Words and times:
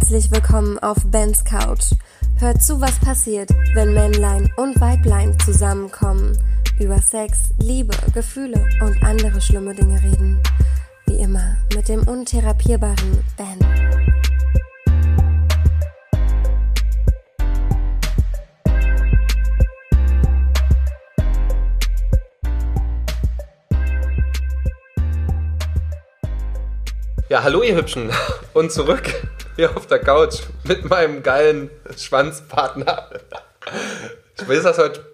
Herzlich 0.00 0.30
willkommen 0.30 0.78
auf 0.78 0.98
Bens 1.06 1.44
Couch. 1.44 1.92
Hört 2.38 2.62
zu, 2.62 2.80
was 2.80 3.00
passiert, 3.00 3.50
wenn 3.74 3.94
Männlein 3.94 4.48
und 4.56 4.80
Weiblein 4.80 5.36
zusammenkommen, 5.40 6.38
über 6.78 6.98
Sex, 6.98 7.50
Liebe, 7.58 7.92
Gefühle 8.14 8.64
und 8.80 9.02
andere 9.02 9.40
schlimme 9.40 9.74
Dinge 9.74 10.00
reden. 10.00 10.40
Wie 11.06 11.16
immer 11.16 11.56
mit 11.74 11.88
dem 11.88 12.06
untherapierbaren 12.06 13.24
Ben. 13.36 13.58
Ja, 27.28 27.42
hallo 27.42 27.62
ihr 27.62 27.74
Hübschen 27.74 28.10
und 28.54 28.70
zurück 28.70 29.12
hier 29.58 29.76
auf 29.76 29.88
der 29.88 29.98
Couch 29.98 30.36
mit 30.62 30.88
meinem 30.88 31.24
geilen 31.24 31.68
Schwanzpartner. 31.96 33.10
Wie 34.46 34.54
ist 34.54 34.64
das 34.64 34.78
heute? 34.78 35.04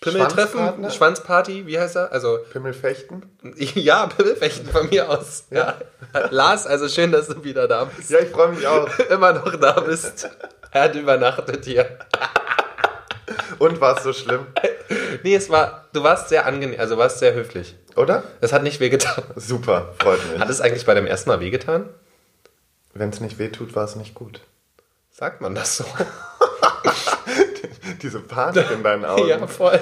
Pimmeltreffen? 0.00 0.90
Schwanzparty? 0.90 1.66
Wie 1.66 1.78
heißt 1.78 1.96
er? 1.96 2.10
Also, 2.10 2.38
Pimmelfechten? 2.50 3.26
ja, 3.74 4.06
Pimmelfechten 4.06 4.66
von 4.70 4.88
mir 4.88 5.10
aus. 5.10 5.44
Ja. 5.50 5.76
Lars, 6.30 6.66
also 6.66 6.88
schön, 6.88 7.12
dass 7.12 7.28
du 7.28 7.44
wieder 7.44 7.68
da 7.68 7.84
bist. 7.84 8.08
Ja, 8.08 8.20
ich 8.20 8.30
freue 8.30 8.48
mich 8.48 8.66
auch. 8.66 8.88
Immer 9.10 9.34
noch 9.34 9.54
da 9.56 9.78
bist. 9.80 10.30
Er 10.70 10.84
hat 10.84 10.94
übernachtet 10.94 11.66
hier. 11.66 11.98
Und 13.58 13.82
war 13.82 13.98
es 13.98 14.02
so 14.02 14.14
schlimm? 14.14 14.46
Nee, 15.22 15.34
es 15.34 15.50
war, 15.50 15.88
du 15.92 16.02
warst 16.02 16.30
sehr 16.30 16.46
angenehm, 16.46 16.80
also 16.80 16.96
warst 16.96 17.18
sehr 17.18 17.34
höflich. 17.34 17.76
Oder? 17.96 18.22
Es 18.40 18.54
hat 18.54 18.62
nicht 18.62 18.80
wehgetan. 18.80 19.24
Super, 19.36 19.92
freut 20.00 20.20
mich. 20.32 20.40
Hat 20.40 20.48
es 20.48 20.62
eigentlich 20.62 20.86
bei 20.86 20.94
dem 20.94 21.06
ersten 21.06 21.28
Mal 21.28 21.40
wehgetan? 21.40 21.90
Wenn 23.00 23.08
es 23.08 23.20
nicht 23.22 23.38
wehtut, 23.38 23.74
war 23.74 23.84
es 23.84 23.96
nicht 23.96 24.14
gut. 24.14 24.42
Sagt 25.10 25.40
man 25.40 25.54
das 25.54 25.78
so? 25.78 25.86
Diese 28.02 28.20
Panik 28.20 28.70
in 28.70 28.82
deinen 28.82 29.04
Augen. 29.06 29.26
Ja, 29.26 29.46
voll. 29.46 29.80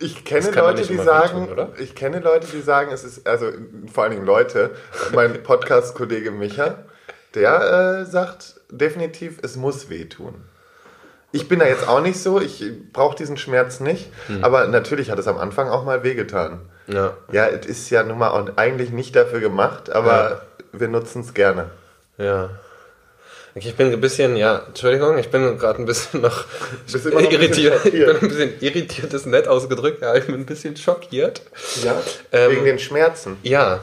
Ich 0.00 0.24
kenne 0.24 0.50
Leute, 0.50 0.82
die 0.84 0.96
sagen, 0.96 1.48
oder? 1.48 1.72
ich 1.78 1.94
kenne 1.94 2.18
Leute, 2.18 2.48
die 2.48 2.62
sagen, 2.62 2.90
es 2.90 3.04
ist, 3.04 3.28
also 3.28 3.52
vor 3.92 4.02
allen 4.02 4.12
Dingen 4.14 4.26
Leute, 4.26 4.74
mein 5.14 5.40
Podcast-Kollege 5.44 6.32
Micha, 6.32 6.78
der 7.36 8.00
äh, 8.00 8.04
sagt 8.06 8.60
definitiv, 8.72 9.38
es 9.42 9.54
muss 9.54 9.88
wehtun. 9.88 10.34
Ich 11.30 11.46
bin 11.46 11.60
da 11.60 11.66
jetzt 11.66 11.86
auch 11.86 12.00
nicht 12.00 12.18
so, 12.18 12.40
ich 12.40 12.64
brauche 12.92 13.14
diesen 13.14 13.36
Schmerz 13.36 13.78
nicht, 13.78 14.10
Hm. 14.26 14.42
aber 14.42 14.66
natürlich 14.66 15.12
hat 15.12 15.20
es 15.20 15.28
am 15.28 15.38
Anfang 15.38 15.68
auch 15.68 15.84
mal 15.84 16.02
wehgetan. 16.02 16.60
Ja. 16.88 17.16
Ja, 17.30 17.46
es 17.48 17.66
ist 17.66 17.90
ja 17.90 18.02
nun 18.02 18.18
mal 18.18 18.52
eigentlich 18.56 18.90
nicht 18.90 19.14
dafür 19.14 19.40
gemacht, 19.40 19.90
aber 19.90 20.42
wir 20.72 20.88
nutzen 20.88 21.22
es 21.22 21.34
gerne. 21.34 21.66
Ja. 22.16 22.50
Ich 23.54 23.74
bin 23.74 23.92
ein 23.92 24.00
bisschen, 24.00 24.36
ja, 24.36 24.62
Entschuldigung, 24.68 25.18
ich 25.18 25.30
bin 25.30 25.58
gerade 25.58 25.80
ein 25.80 25.86
bisschen 25.86 26.20
noch 26.20 26.44
noch 26.44 26.46
ein 27.02 27.02
bisschen 27.02 27.30
irritiert. 27.30 27.84
Ich 27.84 27.92
bin 27.92 28.16
ein 28.16 28.28
bisschen 28.28 28.60
irritiert, 28.60 29.12
ist 29.12 29.26
nett 29.26 29.48
ausgedrückt, 29.48 30.02
ja, 30.02 30.14
ich 30.14 30.26
bin 30.26 30.36
ein 30.36 30.46
bisschen 30.46 30.76
schockiert. 30.76 31.42
Ja? 31.82 32.00
Ähm, 32.32 32.52
Wegen 32.52 32.64
den 32.64 32.78
Schmerzen. 32.78 33.36
Ja, 33.42 33.80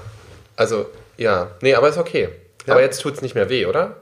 also, 0.56 0.90
ja, 1.18 1.52
nee, 1.62 1.76
aber 1.76 1.90
ist 1.90 1.98
okay. 1.98 2.30
Ja. 2.66 2.74
Aber 2.74 2.82
jetzt 2.82 3.02
tut's 3.02 3.22
nicht 3.22 3.36
mehr 3.36 3.50
weh, 3.50 3.66
oder? 3.66 3.98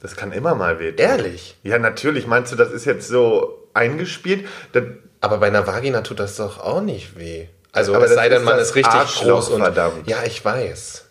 Das 0.00 0.16
kann 0.16 0.32
immer 0.32 0.54
mal 0.54 0.78
wehtun. 0.78 1.04
Ehrlich? 1.04 1.56
Ja, 1.62 1.78
natürlich. 1.78 2.26
Meinst 2.26 2.52
du, 2.52 2.56
das 2.56 2.72
ist 2.72 2.86
jetzt 2.86 3.06
so 3.06 3.68
eingespielt? 3.74 4.46
Das, 4.72 4.84
Aber 5.20 5.38
bei 5.38 5.48
einer 5.48 5.66
Vagina 5.66 6.00
tut 6.00 6.18
das 6.18 6.36
doch 6.36 6.58
auch 6.58 6.80
nicht 6.80 7.18
weh. 7.18 7.48
Also, 7.72 7.94
Aber 7.94 8.04
es 8.06 8.14
sei 8.14 8.28
denn, 8.28 8.42
man 8.44 8.58
ist 8.58 8.74
richtig 8.74 8.92
Arschloch, 8.92 9.34
groß 9.36 9.48
und. 9.50 9.60
verdammt. 9.62 10.06
Ja, 10.08 10.18
ich 10.24 10.44
weiß. 10.44 11.04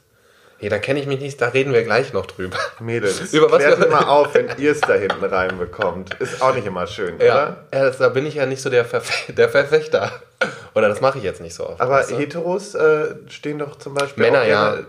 Nee, 0.61 0.67
da 0.67 0.77
kenne 0.77 0.99
ich 0.99 1.07
mich 1.07 1.21
nicht, 1.21 1.39
da 1.39 1.47
reden 1.47 1.71
wir 1.71 1.83
gleich 1.83 2.11
noch 2.11 2.25
drüber. 2.25 2.57
Mädels, 2.81 3.31
Über 3.33 3.49
was 3.49 3.59
klärt 3.63 3.79
wir- 3.79 3.87
immer 3.87 4.09
auf, 4.09 4.33
wenn 4.33 4.49
ihr 4.57 4.73
es 4.73 4.81
da 4.81 4.93
hinten 4.95 5.23
reinbekommt. 5.23 6.15
Ist 6.15 6.41
auch 6.41 6.53
nicht 6.53 6.67
immer 6.67 6.85
schön, 6.85 7.17
Ja, 7.21 7.25
oder? 7.33 7.57
ja 7.73 7.83
das, 7.85 7.97
da 7.97 8.09
bin 8.09 8.25
ich 8.25 8.35
ja 8.35 8.45
nicht 8.45 8.61
so 8.61 8.69
der, 8.69 8.83
Verfe 8.83 9.31
der 9.31 9.47
Verfechter. 9.47 10.11
Oder 10.75 10.89
das 10.89 10.99
mache 10.99 11.17
ich 11.17 11.23
jetzt 11.23 11.39
nicht 11.39 11.55
so 11.55 11.65
oft. 11.65 11.79
Aber 11.79 11.91
weißt 11.95 12.11
du? 12.11 12.17
Heteros 12.17 12.75
äh, 12.75 13.15
stehen 13.29 13.59
doch 13.59 13.77
zum 13.77 13.93
Beispiel 13.93 14.21
Männer, 14.25 14.45
gerne, 14.45 14.85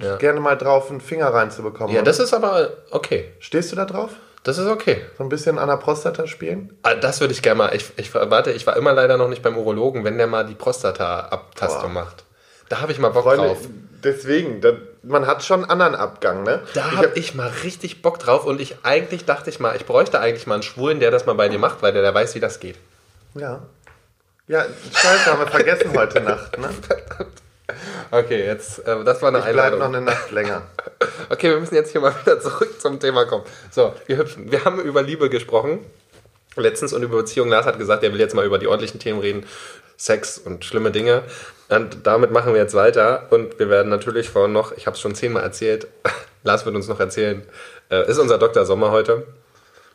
ja. 0.00 0.16
gerne 0.16 0.40
mal 0.40 0.56
drauf, 0.56 0.90
einen 0.90 1.00
Finger 1.00 1.28
reinzubekommen. 1.32 1.94
Ja, 1.94 2.02
das 2.02 2.18
ist 2.18 2.34
aber 2.34 2.70
okay. 2.90 3.32
Stehst 3.38 3.70
du 3.70 3.76
da 3.76 3.84
drauf? 3.84 4.10
Das 4.44 4.58
ist 4.58 4.66
okay. 4.66 5.02
So 5.16 5.22
ein 5.22 5.28
bisschen 5.28 5.58
an 5.58 5.68
der 5.68 5.76
Prostata 5.76 6.26
spielen? 6.26 6.76
Ah, 6.82 6.94
Das 6.94 7.20
würde 7.20 7.32
ich 7.32 7.42
gerne 7.42 7.58
mal. 7.58 7.74
Ich, 7.76 7.92
ich 7.96 8.12
warte, 8.14 8.50
ich 8.50 8.66
war 8.66 8.76
immer 8.76 8.92
leider 8.92 9.16
noch 9.16 9.28
nicht 9.28 9.42
beim 9.42 9.56
Urologen, 9.56 10.04
wenn 10.04 10.18
der 10.18 10.26
mal 10.26 10.44
die 10.44 10.54
Prostata-Abtastung 10.54 11.94
Boah. 11.94 12.02
macht. 12.04 12.24
Da 12.68 12.80
habe 12.80 12.90
ich 12.90 12.98
mal 12.98 13.10
Bock 13.10 13.24
Freunde, 13.24 13.46
drauf. 13.48 13.58
deswegen, 14.02 14.60
da, 14.60 14.72
man 15.02 15.26
hat 15.26 15.44
schon 15.44 15.60
einen 15.62 15.70
anderen 15.70 15.94
Abgang, 15.94 16.42
ne? 16.42 16.60
Da 16.74 16.90
habe 16.92 17.08
hab- 17.08 17.16
ich 17.16 17.34
mal 17.34 17.50
richtig 17.62 18.02
Bock 18.02 18.18
drauf 18.18 18.44
und 18.46 18.60
ich 18.60 18.76
eigentlich 18.82 19.24
dachte 19.26 19.50
ich 19.50 19.60
mal, 19.60 19.76
ich 19.76 19.84
bräuchte 19.86 20.18
eigentlich 20.18 20.46
mal 20.46 20.54
einen 20.54 20.62
Schwulen, 20.62 20.98
der 20.98 21.10
das 21.10 21.26
mal 21.26 21.34
bei 21.34 21.48
dir 21.48 21.58
macht, 21.58 21.82
weil 21.82 21.92
der, 21.92 22.02
der 22.02 22.14
weiß, 22.14 22.34
wie 22.34 22.40
das 22.40 22.58
geht. 22.60 22.76
Ja. 23.34 23.60
Ja, 24.48 24.64
scheiße, 24.92 25.26
haben 25.26 25.38
wir 25.40 25.46
vergessen 25.46 25.92
heute 25.96 26.20
Nacht, 26.20 26.58
ne? 26.58 26.68
Okay, 28.14 28.44
jetzt, 28.44 28.86
äh, 28.86 29.04
das 29.04 29.22
war 29.22 29.28
eine 29.30 29.38
Ich 29.38 29.44
Einladung. 29.46 29.78
noch 29.78 29.86
eine 29.86 30.02
Nacht 30.02 30.30
länger. 30.30 30.62
Okay, 31.30 31.48
wir 31.48 31.58
müssen 31.58 31.74
jetzt 31.74 31.92
hier 31.92 32.00
mal 32.00 32.14
wieder 32.22 32.38
zurück 32.40 32.78
zum 32.80 33.00
Thema 33.00 33.24
kommen. 33.24 33.44
So, 33.70 33.94
wir 34.06 34.18
hüpfen. 34.18 34.52
Wir 34.52 34.64
haben 34.66 34.80
über 34.80 35.02
Liebe 35.02 35.30
gesprochen. 35.30 35.78
Letztens 36.56 36.92
und 36.92 37.02
über 37.02 37.16
Beziehung. 37.16 37.48
Lars 37.48 37.64
hat 37.64 37.78
gesagt, 37.78 38.04
er 38.04 38.12
will 38.12 38.20
jetzt 38.20 38.34
mal 38.34 38.44
über 38.44 38.58
die 38.58 38.66
ordentlichen 38.66 39.00
Themen 39.00 39.18
reden. 39.18 39.46
Sex 39.96 40.36
und 40.38 40.64
schlimme 40.64 40.90
Dinge. 40.90 41.22
Und 41.70 42.06
damit 42.06 42.30
machen 42.30 42.52
wir 42.52 42.60
jetzt 42.60 42.74
weiter. 42.74 43.28
Und 43.30 43.58
wir 43.58 43.70
werden 43.70 43.88
natürlich 43.88 44.28
vorhin 44.28 44.52
noch, 44.52 44.76
ich 44.76 44.86
habe 44.86 44.94
es 44.94 45.00
schon 45.00 45.14
zehnmal 45.14 45.42
erzählt, 45.42 45.86
Lars 46.44 46.66
wird 46.66 46.76
uns 46.76 46.86
noch 46.86 47.00
erzählen, 47.00 47.42
äh, 47.90 48.08
ist 48.08 48.18
unser 48.18 48.36
Dr. 48.36 48.66
Sommer 48.66 48.90
heute. 48.90 49.26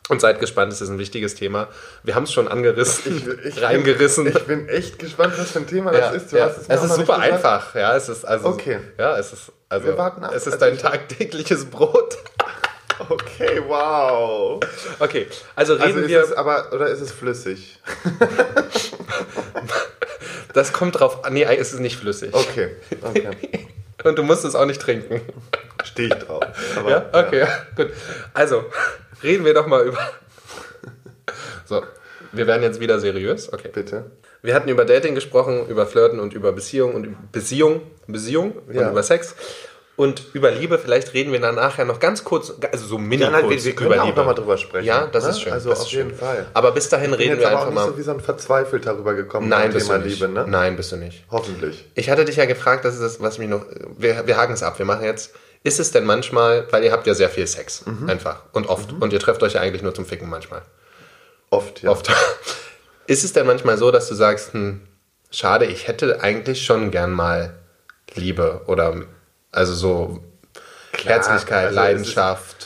Und 0.10 0.22
seid 0.22 0.40
gespannt, 0.40 0.72
es 0.72 0.80
ist 0.80 0.88
ein 0.90 1.00
wichtiges 1.00 1.36
Thema. 1.36 1.68
Wir 2.04 2.16
haben 2.16 2.24
es 2.24 2.32
schon 2.32 2.48
angerissen, 2.48 3.40
Ich 3.44 3.62
reingerissen. 3.62 4.24
Bin, 4.24 4.34
ich 4.38 4.44
bin 4.46 4.70
echt 4.70 5.00
gespannt, 5.00 5.34
was 5.38 5.52
für 5.52 5.60
ein 5.60 5.68
Thema 5.68 5.92
das 5.92 6.00
ja, 6.00 6.10
ist. 6.12 6.32
Du 6.32 6.38
ja. 6.38 6.46
hast 6.46 6.58
es 6.62 6.68
mir 6.70 6.76
es 6.76 6.84
ist 6.84 6.96
super 6.96 7.20
einfach. 7.20 7.76
Ja, 7.76 7.94
es 7.96 8.08
ist 8.08 8.24
also, 8.26 8.48
Okay. 8.50 8.80
Ja, 8.98 9.18
es 9.18 9.34
ist 9.34 9.52
also, 9.68 9.88
Wir 9.88 9.98
warten 9.98 10.24
ab. 10.24 10.32
es 10.34 10.48
ist 10.48 10.60
dein 10.60 10.76
ich- 10.76 10.82
tagtägliches 10.82 11.66
Brot. 11.66 12.18
Okay, 13.10 13.62
wow. 13.68 14.60
Okay, 14.98 15.28
also 15.56 15.74
reden 15.74 15.84
Also 15.84 16.00
ist 16.00 16.08
wir. 16.08 16.24
es 16.24 16.34
aber, 16.34 16.74
oder 16.74 16.88
ist 16.88 17.00
es 17.00 17.12
flüssig? 17.12 17.80
das 20.54 20.74
kommt 20.74 21.00
drauf 21.00 21.24
an. 21.24 21.34
Nee, 21.34 21.44
es 21.44 21.74
ist 21.74 21.80
nicht 21.80 21.98
flüssig. 21.98 22.34
Okay, 22.34 22.76
okay. 23.04 23.68
Und 24.04 24.18
du 24.18 24.24
musst 24.24 24.46
es 24.46 24.56
auch 24.56 24.66
nicht 24.66 24.82
trinken. 24.82 25.22
Stehe 25.84 26.08
ich 26.08 26.14
drauf. 26.16 26.44
Aber, 26.76 26.90
Ja? 26.90 27.06
Okay, 27.14 27.40
ja. 27.42 27.48
gut. 27.76 27.92
Also, 28.34 28.66
reden 29.24 29.46
wir 29.46 29.54
doch 29.54 29.68
mal 29.68 29.86
über. 29.86 30.00
So, 31.66 31.84
wir 32.32 32.48
werden 32.48 32.64
jetzt 32.64 32.80
wieder 32.80 33.00
seriös. 33.00 33.52
Okay. 33.52 33.70
Bitte. 33.74 34.12
Wir 34.42 34.54
hatten 34.56 34.70
über 34.70 34.86
Dating 34.86 35.16
gesprochen, 35.16 35.68
über 35.68 35.86
Flirten 35.86 36.20
und 36.20 36.34
über 36.34 36.52
Beziehung 36.54 36.94
und 36.94 37.06
über 37.06 37.18
Beziehung, 37.32 37.82
Beziehung 38.08 38.54
Ja. 38.72 38.86
und 38.86 38.92
über 38.92 39.04
Sex. 39.04 39.36
Und 39.98 40.26
über 40.34 40.52
Liebe, 40.52 40.78
vielleicht 40.78 41.16
reden 41.16 41.32
wir 41.34 41.40
dann 41.42 41.56
nachher 41.56 41.84
noch 41.84 42.00
ganz 42.00 42.24
kurz, 42.24 42.54
also 42.72 42.86
so 42.86 43.00
mini 43.00 43.24
Ja, 43.24 43.32
nein, 43.32 43.42
kurz 43.42 43.56
wir, 43.56 43.66
wir 43.66 43.76
können 43.76 43.94
über 43.94 44.02
auch 44.04 44.06
Liebe. 44.06 44.18
nochmal 44.20 44.36
drüber 44.36 44.56
sprechen. 44.58 44.86
Ja, 44.86 45.08
das 45.08 45.24
ne? 45.24 45.30
ist 45.32 45.42
schön. 45.42 45.52
Also 45.54 45.70
das 45.72 45.82
auf 45.82 45.88
jeden 45.92 46.10
schön. 46.12 46.20
Fall. 46.20 46.46
Aber 46.54 46.72
bis 46.72 46.88
dahin 46.88 47.06
Ich 47.12 47.18
bin 47.18 47.20
reden 47.20 47.32
jetzt 47.32 47.40
wir 47.42 47.48
aber 47.48 47.56
auch 47.58 47.62
einfach 47.68 47.74
nicht 47.74 47.86
mal. 47.88 47.92
so 47.94 47.98
wie 47.98 48.04
so 48.04 48.12
ein 48.12 48.20
verzweifelt 48.20 48.86
darüber 48.86 49.16
gekommen 49.16 49.50
Nein, 49.50 49.74
bist 49.74 49.88
Thema 49.88 49.98
du 49.98 50.06
nicht. 50.06 50.20
Liebe, 50.22 50.32
ne? 50.32 50.46
Nein, 50.48 50.76
bist 50.78 50.92
du 50.92 50.98
nicht. 50.98 51.24
Hoffentlich. 51.32 51.84
Ich 51.96 52.12
hatte 52.12 52.26
dich 52.26 52.36
ja 52.36 52.46
gefragt, 52.46 52.86
das 52.86 52.94
ist 52.94 53.02
das, 53.02 53.20
was 53.22 53.40
mich 53.40 53.50
noch. 53.50 53.66
Wir, 53.98 54.28
wir 54.28 54.38
haken 54.38 54.54
es 54.54 54.62
ab. 54.62 54.78
Wir 54.78 54.86
machen 54.86 55.04
jetzt. 55.04 55.34
Ist 55.64 55.80
es 55.80 55.92
denn 55.92 56.06
manchmal, 56.06 56.68
weil 56.72 56.84
ihr 56.84 56.92
habt 56.92 57.08
ja 57.08 57.14
sehr 57.14 57.30
viel 57.30 57.46
Sex, 57.48 57.86
Mhm. 57.86 58.10
einfach 58.10 58.44
und 58.54 58.68
oft 58.68 58.94
und 58.94 59.12
ihr 59.14 59.20
trefft 59.20 59.44
euch 59.44 59.54
ja 59.54 59.62
eigentlich 59.62 59.82
nur 59.82 59.94
zum 59.94 60.06
Ficken 60.06 60.30
manchmal. 60.30 60.62
Oft, 61.50 61.82
ja. 61.84 61.90
Oft. 61.92 62.10
Ist 63.08 63.24
es 63.24 63.34
denn 63.34 63.48
manchmal 63.48 63.78
so, 63.78 63.90
dass 63.92 64.08
du 64.10 64.16
sagst, 64.16 64.54
hm, 64.54 64.82
schade, 65.32 65.66
ich 65.66 65.88
hätte 65.88 66.22
eigentlich 66.22 66.66
schon 66.66 66.92
gern 66.92 67.12
mal 67.12 67.54
Liebe 68.16 68.62
oder 68.68 68.96
also 69.52 69.74
so 69.74 70.24
Herzlichkeit, 71.04 71.68
also 71.68 71.76
Leidenschaft? 71.76 72.57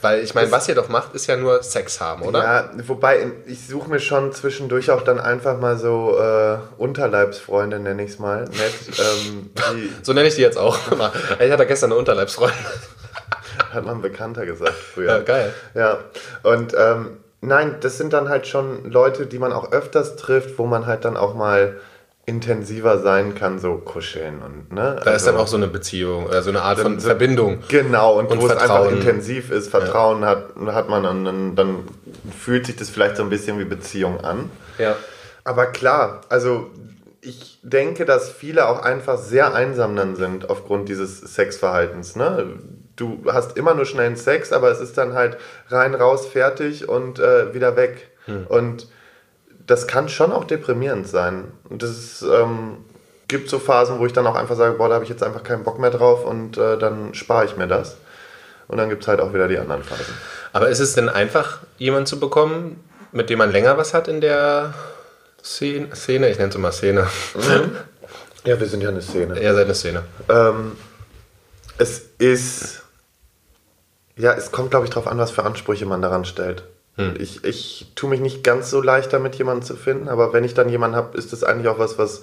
Weil 0.00 0.22
ich 0.22 0.34
meine, 0.34 0.50
was 0.52 0.68
ihr 0.68 0.74
doch 0.74 0.88
macht, 0.88 1.14
ist 1.14 1.26
ja 1.26 1.36
nur 1.36 1.62
Sex 1.62 2.00
haben, 2.00 2.22
oder? 2.22 2.42
Ja, 2.42 2.70
wobei 2.86 3.30
ich 3.46 3.66
suche 3.66 3.90
mir 3.90 4.00
schon 4.00 4.32
zwischendurch 4.32 4.90
auch 4.90 5.02
dann 5.02 5.18
einfach 5.18 5.58
mal 5.58 5.76
so 5.76 6.18
äh, 6.18 6.58
Unterleibsfreunde, 6.76 7.78
nenne 7.78 8.04
ich 8.04 8.12
es 8.12 8.18
mal, 8.18 8.44
nett, 8.44 8.98
ähm, 8.98 9.50
So 10.02 10.12
nenne 10.12 10.28
ich 10.28 10.34
die 10.34 10.42
jetzt 10.42 10.58
auch. 10.58 10.78
Ich 11.40 11.50
hatte 11.50 11.66
gestern 11.66 11.92
eine 11.92 11.98
Unterleibsfreundin. 11.98 12.56
hat 13.72 13.84
man 13.84 14.02
bekannter 14.02 14.46
gesagt 14.46 14.74
früher. 14.74 15.18
Ja, 15.18 15.18
geil. 15.20 15.54
Ja, 15.74 15.98
und 16.42 16.74
ähm, 16.76 17.18
nein, 17.40 17.76
das 17.80 17.98
sind 17.98 18.12
dann 18.12 18.28
halt 18.28 18.46
schon 18.46 18.90
Leute, 18.90 19.26
die 19.26 19.38
man 19.38 19.52
auch 19.52 19.72
öfters 19.72 20.16
trifft, 20.16 20.58
wo 20.58 20.66
man 20.66 20.86
halt 20.86 21.04
dann 21.04 21.16
auch 21.16 21.34
mal 21.34 21.76
intensiver 22.28 22.98
sein 22.98 23.34
kann, 23.34 23.58
so 23.58 23.76
kuscheln 23.76 24.40
und 24.42 24.70
ne. 24.72 25.00
Da 25.04 25.12
ist 25.12 25.26
dann 25.26 25.36
auch 25.36 25.46
so 25.48 25.56
eine 25.56 25.66
Beziehung, 25.66 26.26
oder 26.26 26.42
so 26.42 26.50
eine 26.50 26.62
Art 26.62 26.78
von 26.78 27.00
so- 27.00 27.08
Verbindung. 27.08 27.58
Genau, 27.68 28.18
und, 28.18 28.30
Und 28.30 28.40
wo 28.40 28.46
es 28.46 28.52
einfach 28.52 28.66
Vertrauen. 28.82 28.96
intensiv 28.98 29.50
ist, 29.50 29.70
Vertrauen 29.70 30.24
hat, 30.24 30.50
hat 30.66 30.88
man 30.88 31.04
und 31.06 31.24
dann, 31.24 31.56
dann 31.56 31.76
fühlt 32.38 32.66
sich 32.66 32.76
das 32.76 32.90
vielleicht 32.90 33.16
so 33.16 33.22
ein 33.22 33.30
bisschen 33.30 33.58
wie 33.58 33.64
Beziehung 33.64 34.20
an. 34.20 34.50
Ja. 34.78 34.94
Aber 35.44 35.66
klar, 35.66 36.20
also 36.28 36.70
ich 37.22 37.58
denke, 37.62 38.04
dass 38.04 38.28
viele 38.30 38.68
auch 38.68 38.82
einfach 38.82 39.18
sehr 39.18 39.54
einsam 39.54 39.96
dann 39.96 40.14
sind 40.14 40.50
aufgrund 40.50 40.88
dieses 40.88 41.20
Sexverhaltens. 41.20 42.14
Ne? 42.14 42.54
du 42.96 43.22
hast 43.32 43.56
immer 43.56 43.74
nur 43.74 43.84
schnellen 43.86 44.16
Sex, 44.16 44.52
aber 44.52 44.70
es 44.72 44.80
ist 44.80 44.98
dann 44.98 45.14
halt 45.14 45.36
rein, 45.68 45.94
raus, 45.94 46.26
fertig 46.26 46.88
und 46.88 47.20
äh, 47.20 47.54
wieder 47.54 47.76
weg. 47.76 48.10
Und 48.48 48.88
das 49.68 49.86
kann 49.86 50.08
schon 50.08 50.32
auch 50.32 50.44
deprimierend 50.44 51.06
sein. 51.06 51.52
Und 51.68 51.82
das 51.82 51.90
ist, 51.90 52.22
ähm, 52.22 52.78
gibt 53.28 53.48
so 53.48 53.58
Phasen, 53.58 53.98
wo 54.00 54.06
ich 54.06 54.12
dann 54.12 54.26
auch 54.26 54.34
einfach 54.34 54.56
sage, 54.56 54.74
boah, 54.74 54.88
da 54.88 54.94
habe 54.94 55.04
ich 55.04 55.10
jetzt 55.10 55.22
einfach 55.22 55.44
keinen 55.44 55.62
Bock 55.62 55.78
mehr 55.78 55.90
drauf 55.90 56.24
und 56.24 56.56
äh, 56.56 56.76
dann 56.78 57.14
spare 57.14 57.44
ich 57.44 57.56
mir 57.56 57.68
das. 57.68 57.98
Und 58.66 58.78
dann 58.78 58.88
gibt 58.88 59.02
es 59.02 59.08
halt 59.08 59.20
auch 59.20 59.32
wieder 59.32 59.46
die 59.46 59.58
anderen 59.58 59.84
Phasen. 59.84 60.14
Aber 60.52 60.68
ist 60.68 60.80
es 60.80 60.94
denn 60.94 61.08
einfach, 61.08 61.58
jemanden 61.76 62.06
zu 62.06 62.18
bekommen, 62.18 62.82
mit 63.12 63.30
dem 63.30 63.38
man 63.38 63.52
länger 63.52 63.76
was 63.76 63.94
hat 63.94 64.08
in 64.08 64.20
der 64.20 64.74
Szene? 65.44 65.94
Szene? 65.94 66.30
Ich 66.30 66.38
nenne 66.38 66.48
es 66.48 66.56
immer 66.56 66.72
Szene. 66.72 67.06
Ja, 68.44 68.58
wir 68.58 68.66
sind 68.66 68.82
ja 68.82 68.88
eine 68.88 69.02
Szene. 69.02 69.38
Eher 69.38 69.54
seine 69.54 69.74
Szene. 69.74 70.04
Ähm, 70.28 70.72
es 71.76 72.02
ist. 72.18 72.82
Ja, 74.16 74.32
es 74.32 74.52
kommt, 74.52 74.70
glaube 74.70 74.86
ich, 74.86 74.90
darauf 74.90 75.06
an, 75.06 75.18
was 75.18 75.30
für 75.30 75.44
Ansprüche 75.44 75.84
man 75.84 76.00
daran 76.00 76.24
stellt. 76.24 76.62
Ich, 77.18 77.44
ich 77.44 77.92
tue 77.94 78.10
mich 78.10 78.20
nicht 78.20 78.42
ganz 78.42 78.70
so 78.70 78.82
leicht 78.82 79.12
damit, 79.12 79.36
jemanden 79.36 79.62
zu 79.62 79.76
finden, 79.76 80.08
aber 80.08 80.32
wenn 80.32 80.42
ich 80.42 80.54
dann 80.54 80.68
jemanden 80.68 80.96
habe, 80.96 81.16
ist 81.16 81.32
das 81.32 81.44
eigentlich 81.44 81.68
auch 81.68 81.78
was, 81.78 81.96
was 81.96 82.22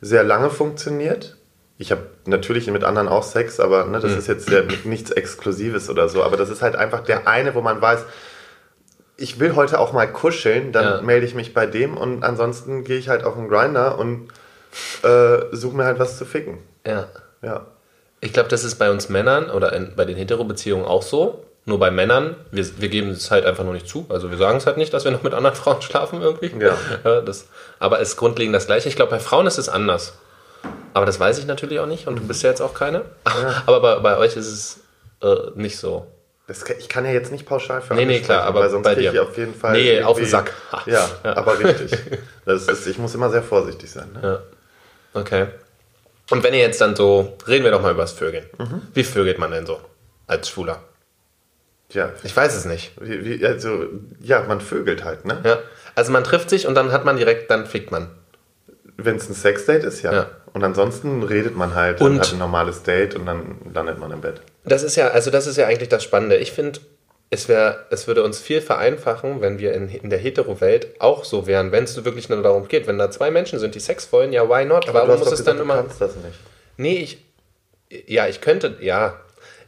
sehr 0.00 0.24
lange 0.24 0.50
funktioniert. 0.50 1.36
Ich 1.78 1.92
habe 1.92 2.02
natürlich 2.24 2.66
mit 2.68 2.82
anderen 2.82 3.06
auch 3.06 3.22
Sex, 3.22 3.60
aber 3.60 3.84
ne, 3.84 4.00
das 4.00 4.12
ist 4.12 4.26
jetzt 4.26 4.50
ja 4.50 4.62
nichts 4.84 5.10
Exklusives 5.12 5.88
oder 5.90 6.08
so. 6.08 6.24
Aber 6.24 6.36
das 6.36 6.48
ist 6.50 6.60
halt 6.62 6.74
einfach 6.74 7.02
der 7.02 7.28
eine, 7.28 7.54
wo 7.54 7.60
man 7.60 7.80
weiß, 7.80 8.04
ich 9.16 9.38
will 9.38 9.54
heute 9.54 9.78
auch 9.78 9.92
mal 9.92 10.06
kuscheln, 10.10 10.72
dann 10.72 10.84
Ja. 10.84 11.02
melde 11.02 11.24
ich 11.26 11.34
mich 11.34 11.54
bei 11.54 11.66
dem 11.66 11.96
und 11.96 12.24
ansonsten 12.24 12.82
gehe 12.84 12.98
ich 12.98 13.08
halt 13.08 13.24
auf 13.24 13.34
den 13.34 13.48
Grinder 13.48 13.98
und 13.98 14.28
äh, 15.02 15.38
suche 15.52 15.76
mir 15.76 15.84
halt 15.84 15.98
was 15.98 16.18
zu 16.18 16.24
ficken. 16.24 16.58
Ja. 16.86 17.06
Ja. 17.42 17.66
Ich 18.20 18.32
glaube, 18.32 18.48
das 18.48 18.64
ist 18.64 18.74
bei 18.76 18.90
uns 18.90 19.08
Männern 19.08 19.50
oder 19.50 19.72
in, 19.72 19.94
bei 19.94 20.04
den 20.04 20.16
Hetero-Beziehungen 20.16 20.84
auch 20.84 21.02
so. 21.02 21.44
Nur 21.68 21.78
bei 21.80 21.90
Männern, 21.90 22.36
wir, 22.52 22.64
wir 22.80 22.88
geben 22.88 23.10
es 23.10 23.30
halt 23.30 23.44
einfach 23.44 23.64
nur 23.64 23.72
nicht 23.74 23.88
zu. 23.88 24.06
Also 24.08 24.30
wir 24.30 24.38
sagen 24.38 24.58
es 24.58 24.66
halt 24.66 24.76
nicht, 24.76 24.94
dass 24.94 25.04
wir 25.04 25.10
noch 25.10 25.22
mit 25.24 25.34
anderen 25.34 25.56
Frauen 25.62 25.82
schlafen 25.82 26.22
irgendwie. 26.22 26.52
Ja. 26.58 27.20
das, 27.20 27.48
aber 27.80 28.00
es 28.00 28.10
ist 28.10 28.16
grundlegend 28.16 28.54
das 28.54 28.66
Gleiche. 28.66 28.88
Ich 28.88 28.96
glaube, 28.96 29.10
bei 29.10 29.18
Frauen 29.18 29.46
ist 29.46 29.58
es 29.58 29.68
anders. 29.68 30.14
Aber 30.94 31.06
das 31.06 31.20
weiß 31.20 31.38
ich 31.38 31.46
natürlich 31.46 31.78
auch 31.80 31.86
nicht 31.86 32.06
und 32.06 32.16
du 32.20 32.26
bist 32.26 32.42
ja 32.42 32.48
jetzt 32.50 32.62
auch 32.62 32.72
keine. 32.72 33.04
Aber 33.66 33.80
bei, 33.80 33.96
bei 33.98 34.16
euch 34.16 34.36
ist 34.36 34.46
es 34.46 34.80
äh, 35.22 35.50
nicht 35.54 35.76
so. 35.78 36.06
Das, 36.46 36.62
ich 36.78 36.88
kann 36.88 37.04
ja 37.04 37.10
jetzt 37.10 37.30
nicht 37.32 37.44
pauschal 37.46 37.82
für 37.82 37.94
Nee, 37.94 38.04
nee, 38.04 38.20
klar, 38.20 38.44
aber 38.44 38.60
weil 38.60 38.70
sonst 38.70 38.84
bei 38.84 38.94
dir. 38.94 39.12
ich 39.12 39.18
auf 39.18 39.36
jeden 39.36 39.52
Fall. 39.54 39.72
Nee, 39.72 40.00
auf 40.02 40.16
den 40.16 40.26
Sack. 40.26 40.52
Ja, 40.86 41.04
Ja. 41.24 41.36
aber 41.36 41.58
richtig. 41.58 41.90
Das 42.44 42.68
ist, 42.68 42.86
ich 42.86 42.98
muss 42.98 43.12
immer 43.16 43.28
sehr 43.30 43.42
vorsichtig 43.42 43.90
sein. 43.90 44.08
Ne? 44.14 44.20
Ja. 45.14 45.20
Okay. 45.20 45.46
Und 46.30 46.44
wenn 46.44 46.54
ihr 46.54 46.60
jetzt 46.60 46.80
dann 46.80 46.94
so, 46.94 47.36
reden 47.48 47.64
wir 47.64 47.72
doch 47.72 47.82
mal 47.82 47.90
über 47.92 48.02
das 48.02 48.12
Vögeln. 48.12 48.46
Mhm. 48.58 48.82
Wie 48.94 49.02
vögelt 49.02 49.38
man 49.40 49.50
denn 49.50 49.66
so 49.66 49.80
als 50.28 50.48
Schwuler? 50.48 50.80
Ja, 51.96 52.10
Ich 52.22 52.36
weiß 52.36 52.54
es 52.54 52.64
nicht. 52.66 52.92
wie, 53.00 53.24
wie, 53.40 53.46
also, 53.46 53.86
ja, 54.20 54.42
man 54.46 54.60
vögelt 54.60 55.02
halt, 55.04 55.24
ne? 55.24 55.40
Ja. 55.44 55.58
Also 55.94 56.12
man 56.12 56.22
trifft 56.24 56.50
sich 56.50 56.66
und 56.66 56.74
dann 56.74 56.92
hat 56.92 57.04
man 57.04 57.16
direkt, 57.16 57.50
dann 57.50 57.66
fickt 57.66 57.90
man. 57.90 58.08
Wenn 58.98 59.16
es 59.16 59.28
ein 59.28 59.34
Sexdate 59.34 59.84
ist, 59.86 60.02
ja. 60.02 60.12
Ja. 60.12 60.30
Und 60.52 60.62
ansonsten 60.62 61.22
redet 61.22 61.56
man 61.56 61.74
halt 61.74 62.00
Und- 62.00 62.20
hat 62.20 62.32
ein 62.32 62.38
normales 62.38 62.82
Date 62.82 63.14
und 63.14 63.26
dann 63.26 63.56
landet 63.74 63.98
man 63.98 64.10
im 64.12 64.20
Bett. 64.20 64.40
Das 64.64 64.82
ist 64.82 64.96
ja, 64.96 65.08
also 65.08 65.30
das 65.30 65.46
ist 65.46 65.56
ja 65.56 65.66
eigentlich 65.66 65.88
das 65.88 66.02
Spannende. 66.04 66.36
Ich 66.36 66.52
finde, 66.52 66.80
es 67.30 67.48
es 67.90 68.06
würde 68.06 68.22
uns 68.22 68.38
viel 68.40 68.60
vereinfachen, 68.60 69.40
wenn 69.40 69.58
wir 69.58 69.72
in, 69.74 69.88
in 69.88 70.10
der 70.10 70.18
Hetero-Welt 70.18 71.00
auch 71.00 71.24
so 71.24 71.46
wären, 71.46 71.72
wenn 71.72 71.84
es 71.84 72.04
wirklich 72.04 72.28
nur 72.28 72.42
darum 72.42 72.68
geht. 72.68 72.86
Wenn 72.86 72.98
da 72.98 73.10
zwei 73.10 73.30
Menschen 73.30 73.58
sind, 73.58 73.74
die 73.74 73.80
Sex 73.80 74.12
wollen, 74.12 74.32
ja, 74.32 74.48
why 74.48 74.64
not? 74.64 74.88
Aber 74.88 75.00
Warum 75.00 75.12
du 75.14 75.18
muss 75.18 75.26
es 75.28 75.30
gesagt, 75.32 75.48
dann 75.48 75.56
du 75.56 75.62
immer. 75.64 75.76
kannst 75.76 76.00
das 76.00 76.14
nicht. 76.16 76.38
Nee, 76.76 76.98
ich. 76.98 77.24
Ja, 78.06 78.26
ich 78.28 78.40
könnte, 78.40 78.76
ja. 78.80 79.18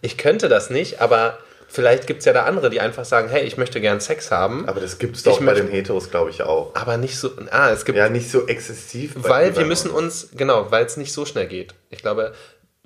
Ich 0.03 0.17
könnte 0.19 0.49
das 0.49 0.71
nicht, 0.71 1.01
aber 1.01 1.39
vielleicht 1.69 2.07
gibt 2.07 2.21
es 2.21 2.25
ja 2.25 2.33
da 2.33 2.45
andere, 2.45 2.71
die 2.71 2.81
einfach 2.81 3.05
sagen, 3.05 3.29
hey, 3.29 3.45
ich 3.45 3.57
möchte 3.57 3.81
gern 3.81 4.01
Sex 4.01 4.31
haben, 4.31 4.67
Aber 4.69 4.81
das 4.81 4.99
gibt 4.99 5.17
es 5.17 5.23
doch 5.23 5.41
bei 5.41 5.55
den 5.55 5.69
Heteros, 5.69 6.11
glaube 6.11 6.31
ich, 6.31 6.43
auch. 6.43 6.75
aber 6.75 6.97
nicht 6.97 7.17
so. 7.17 7.31
Ah, 7.51 7.71
es 7.71 7.85
gibt. 7.85 7.97
Ja, 7.99 8.09
nicht 8.09 8.31
so 8.31 8.47
exzessiv. 8.47 9.15
weil 9.17 9.57
wir 9.57 9.65
müssen 9.67 9.91
uns, 9.91 10.31
genau, 10.35 10.71
weil 10.71 10.85
es 10.87 10.97
nicht 10.97 11.13
so 11.13 11.25
schnell 11.27 11.47
geht. 11.47 11.75
Ich 11.91 12.01
glaube, 12.03 12.33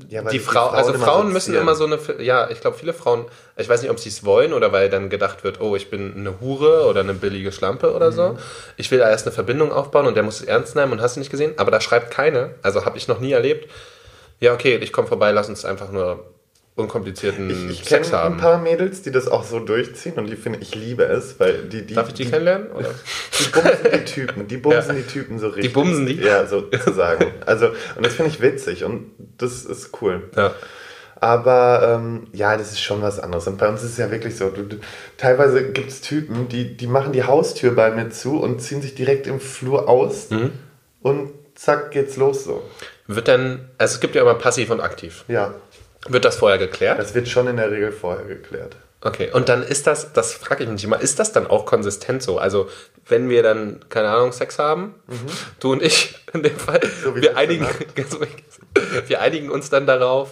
Ja, 0.08 0.22
die 0.22 0.40
Frau, 0.40 0.68
also 0.68 0.92
immer 0.94 1.04
Frauen 1.04 1.32
müssen 1.32 1.54
immer 1.54 1.76
so 1.76 1.84
eine, 1.84 1.98
ja, 2.18 2.50
ich 2.50 2.60
glaube, 2.60 2.76
viele 2.76 2.92
Frauen, 2.92 3.26
ich 3.56 3.68
weiß 3.68 3.82
nicht, 3.82 3.90
ob 3.90 4.00
sie 4.00 4.08
es 4.08 4.24
wollen 4.24 4.52
oder 4.52 4.72
weil 4.72 4.88
dann 4.90 5.10
gedacht 5.10 5.44
wird, 5.44 5.60
oh, 5.60 5.76
ich 5.76 5.90
bin 5.90 6.14
eine 6.16 6.40
Hure 6.40 6.86
oder 6.88 7.00
eine 7.00 7.14
billige 7.14 7.52
Schlampe 7.52 7.94
oder 7.94 8.10
Mhm. 8.10 8.14
so. 8.14 8.38
Ich 8.76 8.90
will 8.90 8.98
da 8.98 9.08
erst 9.08 9.26
eine 9.26 9.34
Verbindung 9.34 9.70
aufbauen 9.70 10.06
und 10.06 10.14
der 10.16 10.24
muss 10.24 10.40
es 10.40 10.46
ernst 10.46 10.74
nehmen 10.74 10.90
und 10.92 11.00
hast 11.00 11.14
du 11.16 11.20
nicht 11.20 11.30
gesehen, 11.30 11.52
aber 11.56 11.70
da 11.70 11.80
schreibt 11.80 12.10
keine, 12.10 12.54
also 12.62 12.84
habe 12.84 12.98
ich 12.98 13.06
noch 13.06 13.20
nie 13.20 13.30
erlebt. 13.32 13.70
Ja, 14.40 14.54
okay, 14.54 14.76
ich 14.76 14.92
komme 14.92 15.06
vorbei, 15.06 15.30
lass 15.30 15.48
uns 15.48 15.64
einfach 15.64 15.92
nur 15.92 16.24
unkomplizierten 16.74 17.50
Ich, 17.50 17.80
ich 17.82 17.88
Sex 17.88 18.10
kenne 18.10 18.22
haben. 18.22 18.34
ein 18.34 18.40
paar 18.40 18.58
Mädels, 18.58 19.02
die 19.02 19.10
das 19.10 19.28
auch 19.28 19.44
so 19.44 19.60
durchziehen 19.60 20.14
und 20.14 20.26
die 20.26 20.36
finde 20.36 20.60
ich 20.62 20.74
liebe 20.74 21.04
es, 21.04 21.38
weil 21.38 21.64
die 21.64 21.82
die 21.86 21.94
Darf 21.94 22.08
ich 22.08 22.14
die 22.14 22.24
die, 22.24 22.30
kennenlernen? 22.30 22.70
Oder? 22.72 22.88
die 23.38 23.44
bumsen 23.50 23.90
die 23.92 24.04
Typen, 24.04 24.48
die 24.48 24.56
bumsen 24.56 24.96
die 24.96 25.02
Typen 25.02 25.38
so 25.38 25.48
richtig. 25.48 25.72
bumsen 25.72 26.06
die? 26.06 26.14
Ja, 26.14 26.46
sozusagen. 26.46 27.26
Also 27.44 27.68
und 27.96 28.06
das 28.06 28.14
finde 28.14 28.30
ich 28.30 28.40
witzig 28.40 28.84
und 28.84 29.10
das 29.38 29.64
ist 29.64 29.90
cool. 30.00 30.30
Ja. 30.36 30.52
Aber 31.16 32.00
ähm, 32.00 32.26
ja, 32.32 32.56
das 32.56 32.72
ist 32.72 32.80
schon 32.80 33.00
was 33.00 33.20
anderes. 33.20 33.46
Und 33.46 33.56
bei 33.58 33.68
uns 33.68 33.82
ist 33.84 33.92
es 33.92 33.96
ja 33.98 34.10
wirklich 34.10 34.36
so, 34.36 34.48
du, 34.50 34.62
du, 34.64 34.78
teilweise 35.18 35.70
gibt 35.70 35.88
es 35.90 36.00
Typen, 36.00 36.48
die, 36.48 36.76
die 36.76 36.88
machen 36.88 37.12
die 37.12 37.22
Haustür 37.22 37.76
bei 37.76 37.92
mir 37.92 38.10
zu 38.10 38.40
und 38.40 38.60
ziehen 38.60 38.82
sich 38.82 38.96
direkt 38.96 39.28
im 39.28 39.38
Flur 39.38 39.88
aus 39.88 40.30
Mhm. 40.30 40.50
und 41.02 41.30
zack 41.54 41.92
geht's 41.92 42.16
los 42.16 42.42
so. 42.42 42.64
Wird 43.06 43.28
dann, 43.28 43.68
also 43.78 43.94
es 43.94 44.00
gibt 44.00 44.16
ja 44.16 44.22
immer 44.22 44.34
passiv 44.34 44.70
und 44.70 44.80
aktiv. 44.80 45.24
Ja, 45.28 45.54
Wird 46.08 46.24
das 46.24 46.36
vorher 46.36 46.58
geklärt? 46.58 46.98
das 46.98 47.14
wird 47.14 47.28
schon 47.28 47.46
in 47.48 47.56
der 47.56 47.70
Regel 47.70 47.92
vorher 47.92 48.24
geklärt. 48.24 48.76
Okay, 49.04 49.30
und 49.32 49.48
dann 49.48 49.62
ist 49.64 49.86
das, 49.88 50.12
das 50.12 50.32
frage 50.32 50.62
ich 50.64 50.70
mich 50.70 50.84
immer, 50.84 51.00
ist 51.00 51.18
das 51.18 51.32
dann 51.32 51.46
auch 51.48 51.66
konsistent 51.66 52.22
so? 52.22 52.38
Also, 52.38 52.68
wenn 53.08 53.28
wir 53.28 53.42
dann, 53.42 53.80
keine 53.88 54.08
Ahnung, 54.10 54.30
Sex 54.32 54.58
haben, 54.60 54.94
du 55.58 55.72
und 55.72 55.82
ich 55.82 56.14
in 56.32 56.42
dem 56.44 56.56
Fall, 56.56 56.80
Mhm. 56.82 57.04
So 57.04 57.16
wir, 57.16 57.36
einigen, 57.36 57.66
wir 59.06 59.20
einigen 59.20 59.50
uns 59.50 59.70
dann 59.70 59.86
darauf, 59.86 60.30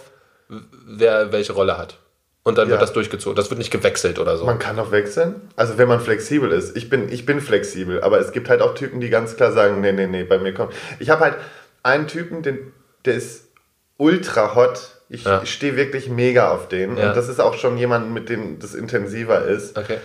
wer 0.87 1.31
welche 1.31 1.53
Rolle 1.53 1.77
hat. 1.77 1.97
Und 2.43 2.57
dann 2.57 2.67
Ja. 2.67 2.71
wird 2.71 2.81
das 2.81 2.93
durchgezogen. 2.93 3.35
Das 3.35 3.49
wird 3.51 3.59
nicht 3.59 3.71
gewechselt 3.71 4.17
oder 4.19 4.35
so. 4.37 4.45
Man 4.45 4.57
kann 4.57 4.79
auch 4.79 4.91
wechseln. 4.91 5.35
Also 5.55 5.77
wenn 5.77 5.87
man 5.87 5.99
flexibel 5.99 6.51
ist. 6.51 6.75
Ich 6.75 6.89
bin, 6.89 7.07
ich 7.09 7.25
bin 7.25 7.39
flexibel, 7.39 8.01
aber 8.01 8.19
es 8.19 8.31
gibt 8.31 8.49
halt 8.49 8.61
auch 8.61 8.73
Typen, 8.73 8.99
die 8.99 9.09
ganz 9.09 9.35
klar 9.35 9.51
sagen, 9.51 9.79
nee, 9.81 9.91
nee, 9.91 10.07
nee, 10.07 10.23
bei 10.23 10.39
mir 10.39 10.53
kommt. 10.53 10.73
Ich 10.99 11.09
habe 11.11 11.21
halt 11.25 11.35
einen 11.83 12.07
Typen, 12.07 12.41
den, 12.41 12.73
der 13.05 13.15
ist 13.15 13.49
ultra 13.97 14.55
hot. 14.55 15.00
Ich 15.13 15.25
Ja. 15.25 15.45
stehe 15.45 15.75
wirklich 15.75 16.07
mega 16.09 16.51
auf 16.51 16.67
den. 16.69 16.95
Ja. 16.97 17.09
Und 17.09 17.17
das 17.17 17.27
ist 17.27 17.39
auch 17.41 17.55
schon 17.55 17.77
jemand, 17.77 18.11
mit 18.13 18.29
dem 18.29 18.59
das 18.59 18.73
intensiver 18.73 19.43
ist. 19.45 19.77
Okay. 19.77 19.97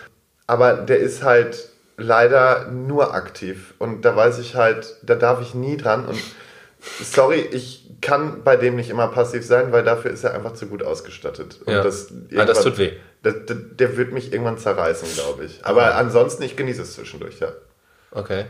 Aber 0.49 0.75
der 0.75 0.99
ist 0.99 1.23
halt 1.23 1.69
leider 1.97 2.69
nur 2.71 3.15
aktiv. 3.15 3.75
Und 3.79 4.05
da 4.05 4.17
weiß 4.17 4.39
ich 4.41 4.55
halt, 4.57 4.97
da 5.03 5.15
darf 5.15 5.41
ich 5.41 5.55
nie 5.55 5.77
dran. 5.77 6.07
Und 6.07 6.19
sorry, 7.03 7.41
ich 7.53 7.89
kann 8.03 8.43
bei 8.45 8.57
dem 8.57 8.77
nicht 8.77 8.91
immer 8.91 9.09
passiv 9.09 9.45
sein, 9.47 9.73
weil 9.73 9.83
dafür 9.85 10.11
ist 10.11 10.25
er 10.25 10.35
einfach 10.35 10.53
zu 10.55 10.67
gut 10.67 10.83
ausgestattet. 10.83 11.61
Und 11.65 11.73
Ja. 11.73 11.83
das, 11.83 12.13
Ah, 12.37 12.45
das 12.45 12.63
tut 12.63 12.77
weh. 12.79 12.93
Der, 13.25 13.33
der, 13.33 13.57
der 13.57 13.97
wird 13.97 14.13
mich 14.13 14.33
irgendwann 14.33 14.59
zerreißen, 14.59 15.09
glaube 15.15 15.45
ich. 15.45 15.61
Aber 15.65 15.95
ansonsten, 15.95 16.43
ich 16.43 16.57
genieße 16.57 16.83
es 16.83 16.95
zwischendurch, 16.95 17.39
ja. 17.41 17.49
Okay. 18.11 18.45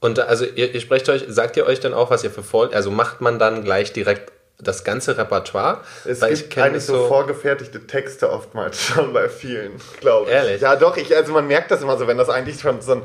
Und 0.00 0.18
da- 0.18 0.24
also 0.24 0.44
ihr, 0.44 0.74
ihr 0.74 0.80
sprecht 0.80 1.08
euch, 1.08 1.24
sagt 1.28 1.56
ihr 1.56 1.64
euch 1.66 1.80
dann 1.80 1.94
auch, 1.94 2.10
was 2.10 2.22
ihr 2.24 2.30
für 2.30 2.42
Vor... 2.42 2.74
Also 2.74 2.90
macht 2.90 3.20
man 3.22 3.38
dann 3.38 3.64
gleich 3.64 3.92
direkt 3.92 4.32
das 4.58 4.84
ganze 4.84 5.16
Repertoire? 5.18 5.80
Es 6.04 6.20
Weil 6.20 6.32
ich 6.32 6.40
gibt 6.42 6.52
kenn 6.52 6.62
eigentlich 6.64 6.86
das 6.86 6.86
so, 6.86 7.06
vorgefertigte 7.06 7.86
Texte 7.86 8.30
oftmals 8.30 8.80
schon 8.86 9.12
bei 9.12 9.28
vielen, 9.28 9.72
glaube 10.00 10.30
ich. 10.30 10.36
Ehrlich? 10.36 10.60
Ja, 10.60 10.76
doch, 10.76 10.96
ich, 10.96 11.14
also 11.14 11.32
man 11.32 11.46
merkt 11.46 11.70
das 11.70 11.82
immer 11.82 11.96
so, 11.98 12.06
wenn 12.06 12.18
das 12.18 12.28
eigentlich 12.28 12.60
schon 12.60 12.80
so 12.80 12.92
ein 12.92 13.02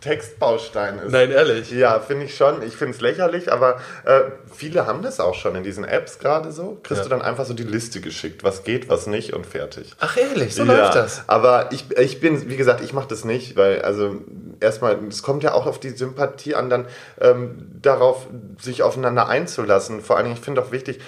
Textbaustein 0.00 0.98
ist. 0.98 1.12
Nein, 1.12 1.30
ehrlich. 1.30 1.70
Ja, 1.70 1.98
finde 2.00 2.26
ich 2.26 2.36
schon. 2.36 2.62
Ich 2.62 2.76
finde 2.76 2.94
es 2.94 3.00
lächerlich, 3.00 3.52
aber 3.52 3.76
äh, 4.04 4.20
viele 4.54 4.86
haben 4.86 5.02
das 5.02 5.20
auch 5.20 5.34
schon 5.34 5.54
in 5.56 5.62
diesen 5.62 5.84
Apps 5.84 6.18
gerade 6.18 6.52
so. 6.52 6.78
Kriegst 6.82 7.02
Ja. 7.02 7.04
du 7.04 7.10
dann 7.10 7.22
einfach 7.22 7.44
so 7.44 7.54
die 7.54 7.62
Liste 7.64 8.00
geschickt, 8.00 8.44
was 8.44 8.64
geht, 8.64 8.88
was 8.88 9.06
nicht 9.06 9.32
und 9.32 9.46
fertig. 9.46 9.92
Ach 10.00 10.16
ehrlich, 10.16 10.54
so 10.54 10.64
ja, 10.64 10.72
läuft 10.72 10.94
das. 10.94 11.22
Aber 11.26 11.70
ich, 11.72 11.86
ich 11.98 12.20
bin, 12.20 12.48
wie 12.48 12.56
gesagt, 12.56 12.80
ich 12.82 12.92
mache 12.92 13.08
das 13.08 13.24
nicht, 13.24 13.56
weil, 13.56 13.82
also, 13.82 14.16
erstmal, 14.60 14.98
es 15.08 15.22
kommt 15.22 15.42
ja 15.42 15.52
auch 15.54 15.66
auf 15.66 15.80
die 15.80 15.90
Sympathie 15.90 16.54
an, 16.54 16.70
dann 16.70 16.86
ähm, 17.20 17.68
darauf, 17.82 18.26
sich 18.60 18.82
aufeinander 18.82 19.28
einzulassen. 19.28 20.00
Vor 20.00 20.16
allen 20.16 20.26
Dingen, 20.26 20.36
ich 20.36 20.44
finde 20.44 20.62
auch 20.62 20.72
wichtig, 20.72 21.00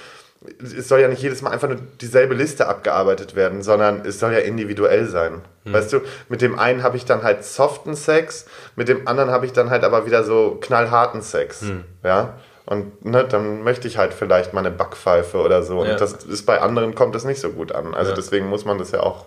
es 0.63 0.89
soll 0.89 1.01
ja 1.01 1.09
nicht 1.09 1.23
jedes 1.23 1.43
Mal 1.43 1.51
einfach 1.51 1.69
nur 1.69 1.79
dieselbe 2.01 2.35
Liste 2.35 2.67
abgearbeitet 2.67 3.37
werden, 3.37 3.63
sondern 3.63 4.07
es 4.07 4.19
soll 4.21 4.33
ja 4.33 4.39
individuell 4.39 5.07
sein. 5.07 5.43
Weißt 5.65 5.93
du, 5.93 6.01
mit 6.31 6.41
dem 6.41 6.59
einen 6.59 6.83
habe 6.83 6.97
ich 6.97 7.05
dann 7.05 7.23
halt 7.23 7.45
soften 7.45 7.95
Sex, 7.95 8.47
mit 8.75 8.89
dem 8.89 9.07
anderen 9.07 9.31
habe 9.31 9.45
ich 9.45 9.53
dann 9.53 9.69
halt 9.69 9.85
aber 9.85 10.07
wieder 10.07 10.25
so 10.25 10.59
knallharten 10.61 11.21
Sex. 11.21 11.65
Ja. 12.03 12.35
Und 12.65 13.05
ne, 13.05 13.25
dann 13.25 13.63
möchte 13.63 13.87
ich 13.89 13.99
halt 13.99 14.15
vielleicht 14.15 14.55
mal 14.55 14.61
eine 14.61 14.71
Backpfeife 14.71 15.39
oder 15.39 15.63
so. 15.63 15.85
Ja. 15.85 15.93
Und 15.93 16.01
das 16.01 16.13
ist 16.25 16.47
bei 16.47 16.61
anderen 16.61 16.95
kommt 16.95 17.15
das 17.15 17.25
nicht 17.25 17.41
so 17.41 17.51
gut 17.51 17.73
an. 17.73 17.95
Also 17.95 18.11
Ja. 18.11 18.17
deswegen 18.17 18.47
muss 18.47 18.65
man 18.65 18.79
das 18.79 18.93
ja 18.93 19.01
auch 19.01 19.27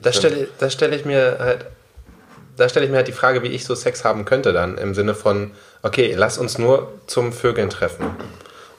Da 0.00 0.12
stelle 0.12 0.46
stell 0.68 0.92
ich 0.94 1.04
mir 1.04 1.38
halt, 1.40 1.66
da 2.56 2.68
stelle 2.68 2.84
ich 2.84 2.90
mir 2.90 2.98
halt 2.98 3.08
die 3.08 3.12
Frage, 3.12 3.42
wie 3.42 3.48
ich 3.48 3.64
so 3.64 3.74
Sex 3.74 4.04
haben 4.04 4.24
könnte 4.24 4.52
dann, 4.52 4.78
im 4.78 4.94
Sinne 4.94 5.14
von, 5.14 5.50
okay, 5.82 6.14
lass 6.16 6.38
uns 6.38 6.58
nur 6.58 6.92
zum 7.06 7.32
Vögeln 7.32 7.70
treffen. 7.70 8.06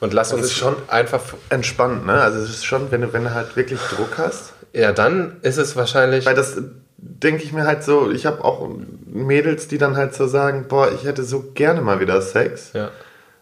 Und 0.00 0.12
lass 0.12 0.32
uns 0.32 0.46
ist 0.46 0.52
schon- 0.54 0.76
einfach. 0.88 1.22
Entspannt, 1.50 2.06
ne? 2.06 2.20
Also 2.20 2.38
es 2.40 2.50
ist 2.50 2.64
schon, 2.64 2.90
wenn 2.90 3.00
du, 3.02 3.12
wenn 3.12 3.24
du 3.24 3.32
halt 3.34 3.56
wirklich 3.56 3.80
Druck 3.94 4.18
hast. 4.18 4.52
Ja, 4.72 4.92
dann 4.92 5.36
ist 5.42 5.56
es 5.56 5.76
wahrscheinlich. 5.76 6.26
Weil 6.26 6.34
das 6.34 6.56
denke 6.96 7.42
ich 7.44 7.52
mir 7.52 7.64
halt 7.66 7.84
so, 7.84 8.10
ich 8.10 8.26
habe 8.26 8.42
auch 8.44 8.68
Mädels, 9.06 9.68
die 9.68 9.78
dann 9.78 9.96
halt 9.96 10.14
so 10.14 10.26
sagen, 10.26 10.66
boah, 10.68 10.90
ich 10.92 11.04
hätte 11.04 11.22
so 11.22 11.42
gerne 11.54 11.80
mal 11.80 12.00
wieder 12.00 12.20
Sex. 12.20 12.70
Ja. 12.72 12.90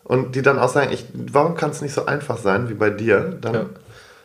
Und 0.04 0.34
die 0.34 0.42
dann 0.42 0.58
auch 0.58 0.68
sagen, 0.68 0.92
ich, 0.92 1.06
warum 1.14 1.56
kann 1.56 1.70
es 1.70 1.80
nicht 1.80 1.94
so 1.94 2.06
einfach 2.06 2.36
sein 2.38 2.68
wie 2.68 2.74
bei 2.74 2.90
dir? 2.90 3.36
Dann, 3.40 3.54
Ja. 3.54 3.60
ja, 3.60 3.66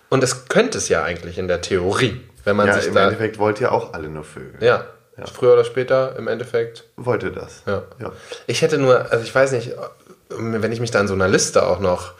Und 0.09 0.23
es 0.23 0.47
könnte 0.49 0.77
es 0.79 0.89
ja 0.89 1.03
eigentlich 1.03 1.37
in 1.37 1.47
der 1.47 1.61
Theorie, 1.61 2.19
wenn 2.45 2.55
man 2.55 2.71
sich 2.73 2.87
im 2.87 2.95
da. 2.95 3.05
Endeffekt 3.05 3.39
wollt 3.39 3.61
ihr 3.61 3.71
auch 3.71 3.93
alle 3.93 4.09
nur 4.09 4.23
Vögel. 4.23 4.61
Ja. 4.61 4.85
Ja. 5.17 5.25
Früher 5.25 5.53
oder 5.53 5.63
später 5.63 6.15
im 6.17 6.27
Endeffekt. 6.27 6.83
Wollt 6.95 7.23
ihr 7.23 7.31
das? 7.31 7.63
Ja. 7.65 7.83
ja. 7.99 8.11
Ich 8.45 8.61
hätte 8.61 8.77
nur, 8.77 9.11
also 9.11 9.23
ich 9.23 9.33
weiß 9.33 9.51
nicht, 9.53 9.71
wenn 10.29 10.71
ich 10.71 10.79
mich 10.79 10.91
da 10.91 10.99
in 10.99 11.07
so 11.07 11.13
einer 11.13 11.27
Liste 11.27 11.65
auch 11.67 11.79
noch. 11.79 12.13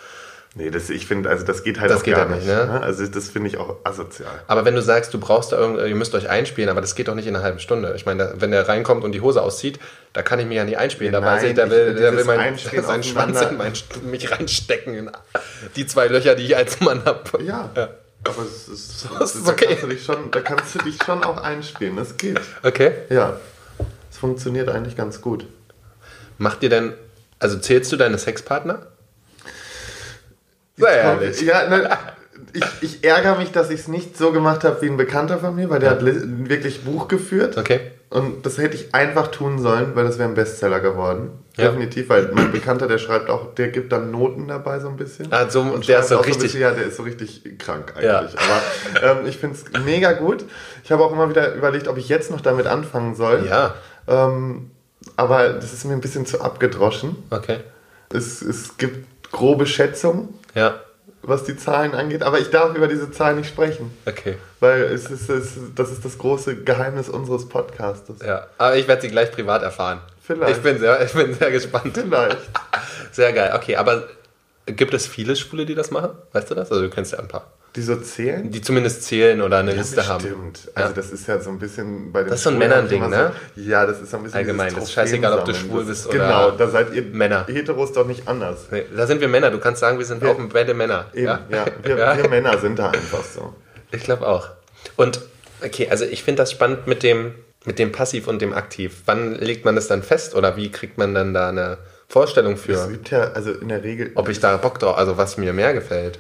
Nee, 0.55 0.71
das, 0.71 0.89
ich 0.89 1.05
finde, 1.05 1.29
also 1.29 1.45
das 1.45 1.61
geht 1.63 1.79
halt 1.79 1.91
Das 1.91 1.99
auch 1.99 2.03
geht 2.03 2.15
gar 2.15 2.27
halt 2.27 2.37
nicht, 2.37 2.47
nicht. 2.47 2.55
ne? 2.57 2.81
Also 2.81 3.05
das 3.05 3.29
finde 3.29 3.47
ich 3.49 3.57
auch 3.57 3.75
asozial. 3.83 4.31
Aber 4.47 4.65
wenn 4.65 4.73
du 4.73 4.81
sagst, 4.81 5.13
du 5.13 5.19
brauchst 5.19 5.51
da 5.51 5.57
irgendwie, 5.57 5.87
ihr 5.87 5.95
müsst 5.95 6.15
euch 6.15 6.29
einspielen, 6.29 6.69
aber 6.71 6.81
das 6.81 6.95
geht 6.95 7.09
doch 7.09 7.13
nicht 7.13 7.27
in 7.27 7.35
einer 7.35 7.43
halben 7.43 7.59
Stunde. 7.59 7.93
Ich 7.95 8.07
meine, 8.07 8.23
da- 8.23 8.33
wenn 8.41 8.49
der 8.49 8.67
reinkommt 8.67 9.03
und 9.03 9.11
die 9.11 9.21
Hose 9.21 9.39
auszieht, 9.43 9.77
da 10.13 10.23
kann 10.23 10.39
ich 10.39 10.47
mich 10.47 10.57
ja 10.57 10.63
nicht 10.63 10.79
einspielen. 10.79 11.13
Da 11.13 11.19
Nein, 11.19 11.35
weiß 11.35 11.43
ich, 11.43 11.53
der 11.53 11.69
will, 11.69 12.23
mein, 12.25 12.57
seinen 12.83 13.03
Schwanz 13.03 13.39
in 13.41 13.57
mein, 13.57 13.73
mich 14.09 14.31
reinstecken. 14.31 14.95
In 14.95 15.11
die 15.75 15.85
zwei 15.85 16.07
Löcher, 16.07 16.33
die 16.33 16.45
ich 16.45 16.55
als 16.57 16.79
Mann 16.79 17.05
habe. 17.05 17.43
Ja. 17.43 17.69
Aber 17.75 18.41
es 18.41 18.67
ist, 18.67 19.07
Das 19.19 19.35
ist 19.35 19.47
da, 19.47 19.51
okay. 19.51 19.77
kannst 19.79 20.05
schon, 20.05 20.31
da 20.31 20.41
kannst 20.41 20.73
du 20.73 20.79
dich 20.79 20.97
schon 21.05 21.23
auch 21.23 21.37
einspielen. 21.37 21.97
Das 21.97 22.17
geht. 22.17 22.41
Okay. 22.63 22.93
Ja. 23.09 23.37
Es 24.09 24.17
funktioniert 24.17 24.69
eigentlich 24.69 24.95
ganz 24.97 25.21
gut. 25.21 25.45
Macht 26.39 26.63
ihr 26.63 26.69
denn, 26.69 26.93
also 27.39 27.57
zählst 27.59 27.91
du 27.91 27.97
deine 27.97 28.17
Sexpartner? 28.17 28.87
Sehr 30.77 30.89
ehrlich. 30.89 31.41
Ja, 31.41 31.67
ne, 31.69 31.89
ich, 32.53 32.63
ich 32.81 33.03
ärgere 33.03 33.37
mich, 33.37 33.51
dass 33.51 33.69
ich 33.71 33.81
es 33.81 33.87
nicht 33.87 34.15
so 34.17 34.31
gemacht 34.31 34.63
habe 34.63 34.81
wie 34.81 34.87
ein 34.87 34.97
Bekannter 34.97 35.39
von 35.39 35.55
mir, 35.55 35.69
weil 35.69 35.79
der 35.79 35.89
hat 35.91 36.01
li- 36.01 36.21
wirklich 36.49 36.83
Buch 36.83 37.07
geführt. 37.07 37.57
Okay. 37.57 37.79
Und 38.09 38.45
das 38.45 38.57
hätte 38.57 38.75
ich 38.75 38.93
einfach 38.93 39.27
tun 39.29 39.59
sollen, 39.59 39.95
weil 39.95 40.05
das 40.05 40.17
wäre 40.17 40.29
ein 40.29 40.35
Bestseller 40.35 40.79
geworden. 40.79 41.31
Ja. 41.57 41.65
Definitiv, 41.69 42.07
weil 42.09 42.29
mein 42.33 42.51
Bekannter, 42.51 42.87
der 42.87 42.99
schreibt 42.99 43.29
auch, 43.29 43.53
der 43.55 43.69
gibt 43.69 43.91
dann 43.91 44.11
Noten 44.11 44.47
dabei 44.47 44.79
so 44.79 44.87
ein 44.87 44.95
bisschen. 44.97 45.27
Ah, 45.33 45.49
so- 45.49 45.61
Und 45.61 45.87
der 45.87 45.99
ist 46.01 46.09
so 46.09 46.17
richtig- 46.17 46.43
bisschen, 46.43 46.61
ja, 46.61 46.71
der 46.71 46.85
ist 46.85 46.97
so 46.97 47.03
richtig 47.03 47.57
krank 47.57 47.93
Ja. 47.99 48.19
eigentlich. 48.19 48.35
Aber 49.01 49.19
ähm, 49.21 49.25
ich 49.27 49.37
finde 49.37 49.57
es 49.57 49.83
mega 49.83 50.13
gut. 50.13 50.45
Ich 50.83 50.91
habe 50.91 51.03
auch 51.03 51.11
immer 51.11 51.29
wieder 51.29 51.53
überlegt, 51.55 51.87
ob 51.87 51.97
ich 51.97 52.07
jetzt 52.07 52.29
noch 52.31 52.41
damit 52.41 52.67
anfangen 52.67 53.15
soll. 53.15 53.45
Ja. 53.49 53.73
Ähm, 54.07 54.69
aber 55.15 55.49
das 55.53 55.73
ist 55.73 55.85
mir 55.85 55.93
ein 55.93 56.01
bisschen 56.01 56.25
zu 56.25 56.41
abgedroschen. 56.41 57.15
Okay. 57.29 57.59
Es, 58.11 58.41
es 58.41 58.77
gibt 58.77 59.05
grobe 59.31 59.65
Schätzungen, 59.65 60.29
Ja. 60.55 60.79
was 61.21 61.43
die 61.43 61.57
Zahlen 61.57 61.93
angeht, 61.93 62.23
aber 62.23 62.39
ich 62.39 62.49
darf 62.49 62.75
über 62.75 62.87
diese 62.87 63.11
Zahlen 63.11 63.37
nicht 63.37 63.49
sprechen. 63.49 63.91
Okay. 64.05 64.37
Weil 64.59 64.83
es 64.83 65.09
ist, 65.11 65.29
es, 65.29 65.53
das 65.75 65.91
ist 65.91 66.05
das 66.05 66.17
große 66.17 66.63
Geheimnis 66.63 67.09
unseres 67.09 67.47
Podcastes. 67.49 68.21
Ja. 68.25 68.47
Aber 68.57 68.75
ich 68.77 68.87
werde 68.87 69.01
sie 69.01 69.09
gleich 69.09 69.31
privat 69.31 69.61
erfahren. 69.63 69.99
Vielleicht. 70.21 70.57
Ich 70.57 70.63
bin 70.63 70.79
sehr, 70.79 71.01
ich 71.05 71.13
bin 71.13 71.33
sehr 71.33 71.51
gespannt. 71.51 71.97
Vielleicht. 71.97 72.37
Sehr 73.11 73.33
geil. 73.33 73.53
Okay, 73.55 73.75
aber 73.75 74.03
gibt 74.65 74.93
es 74.93 75.05
viele 75.07 75.35
Schwule, 75.35 75.65
die 75.65 75.75
das 75.75 75.91
machen? 75.91 76.11
Weißt 76.33 76.49
du 76.51 76.55
das? 76.55 76.71
Also 76.71 76.83
du 76.83 76.89
kennst 76.89 77.11
ja 77.13 77.19
ein 77.19 77.27
paar. 77.27 77.47
Die 77.77 77.81
so 77.83 77.95
zählen? 77.95 78.49
Die 78.51 78.61
zumindest 78.61 79.03
zählen 79.03 79.39
oder 79.41 79.59
eine 79.59 79.71
Liste 79.73 80.05
haben. 80.07 80.19
Stimmt. 80.19 80.71
Also 80.73 80.89
Ja. 80.89 80.95
das 80.95 81.11
ist 81.11 81.27
ja 81.27 81.39
so 81.39 81.51
ein 81.51 81.59
bisschen 81.59 82.11
bei 82.11 82.21
den 82.23 82.29
Das 82.31 82.39
ist 82.39 82.43
so 82.43 82.49
ein 82.49 82.57
Männerding, 82.57 83.07
ne? 83.07 83.31
So, 83.55 83.61
ja, 83.61 83.85
das 83.85 84.01
ist 84.01 84.09
so 84.11 84.17
ein 84.17 84.23
bisschen 84.23 84.37
Allgemein, 84.39 84.73
das 84.73 84.85
ist 84.85 84.91
scheißegal, 84.93 85.33
ob 85.37 85.45
du 85.45 85.53
schwul 85.53 85.79
Das- 85.81 85.87
bist 85.89 86.07
oder 86.07 86.17
Genau, 86.17 86.51
da 86.51 86.67
seid 86.69 86.91
ihr 86.93 87.03
Männer. 87.03 87.45
Heteros 87.47 87.93
doch 87.93 88.07
nicht 88.07 88.27
anders. 88.27 88.65
Nee, 88.71 88.83
da 88.95 89.05
sind 89.05 89.21
wir 89.21 89.27
Männer. 89.27 89.51
Du 89.51 89.59
kannst 89.59 89.79
sagen, 89.79 89.99
wir 89.99 90.05
sind 90.05 90.23
Wir- 90.23 90.31
auch 90.31 90.39
beide 90.51 90.73
Männer. 90.73 91.05
Eben, 91.13 91.27
ja. 91.27 91.65
Wir, 91.83 91.97
Ja. 91.97 92.17
wir 92.17 92.27
Männer 92.29 92.57
sind 92.57 92.79
da 92.79 92.89
einfach 92.89 93.23
so. 93.23 93.53
Ich 93.91 94.03
glaube 94.03 94.27
auch. 94.27 94.49
Und 94.95 95.21
okay, 95.63 95.87
also 95.89 96.03
ich 96.05 96.23
finde 96.23 96.41
das 96.41 96.51
spannend 96.51 96.87
mit 96.87 97.03
dem, 97.03 97.35
mit 97.65 97.77
dem 97.77 97.91
Passiv 97.91 98.27
und 98.27 98.41
dem 98.41 98.53
Aktiv. 98.53 99.03
Wann 99.05 99.35
legt 99.35 99.65
man 99.65 99.75
das 99.75 99.87
dann 99.87 100.01
fest 100.01 100.33
oder 100.33 100.57
wie 100.57 100.71
kriegt 100.71 100.97
man 100.97 101.13
dann 101.13 101.33
da 101.35 101.49
eine 101.49 101.77
Vorstellung 102.09 102.53
Es 102.53 102.61
für, 102.61 102.87
gibt 102.89 103.11
ja, 103.11 103.31
also 103.33 103.51
in 103.51 103.67
der 103.69 103.83
Regel, 103.83 104.11
ob 104.15 104.29
ich 104.29 104.39
da 104.39 104.55
Bock 104.57 104.79
drauf, 104.79 104.97
also 104.97 105.17
was 105.17 105.37
mir 105.37 105.51
mehr 105.53 105.73
gefällt? 105.73 106.17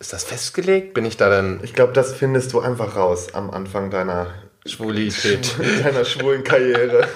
Ist 0.00 0.12
das 0.12 0.24
festgelegt? 0.24 0.94
Bin 0.94 1.04
ich 1.04 1.16
da 1.16 1.28
dann 1.28 1.60
ich 1.62 1.74
glaube, 1.74 1.92
das 1.92 2.12
findest 2.12 2.52
du 2.52 2.60
einfach 2.60 2.96
raus 2.96 3.34
am 3.34 3.50
Anfang 3.50 3.90
deiner, 3.90 4.28
Schwulität? 4.64 5.54
deiner 5.84 6.04
schwulen 6.04 6.44
Karriere. 6.44 7.08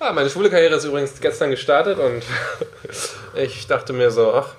Ah, 0.00 0.12
meine 0.12 0.28
schwule 0.28 0.50
Karriere 0.50 0.74
ist 0.74 0.84
übrigens 0.84 1.20
gestern 1.20 1.50
gestartet 1.50 1.98
und 1.98 2.22
ich 3.40 3.66
dachte 3.68 3.92
mir 3.92 4.10
so, 4.10 4.32
ach, 4.32 4.54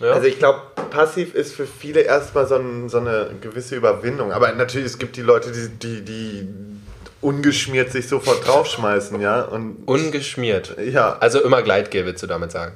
ja. 0.00 0.12
Also 0.12 0.26
ich 0.26 0.38
glaube, 0.38 0.60
passiv 0.90 1.34
ist 1.34 1.54
für 1.54 1.66
viele 1.66 2.00
erstmal 2.00 2.46
so, 2.46 2.56
ein, 2.56 2.88
so 2.88 2.98
eine 2.98 3.30
gewisse 3.40 3.76
Überwindung. 3.76 4.32
Aber 4.32 4.50
natürlich, 4.52 4.86
es 4.86 4.98
gibt 4.98 5.16
die 5.16 5.22
Leute, 5.22 5.52
die, 5.52 5.68
die, 5.68 6.04
die 6.04 6.48
ungeschmiert 7.20 7.92
sich 7.92 8.08
sofort 8.08 8.46
draufschmeißen, 8.46 9.20
ja. 9.20 9.42
Und 9.42 9.86
ungeschmiert. 9.86 10.76
ja, 10.78 11.16
Also 11.20 11.42
immer 11.42 11.62
Gleitgel, 11.62 12.04
willst 12.04 12.22
du 12.22 12.26
damit 12.26 12.52
sagen? 12.52 12.74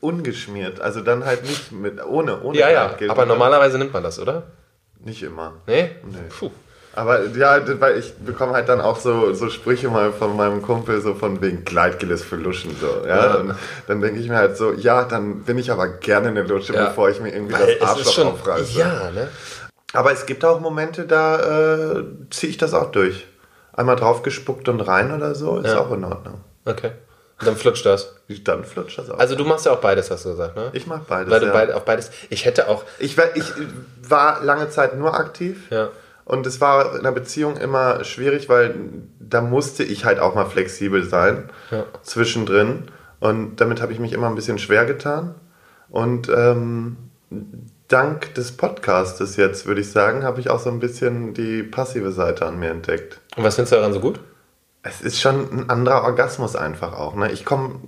Ungeschmiert. 0.00 0.80
Also 0.80 1.00
dann 1.00 1.24
halt 1.24 1.42
nicht 1.42 1.72
mit, 1.72 2.04
ohne, 2.04 2.40
ohne 2.42 2.58
Ja, 2.58 2.70
ja, 2.70 2.96
aber 3.08 3.26
normalerweise 3.26 3.78
nimmt 3.78 3.92
man 3.92 4.02
das, 4.02 4.18
oder? 4.18 4.44
Nicht 5.04 5.22
immer. 5.22 5.54
Nee? 5.66 5.90
Nee. 6.04 6.18
Puh. 6.28 6.50
Aber 6.92 7.24
ja, 7.28 7.60
weil 7.80 7.98
ich 7.98 8.14
bekomme 8.16 8.52
halt 8.52 8.68
dann 8.68 8.80
auch 8.80 8.98
so, 8.98 9.32
so 9.32 9.48
Sprüche 9.48 9.88
mal 9.88 10.12
von 10.12 10.36
meinem 10.36 10.60
Kumpel, 10.60 11.00
so 11.00 11.14
von 11.14 11.40
wegen 11.40 11.64
Gleitgel 11.64 12.10
ist 12.10 12.24
für 12.24 12.34
Luschen, 12.36 12.74
so. 12.80 13.06
Ja, 13.06 13.36
Ja. 13.44 13.56
Dann 13.86 14.00
denke 14.00 14.18
ich 14.20 14.28
mir 14.28 14.36
halt 14.36 14.56
so, 14.56 14.72
ja, 14.72 15.04
dann 15.04 15.44
bin 15.44 15.56
ich 15.56 15.70
aber 15.70 15.86
gerne 15.88 16.28
eine 16.28 16.42
Lusche, 16.42 16.74
Ja. 16.74 16.86
bevor 16.86 17.08
ich 17.08 17.20
mir 17.20 17.32
irgendwie 17.32 17.54
Weil 17.54 17.78
das 17.78 17.88
Arschloch 17.90 18.32
aufreiße. 18.34 18.78
Ja, 18.78 19.10
ne? 19.12 19.28
Aber 19.92 20.12
es 20.12 20.26
gibt 20.26 20.44
auch 20.44 20.60
Momente, 20.60 21.04
da 21.06 21.98
äh, 21.98 22.04
ziehe 22.30 22.50
ich 22.50 22.58
das 22.58 22.74
auch 22.74 22.90
durch. 22.90 23.26
Einmal 23.72 23.96
draufgespuckt 23.96 24.68
und 24.68 24.80
rein 24.80 25.12
oder 25.14 25.34
so, 25.36 25.58
ist 25.58 25.70
Ja. 25.72 25.80
auch 25.80 25.92
in 25.92 26.04
Ordnung. 26.04 26.40
Okay. 26.64 26.90
Dann 27.44 27.56
flutscht 27.56 27.86
das. 27.86 28.14
Dann 28.44 28.64
flutscht 28.64 28.98
das 28.98 29.10
auch. 29.10 29.18
Also 29.18 29.34
du 29.34 29.44
machst 29.44 29.66
ja 29.66 29.72
auch 29.72 29.80
beides, 29.80 30.10
hast 30.10 30.24
du 30.24 30.30
gesagt, 30.30 30.56
ne? 30.56 30.70
ich 30.72 30.86
mache 30.86 31.02
beides. 31.08 31.30
Weil 31.30 31.40
du 31.40 31.46
ja. 31.46 31.52
beid, 31.52 31.72
auf 31.72 31.84
beides. 31.84 32.10
Ich 32.28 32.44
hätte 32.44 32.68
auch. 32.68 32.84
ich, 32.98 33.16
war, 33.16 33.34
ich 33.34 33.52
war 34.06 34.42
lange 34.44 34.68
Zeit 34.70 34.96
nur 34.98 35.14
aktiv. 35.14 35.70
Ja. 35.70 35.88
Und 36.24 36.46
es 36.46 36.60
war 36.60 36.96
in 36.96 37.02
der 37.02 37.12
Beziehung 37.12 37.56
immer 37.56 38.04
schwierig, 38.04 38.48
weil 38.48 38.74
da 39.18 39.40
musste 39.40 39.82
ich 39.82 40.04
halt 40.04 40.20
auch 40.20 40.34
mal 40.34 40.44
flexibel 40.44 41.02
sein 41.04 41.50
Ja. 41.70 41.84
zwischendrin. 42.02 42.84
Und 43.18 43.56
damit 43.56 43.82
habe 43.82 43.92
ich 43.92 43.98
mich 43.98 44.12
immer 44.12 44.28
ein 44.28 44.34
bisschen 44.34 44.58
schwer 44.58 44.84
getan. 44.84 45.34
Und 45.88 46.28
ähm, 46.28 46.96
dank 47.88 48.34
des 48.34 48.52
Podcastes 48.52 49.36
jetzt, 49.36 49.66
würde 49.66 49.80
ich 49.80 49.90
sagen, 49.90 50.22
habe 50.22 50.40
ich 50.40 50.50
auch 50.50 50.60
so 50.60 50.70
ein 50.70 50.78
bisschen 50.78 51.34
die 51.34 51.62
passive 51.62 52.12
Seite 52.12 52.46
an 52.46 52.58
mir 52.58 52.70
entdeckt. 52.70 53.20
Und 53.36 53.42
was 53.44 53.56
findest 53.56 53.72
du 53.72 53.76
daran 53.76 53.92
so 53.92 54.00
gut? 54.00 54.20
Es 54.82 55.00
ist 55.00 55.20
schon 55.20 55.50
ein 55.52 55.70
anderer 55.70 56.04
Orgasmus 56.04 56.56
einfach 56.56 56.94
auch. 56.94 57.14
Ne? 57.14 57.30
Ich 57.32 57.44
komme 57.44 57.80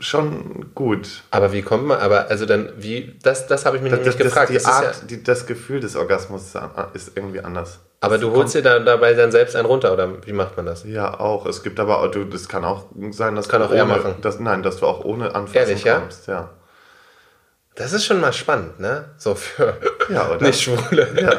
schon 0.00 0.74
gut. 0.74 1.22
Aber 1.30 1.52
wie 1.52 1.62
kommt 1.62 1.86
man, 1.86 1.98
aber 1.98 2.28
also 2.28 2.46
dann, 2.46 2.72
wie, 2.76 3.16
das, 3.22 3.46
das 3.46 3.64
habe 3.64 3.76
ich 3.76 3.82
mich 3.82 3.92
nämlich 3.92 4.16
gefragt. 4.16 4.50
die 4.50 4.54
Das 4.54 4.62
ist 4.64 4.68
Art, 4.68 4.84
ja, 4.84 4.92
die, 5.08 5.22
das 5.22 5.46
Gefühl 5.46 5.80
des 5.80 5.96
Orgasmus 5.96 6.52
ist 6.92 7.12
irgendwie 7.16 7.40
anders. 7.40 7.80
aber 8.00 8.18
du 8.18 8.32
holst 8.32 8.54
dir 8.54 8.62
dann 8.62 8.84
dabei 8.84 9.14
dann 9.14 9.30
selbst 9.30 9.56
einen 9.56 9.66
runter, 9.66 9.92
oder 9.92 10.26
wie 10.26 10.32
macht 10.32 10.56
man 10.56 10.66
das? 10.66 10.84
Ja, 10.84 11.18
auch. 11.18 11.46
Es 11.46 11.62
gibt 11.62 11.80
aber 11.80 12.06
du, 12.08 12.24
das 12.24 12.48
kann 12.48 12.64
auch 12.64 12.86
sein, 13.10 13.34
dass 13.34 13.48
Kann 13.48 13.60
du 13.60 13.68
auch 13.68 13.70
ohne, 13.70 13.84
machen. 13.84 14.14
Dass, 14.20 14.40
nein, 14.40 14.62
dass 14.62 14.78
du 14.78 14.86
auch 14.86 15.04
ohne 15.04 15.34
Anfassen 15.34 15.56
Ehrlich, 15.56 15.84
ja? 15.84 16.00
kommst. 16.00 16.26
Ja. 16.26 16.50
Das 17.76 17.92
ist 17.92 18.04
schon 18.04 18.20
mal 18.20 18.32
spannend, 18.32 18.78
ne? 18.78 19.06
So 19.18 19.34
für 19.34 19.76
Ja, 20.08 20.30
oder? 20.30 20.46
nicht 20.46 20.62
Schwule. 20.62 21.08
ja. 21.20 21.32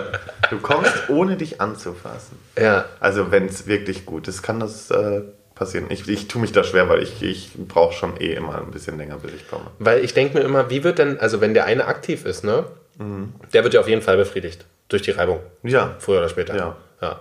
Du 0.50 0.60
kommst 0.60 1.10
ohne 1.10 1.38
dich 1.38 1.62
anzufassen. 1.62 2.38
Ja. 2.58 2.86
Also 3.00 3.32
wenn 3.32 3.46
es 3.46 3.68
wirklich 3.68 4.06
gut 4.06 4.28
ist, 4.28 4.42
kann 4.44 4.60
das 4.60 4.92
äh, 4.92 5.22
passieren. 5.56 5.86
Ich, 5.90 6.08
ich 6.10 6.28
tue 6.28 6.42
mich 6.42 6.52
da 6.52 6.64
schwer, 6.64 6.90
weil 6.90 7.02
ich, 7.02 7.24
ich 7.24 7.52
brauche 7.68 7.94
schon 7.94 8.20
eh 8.20 8.34
immer 8.34 8.58
ein 8.58 8.72
bisschen 8.72 8.98
länger, 8.98 9.18
bis 9.18 9.34
ich 9.34 9.48
komme. 9.50 9.66
Weil 9.80 10.04
ich 10.04 10.14
denke 10.14 10.38
mir 10.38 10.44
immer, 10.44 10.70
wie 10.70 10.84
wird 10.84 11.00
denn, 11.00 11.20
also 11.20 11.42
wenn 11.42 11.54
der 11.54 11.66
eine 11.66 11.86
aktiv 11.86 12.26
ist, 12.26 12.44
ne? 12.44 12.66
Mhm. 12.98 13.34
Der 13.54 13.64
wird 13.64 13.74
ja 13.74 13.80
auf 13.80 13.88
jeden 13.88 14.02
Fall 14.02 14.18
befriedigt. 14.18 14.66
Durch 14.90 15.02
die 15.02 15.12
Reibung. 15.12 15.40
Ja. 15.64 15.96
Früher 16.00 16.20
oder 16.20 16.30
später. 16.30 16.56
Ja. 16.56 16.76
ja. 17.02 17.20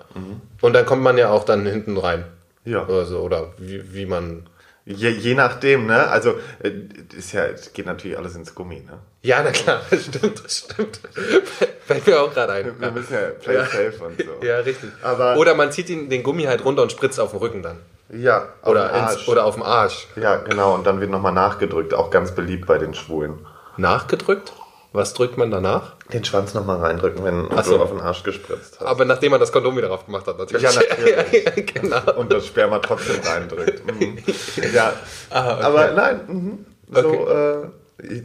Und 0.60 0.72
dann 0.72 0.84
kommt 0.84 1.02
man 1.02 1.16
ja 1.16 1.30
auch 1.30 1.44
dann 1.44 1.64
hinten 1.64 1.96
rein. 1.96 2.24
Ja. 2.64 2.84
Oder 2.86 3.04
so, 3.06 3.20
oder 3.20 3.52
wie, 3.58 3.94
wie 3.94 4.06
man. 4.06 4.46
Je, 4.86 5.08
je 5.10 5.34
nachdem, 5.34 5.86
ne? 5.86 6.08
Also 6.08 6.34
äh, 6.62 6.70
ist 7.16 7.32
ja, 7.32 7.46
es 7.46 7.72
geht 7.72 7.86
natürlich 7.86 8.18
alles 8.18 8.34
ins 8.36 8.54
Gummi, 8.54 8.80
ne? 8.80 8.98
Ja, 9.22 9.42
na 9.42 9.50
klar, 9.50 9.80
das 9.90 10.04
stimmt, 10.06 10.44
das 10.44 10.58
stimmt. 10.58 11.00
Fällt 11.86 12.06
mir 12.06 12.20
auch 12.20 12.32
gerade 12.34 12.52
ein. 12.52 12.78
Wir 12.78 12.90
müssen 12.90 13.14
ja 13.14 13.20
play 13.42 13.54
Ja. 13.54 13.64
safe 13.64 13.94
und 14.04 14.18
so. 14.22 14.46
Ja, 14.46 14.58
richtig. 14.58 14.90
Aber- 15.02 15.36
oder 15.38 15.54
man 15.54 15.72
zieht 15.72 15.88
ihn, 15.88 16.10
den 16.10 16.22
Gummi 16.22 16.42
halt 16.44 16.64
runter 16.64 16.82
und 16.82 16.92
spritzt 16.92 17.18
auf 17.18 17.30
den 17.30 17.38
Rücken 17.40 17.62
dann. 17.62 17.78
Ja, 18.10 18.48
auf 18.60 18.68
Oder, 18.72 18.88
den 18.88 18.96
ins, 18.96 19.12
Arsch. 19.12 19.28
oder 19.28 19.44
auf 19.46 19.54
dem 19.54 19.62
Arsch. 19.62 20.06
Ja, 20.16 20.36
genau. 20.36 20.74
Und 20.74 20.86
dann 20.86 21.00
wird 21.00 21.10
nochmal 21.10 21.32
nachgedrückt. 21.32 21.94
Auch 21.94 22.10
ganz 22.10 22.32
beliebt 22.34 22.66
bei 22.66 22.76
den 22.76 22.92
Schwulen. 22.92 23.38
Nachgedrückt? 23.78 24.52
Was 24.94 25.12
drückt 25.12 25.36
man 25.36 25.50
danach? 25.50 25.96
Den 26.12 26.24
Schwanz 26.24 26.54
nochmal 26.54 26.78
reindrücken, 26.78 27.24
wenn 27.24 27.48
Ach 27.50 27.64
so. 27.64 27.78
du 27.78 27.82
auf 27.82 27.90
den 27.90 28.00
Arsch 28.00 28.22
gespritzt 28.22 28.76
hast. 28.78 28.86
Aber 28.86 29.04
nachdem 29.04 29.32
man 29.32 29.40
das 29.40 29.50
Kondom 29.50 29.76
wieder 29.76 29.88
drauf 29.88 30.06
gemacht 30.06 30.24
hat, 30.28 30.38
natürlich. 30.38 30.62
Ja, 30.62 30.70
natürlich. 31.16 31.74
genau. 31.74 32.12
Und 32.14 32.32
das 32.32 32.46
Sperma 32.46 32.78
trotzdem 32.78 33.16
reindrückt. 33.24 33.82
Mhm. 33.92 34.18
Ja. 34.72 34.92
Ah, 35.30 35.54
okay. 35.54 35.62
Aber 35.64 35.90
nein, 35.90 36.20
mhm. 36.28 36.66
so, 36.92 37.08
Okay. 37.08 37.64
äh, 38.08 38.22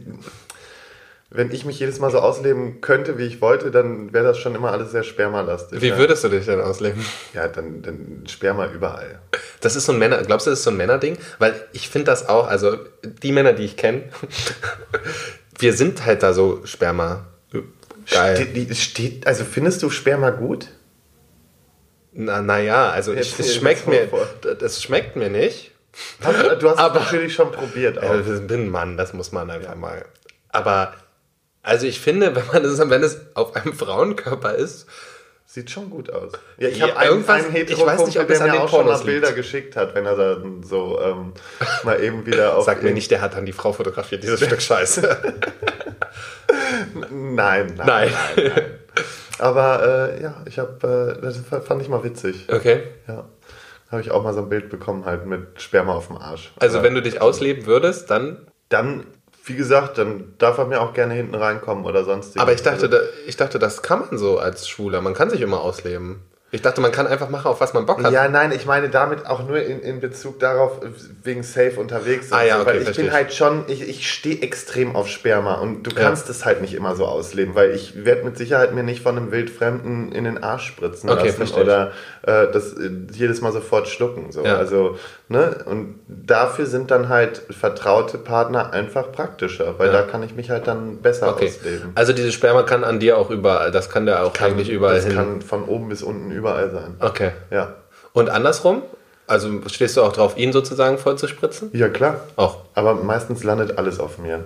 wenn 1.30 1.50
ich 1.52 1.64
mich 1.64 1.80
jedes 1.80 1.98
Mal 1.98 2.12
so 2.12 2.20
ausleben 2.20 2.80
könnte, 2.80 3.18
wie 3.18 3.24
ich 3.26 3.40
wollte, 3.40 3.72
dann 3.72 4.12
wäre 4.12 4.24
das 4.24 4.38
schon 4.38 4.54
immer 4.54 4.70
alles 4.70 4.92
sehr 4.92 5.02
spermalastig. 5.02 5.80
Wie 5.80 5.96
würdest 5.96 6.22
du 6.22 6.28
dich 6.28 6.44
denn 6.46 6.60
ausleben? 6.60 7.04
Ja, 7.34 7.48
dann, 7.48 7.82
dann 7.82 8.24
Sperma 8.28 8.66
überall. 8.66 9.20
Das 9.60 9.74
ist 9.74 9.86
so 9.86 9.92
ein 9.92 9.98
Männer, 9.98 10.22
glaubst 10.22 10.46
du, 10.46 10.50
das 10.50 10.60
ist 10.60 10.64
so 10.64 10.70
ein 10.70 10.76
Männerding? 10.76 11.18
Weil 11.40 11.54
ich 11.72 11.88
finde 11.88 12.06
das 12.06 12.28
auch, 12.28 12.46
also 12.46 12.76
die 13.02 13.32
Männer, 13.32 13.52
die 13.54 13.64
ich 13.64 13.76
kenne, 13.76 14.04
wir 15.60 15.72
sind 15.72 16.04
halt 16.04 16.22
da 16.22 16.32
so 16.32 16.64
Sperma. 16.64 17.26
Geil. 18.10 18.36
Steht, 18.36 18.56
die- 18.56 18.74
steht, 18.74 19.26
also 19.26 19.44
findest 19.44 19.82
du 19.82 19.90
Sperma 19.90 20.30
gut? 20.30 20.68
Na, 22.12 22.42
naja, 22.42 22.90
also 22.90 23.12
ich, 23.12 23.38
es 23.38 23.54
schmeckt 23.54 23.82
das 23.82 23.86
mir, 23.86 24.08
das 24.56 24.82
schmeckt 24.82 25.14
mir 25.16 25.30
nicht. 25.30 25.70
Hast, 26.22 26.62
du 26.62 26.70
hast 26.70 26.78
Aber- 26.78 26.98
es 27.00 27.04
natürlich 27.04 27.34
schon 27.34 27.52
probiert 27.52 27.98
auch. 27.98 28.02
Ja, 28.14 28.20
ich 28.20 28.46
bin 28.46 28.62
ein 28.64 28.68
Mann, 28.68 28.96
das 28.96 29.12
muss 29.12 29.32
man 29.32 29.50
einfach 29.50 29.76
mal. 29.76 30.04
Aber, 30.48 30.94
also 31.62 31.86
ich 31.86 32.00
finde, 32.00 32.34
wenn 32.34 32.46
man 32.48 32.64
es, 32.64 32.78
wenn 32.78 33.02
es 33.02 33.18
auf 33.34 33.54
einem 33.54 33.74
Frauenkörper 33.74 34.54
ist, 34.54 34.86
Sieht 35.52 35.68
schon 35.68 35.90
gut 35.90 36.12
aus. 36.12 36.30
Ja, 36.58 36.68
ich 36.68 36.80
habe 36.80 36.96
einen, 36.96 37.10
irgendwas- 37.10 37.44
einen 37.44 37.56
ich 37.56 37.84
weiß 37.84 38.06
nicht, 38.06 38.20
ob 38.20 38.28
der 38.28 38.40
mir 38.40 38.62
auch 38.62 38.68
schon 38.68 38.86
mal 38.86 38.92
liegt. 38.94 39.06
Bilder 39.06 39.32
geschickt 39.32 39.74
hat, 39.74 39.96
wenn 39.96 40.06
er 40.06 40.14
dann 40.14 40.62
so 40.62 41.00
ähm, 41.02 41.32
mal 41.82 42.00
eben 42.00 42.24
wieder 42.24 42.56
auf... 42.56 42.64
sag 42.66 42.84
mir 42.84 42.92
nicht, 42.92 43.10
der 43.10 43.20
hat 43.20 43.34
dann 43.34 43.46
die 43.46 43.52
Frau 43.52 43.72
fotografiert, 43.72 44.22
dieses 44.22 44.40
Stück 44.44 44.62
Scheiße. 44.62 45.02
Nein, 46.94 47.74
nein, 47.76 47.76
Nein. 47.76 47.86
nein. 47.86 48.12
nein. 48.36 48.62
Aber 49.38 50.12
äh, 50.12 50.22
ja, 50.22 50.34
ich 50.46 50.58
habe, 50.58 51.16
äh, 51.18 51.22
das 51.22 51.38
fand 51.66 51.82
ich 51.82 51.88
mal 51.88 52.04
witzig. 52.04 52.46
Okay. 52.52 52.82
Ja. 53.08 53.24
Habe 53.90 54.02
ich 54.02 54.10
auch 54.12 54.22
mal 54.22 54.34
so 54.34 54.42
ein 54.42 54.48
Bild 54.48 54.68
bekommen, 54.70 55.04
halt 55.04 55.26
mit 55.26 55.60
Sperma 55.60 55.94
auf 55.94 56.08
dem 56.08 56.16
Arsch. 56.18 56.52
Also 56.60 56.82
wenn 56.82 56.94
du 56.94 57.02
dich 57.02 57.20
ausleben 57.20 57.66
würdest, 57.66 58.10
dann. 58.10 58.46
Dann, 58.68 59.04
wie 59.44 59.56
gesagt, 59.56 59.98
dann 59.98 60.34
darf 60.38 60.58
er 60.58 60.66
mir 60.66 60.80
auch 60.80 60.92
gerne 60.92 61.14
hinten 61.14 61.34
reinkommen 61.34 61.84
oder 61.84 62.04
sonst 62.04 62.38
Aber 62.38 62.52
ich 62.52 62.62
dachte, 62.62 62.88
da, 62.88 63.00
ich 63.26 63.36
dachte, 63.36 63.58
das 63.58 63.82
kann 63.82 64.00
man 64.00 64.18
so 64.18 64.38
als 64.38 64.68
Schwuler. 64.68 65.00
Man 65.00 65.14
kann 65.14 65.30
sich 65.30 65.40
immer 65.40 65.60
ausleben. 65.60 66.22
Ich 66.52 66.62
dachte, 66.62 66.80
man 66.80 66.90
kann 66.90 67.06
einfach 67.06 67.28
machen, 67.28 67.46
auf 67.46 67.60
was 67.60 67.74
man 67.74 67.86
Bock 67.86 68.02
hat. 68.02 68.12
Ja, 68.12 68.26
nein, 68.26 68.50
ich 68.50 68.66
meine 68.66 68.88
damit 68.88 69.24
auch 69.24 69.46
nur 69.46 69.62
in, 69.62 69.80
in 69.80 70.00
Bezug 70.00 70.40
darauf, 70.40 70.80
wegen 71.22 71.44
safe 71.44 71.78
unterwegs. 71.78 72.32
Ah 72.32 72.42
ja, 72.42 72.56
so, 72.56 72.62
okay, 72.62 72.70
weil 72.70 72.76
ich 72.78 72.84
verstehe 72.84 73.04
bin 73.04 73.14
halt 73.14 73.32
schon, 73.32 73.64
ich, 73.68 73.88
ich 73.88 74.10
stehe 74.12 74.42
extrem 74.42 74.96
auf 74.96 75.06
Sperma 75.06 75.54
und 75.54 75.84
du 75.84 75.94
kannst 75.94 76.28
es 76.28 76.44
halt 76.44 76.60
nicht 76.60 76.74
immer 76.74 76.96
so 76.96 77.06
ausleben, 77.06 77.54
weil 77.54 77.70
ich 77.70 78.04
werde 78.04 78.24
mit 78.24 78.36
Sicherheit 78.36 78.74
mir 78.74 78.82
nicht 78.82 79.00
von 79.00 79.16
einem 79.16 79.30
Wildfremden 79.30 80.10
in 80.10 80.24
den 80.24 80.42
Arsch 80.42 80.66
spritzen 80.66 81.08
Okay, 81.08 81.26
lassen 81.26 81.36
verstehe 81.36 81.62
oder 81.62 81.92
äh, 82.22 82.50
das 82.52 82.72
äh, 82.72 82.90
jedes 83.12 83.40
Mal 83.42 83.52
sofort 83.52 83.86
schlucken. 83.86 84.32
So. 84.32 84.44
Ja. 84.44 84.56
Also, 84.56 84.98
ne? 85.30 85.62
Und 85.64 85.98
dafür 86.08 86.66
sind 86.66 86.90
dann 86.90 87.08
halt 87.08 87.38
vertraute 87.50 88.18
Partner 88.18 88.72
einfach 88.74 89.10
praktischer, 89.12 89.78
weil 89.78 89.86
Ja. 89.86 89.92
da 89.94 90.02
kann 90.02 90.22
ich 90.22 90.34
mich 90.34 90.50
halt 90.50 90.66
dann 90.66 90.98
besser 90.98 91.28
Okay. 91.30 91.46
ausleben. 91.48 91.92
Also 91.94 92.12
diese 92.12 92.32
Sperma 92.32 92.62
kann 92.64 92.84
an 92.84 93.00
dir 93.00 93.16
auch 93.16 93.30
überall, 93.30 93.70
das 93.70 93.88
kann 93.88 94.04
der 94.04 94.24
auch 94.26 94.38
eigentlich 94.40 94.68
überall 94.68 94.96
das 94.96 95.06
hin. 95.06 95.14
kann 95.14 95.40
von 95.42 95.64
oben 95.64 95.88
bis 95.88 96.02
unten 96.02 96.30
überall 96.30 96.70
sein. 96.70 96.96
okay. 97.00 97.30
Ja. 97.50 97.74
Und 98.12 98.28
andersrum? 98.28 98.82
Also 99.26 99.48
stehst 99.68 99.96
du 99.96 100.02
auch 100.02 100.12
drauf, 100.12 100.36
ihn 100.36 100.52
sozusagen 100.52 100.98
voll 100.98 101.16
zu 101.16 101.28
spritzen? 101.28 101.70
Ja, 101.72 101.88
klar. 101.88 102.20
Auch. 102.36 102.58
Aber 102.74 102.94
meistens 102.94 103.44
landet 103.44 103.78
alles 103.78 104.00
auf 104.00 104.18
mir. 104.18 104.44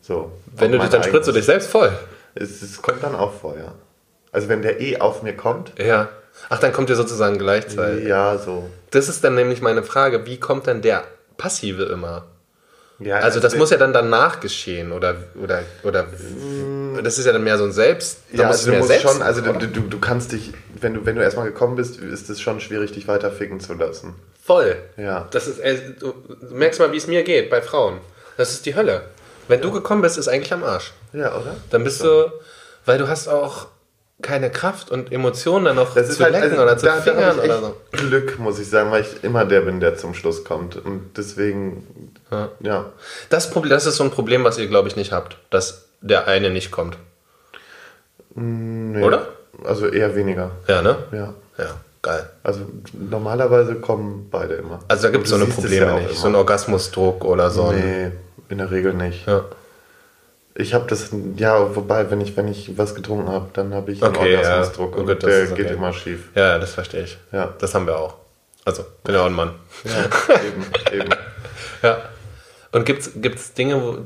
So. 0.00 0.32
Wenn 0.56 0.72
du 0.72 0.78
dich 0.80 0.88
dann 0.90 1.04
spritzt 1.04 1.28
du 1.28 1.32
dich 1.32 1.44
selbst 1.46 1.70
voll. 1.70 1.92
Es, 2.34 2.60
es 2.60 2.82
kommt 2.82 3.02
dann 3.04 3.14
auch 3.14 3.32
vor, 3.32 3.54
ja. 3.56 3.72
Also 4.32 4.48
wenn 4.48 4.62
der 4.62 4.80
eh 4.80 4.98
auf 4.98 5.22
mir 5.22 5.36
kommt, 5.36 5.72
Ja. 5.78 6.08
Ach, 6.50 6.58
dann 6.58 6.72
kommt 6.72 6.90
ihr 6.90 6.96
sozusagen 6.96 7.38
gleichzeitig. 7.38 8.06
ja, 8.06 8.36
so. 8.38 8.68
Das 8.90 9.08
ist 9.08 9.24
dann 9.24 9.34
nämlich 9.34 9.62
meine 9.62 9.82
Frage, 9.82 10.26
wie 10.26 10.38
kommt 10.38 10.66
denn 10.66 10.82
der 10.82 11.04
Passive 11.36 11.84
immer? 11.84 12.26
Ja, 13.00 13.16
Also 13.16 13.40
das 13.40 13.56
muss 13.56 13.70
ja 13.70 13.76
dann 13.76 13.92
danach 13.92 14.38
geschehen 14.40 14.92
oder 14.92 15.16
oder 15.42 15.62
oder 15.82 16.06
das 17.02 17.18
ist 17.18 17.24
ja 17.26 17.32
dann 17.32 17.42
mehr 17.42 17.58
so 17.58 17.64
ein 17.64 17.72
Selbst. 17.72 18.18
da 18.32 18.42
Ja, 18.42 18.46
muss 18.48 18.58
also 18.58 18.70
du 18.70 18.76
musst 18.78 18.88
selbst 18.88 19.02
schon, 19.10 19.20
also 19.22 19.40
du, 19.40 19.52
du, 19.52 19.80
du 19.80 19.98
kannst 19.98 20.30
dich, 20.30 20.52
wenn 20.80 20.94
du, 20.94 21.04
wenn 21.04 21.16
du 21.16 21.22
erstmal 21.22 21.46
gekommen 21.46 21.74
bist, 21.74 21.98
ist 21.98 22.30
es 22.30 22.40
schon 22.40 22.60
schwierig, 22.60 22.92
dich 22.92 23.08
weiter 23.08 23.32
ficken 23.32 23.58
zu 23.58 23.74
lassen. 23.74 24.14
voll. 24.44 24.76
Ja. 24.96 25.26
Das 25.32 25.48
ist 25.48 25.58
äh, 25.58 25.76
du 25.98 26.14
merkst 26.50 26.78
mal, 26.78 26.92
wie 26.92 26.96
es 26.96 27.08
mir 27.08 27.24
geht 27.24 27.50
bei 27.50 27.62
Frauen. 27.62 27.98
Das 28.36 28.52
ist 28.52 28.64
die 28.64 28.76
Hölle. 28.76 29.02
Wenn 29.48 29.60
du 29.60 29.72
gekommen 29.72 30.00
bist, 30.02 30.16
ist 30.16 30.28
eigentlich 30.28 30.52
am 30.52 30.62
Arsch. 30.62 30.92
Ja, 31.12 31.36
oder? 31.36 31.56
Dann 31.70 31.82
bist 31.84 32.02
du, 32.02 32.30
weil 32.86 32.98
du 32.98 33.08
hast 33.08 33.26
auch 33.28 33.66
keine 34.22 34.50
Kraft 34.50 34.90
und 34.90 35.12
Emotionen 35.12 35.64
dann 35.66 35.76
noch 35.76 35.94
Das 35.94 36.16
zu 36.16 36.22
halt, 36.22 36.32
lecken 36.32 36.50
also, 36.52 36.62
oder 36.62 36.78
zu 36.78 36.86
da, 36.86 36.96
da 36.96 37.02
fingern 37.02 37.36
ich 37.38 37.44
oder 37.44 37.60
so. 37.60 37.76
Glück, 37.92 38.38
muss 38.38 38.58
ich 38.58 38.68
sagen, 38.70 38.90
weil 38.90 39.02
ich 39.02 39.22
immer 39.24 39.44
der 39.44 39.62
bin, 39.62 39.80
der 39.80 39.96
zum 39.96 40.14
Schluss 40.14 40.44
kommt. 40.44 40.76
Und 40.76 41.16
deswegen, 41.16 42.12
Ja. 42.30 42.48
ja. 42.60 42.84
Das, 43.28 43.50
Problem, 43.50 43.70
das 43.70 43.86
ist 43.86 43.96
so 43.96 44.04
ein 44.04 44.10
Problem, 44.10 44.44
was 44.44 44.56
ihr, 44.58 44.66
glaube 44.68 44.88
ich, 44.88 44.96
nicht 44.96 45.12
habt, 45.12 45.36
dass 45.50 45.86
der 46.00 46.26
eine 46.28 46.50
nicht 46.50 46.70
kommt. 46.70 46.96
Nee. 48.34 49.02
Oder? 49.02 49.28
Also 49.64 49.86
eher 49.88 50.14
weniger. 50.14 50.50
Ja, 50.68 50.82
ne? 50.82 50.96
Ja. 51.12 51.34
Ja, 51.58 51.66
geil. 52.02 52.28
Also 52.42 52.60
normalerweise 52.92 53.76
kommen 53.76 54.28
beide 54.30 54.54
immer. 54.54 54.80
Also 54.88 55.04
da 55.04 55.10
gibt 55.10 55.24
es 55.24 55.30
so 55.30 55.36
eine 55.36 55.46
Probleme 55.46 55.86
ja 55.86 55.92
auch 55.94 55.98
nicht. 55.98 56.10
immer. 56.10 56.18
So 56.18 56.26
einen 56.26 56.34
Orgasmusdruck 56.36 57.24
oder 57.24 57.50
so 57.50 57.66
ein. 57.68 57.78
Nee, 57.78 58.10
in 58.48 58.58
der 58.58 58.70
Regel 58.70 58.94
nicht. 58.94 59.26
Ja. 59.26 59.44
Ich 60.56 60.72
habe 60.72 60.86
das, 60.88 61.10
ja, 61.36 61.74
wobei, 61.74 62.10
wenn 62.10 62.20
ich, 62.20 62.36
wenn 62.36 62.46
ich 62.46 62.78
was 62.78 62.94
getrunken 62.94 63.28
habe, 63.28 63.48
dann 63.54 63.74
habe 63.74 63.90
ich 63.90 64.02
einen 64.02 64.14
Okay, 64.14 64.34
ja. 64.34 64.38
Orgasmusdruck 64.38 64.94
Oh 64.96 65.00
und 65.00 65.06
gut, 65.06 65.22
das 65.22 65.30
der 65.30 65.52
okay. 65.52 65.62
geht 65.62 65.72
immer 65.72 65.92
schief. 65.92 66.28
ja, 66.34 66.58
das 66.58 66.74
verstehe 66.74 67.02
ich. 67.02 67.18
Ja. 67.32 67.52
Das 67.58 67.74
haben 67.74 67.86
wir 67.86 67.98
auch. 67.98 68.14
Also, 68.64 68.84
bin 69.02 69.14
ja 69.14 69.22
auch 69.22 69.26
ein 69.26 69.32
Mann. 69.32 69.50
Ja, 69.84 70.36
eben, 70.40 71.00
eben. 71.00 71.10
Ja. 71.82 71.98
Und 72.72 72.86
gibt 72.86 73.02
es 73.02 73.52
Dinge, 73.52 73.82
wo, 73.82 73.98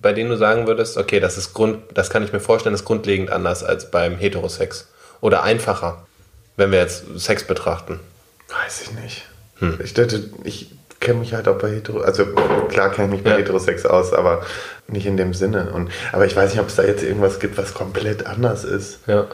bei 0.00 0.12
denen 0.12 0.30
du 0.30 0.36
sagen 0.36 0.68
würdest, 0.68 0.96
okay, 0.98 1.18
das 1.18 1.36
ist 1.36 1.52
Grund, 1.52 1.78
das 1.94 2.10
kann 2.10 2.22
ich 2.22 2.32
mir 2.32 2.38
vorstellen, 2.38 2.74
ist 2.74 2.84
grundlegend 2.84 3.30
anders 3.30 3.64
als 3.64 3.90
beim 3.90 4.16
Heterosex? 4.16 4.88
Oder 5.20 5.42
einfacher, 5.42 6.06
wenn 6.56 6.70
wir 6.70 6.78
jetzt 6.78 7.04
Sex 7.16 7.44
betrachten? 7.44 7.98
Weiß 8.62 8.82
ich 8.82 8.92
nicht. 8.92 9.24
Hm. 9.58 9.80
Ich 9.82 9.94
dachte, 9.94 10.30
ich 10.44 10.70
kenne 11.04 11.20
mich 11.20 11.34
halt 11.34 11.46
auch 11.46 11.58
bei 11.58 11.70
Hetero, 11.70 12.00
also 12.00 12.26
klar 12.68 12.90
kenne 12.90 13.06
ich 13.06 13.12
mich 13.12 13.22
bei 13.22 13.30
Ja. 13.30 13.36
Heterosex 13.36 13.86
aus, 13.86 14.12
aber 14.12 14.42
nicht 14.88 15.06
in 15.06 15.16
dem 15.16 15.34
Sinne. 15.34 15.70
Und, 15.72 15.90
aber 16.12 16.26
ich 16.26 16.34
weiß 16.34 16.50
nicht, 16.50 16.60
ob 16.60 16.68
es 16.68 16.74
da 16.74 16.82
jetzt 16.82 17.04
irgendwas 17.04 17.38
gibt, 17.38 17.56
was 17.56 17.74
komplett 17.74 18.26
anders 18.26 18.64
ist. 18.64 18.98
Ja. 19.06 19.26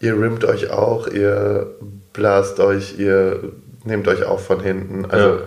Ihr 0.00 0.20
rimmt 0.20 0.44
euch 0.44 0.70
auch, 0.70 1.06
ihr 1.06 1.74
blast 2.12 2.58
euch, 2.58 2.98
ihr 2.98 3.52
nehmt 3.84 4.08
euch 4.08 4.24
auch 4.24 4.40
von 4.40 4.60
hinten. 4.60 5.06
Also 5.06 5.40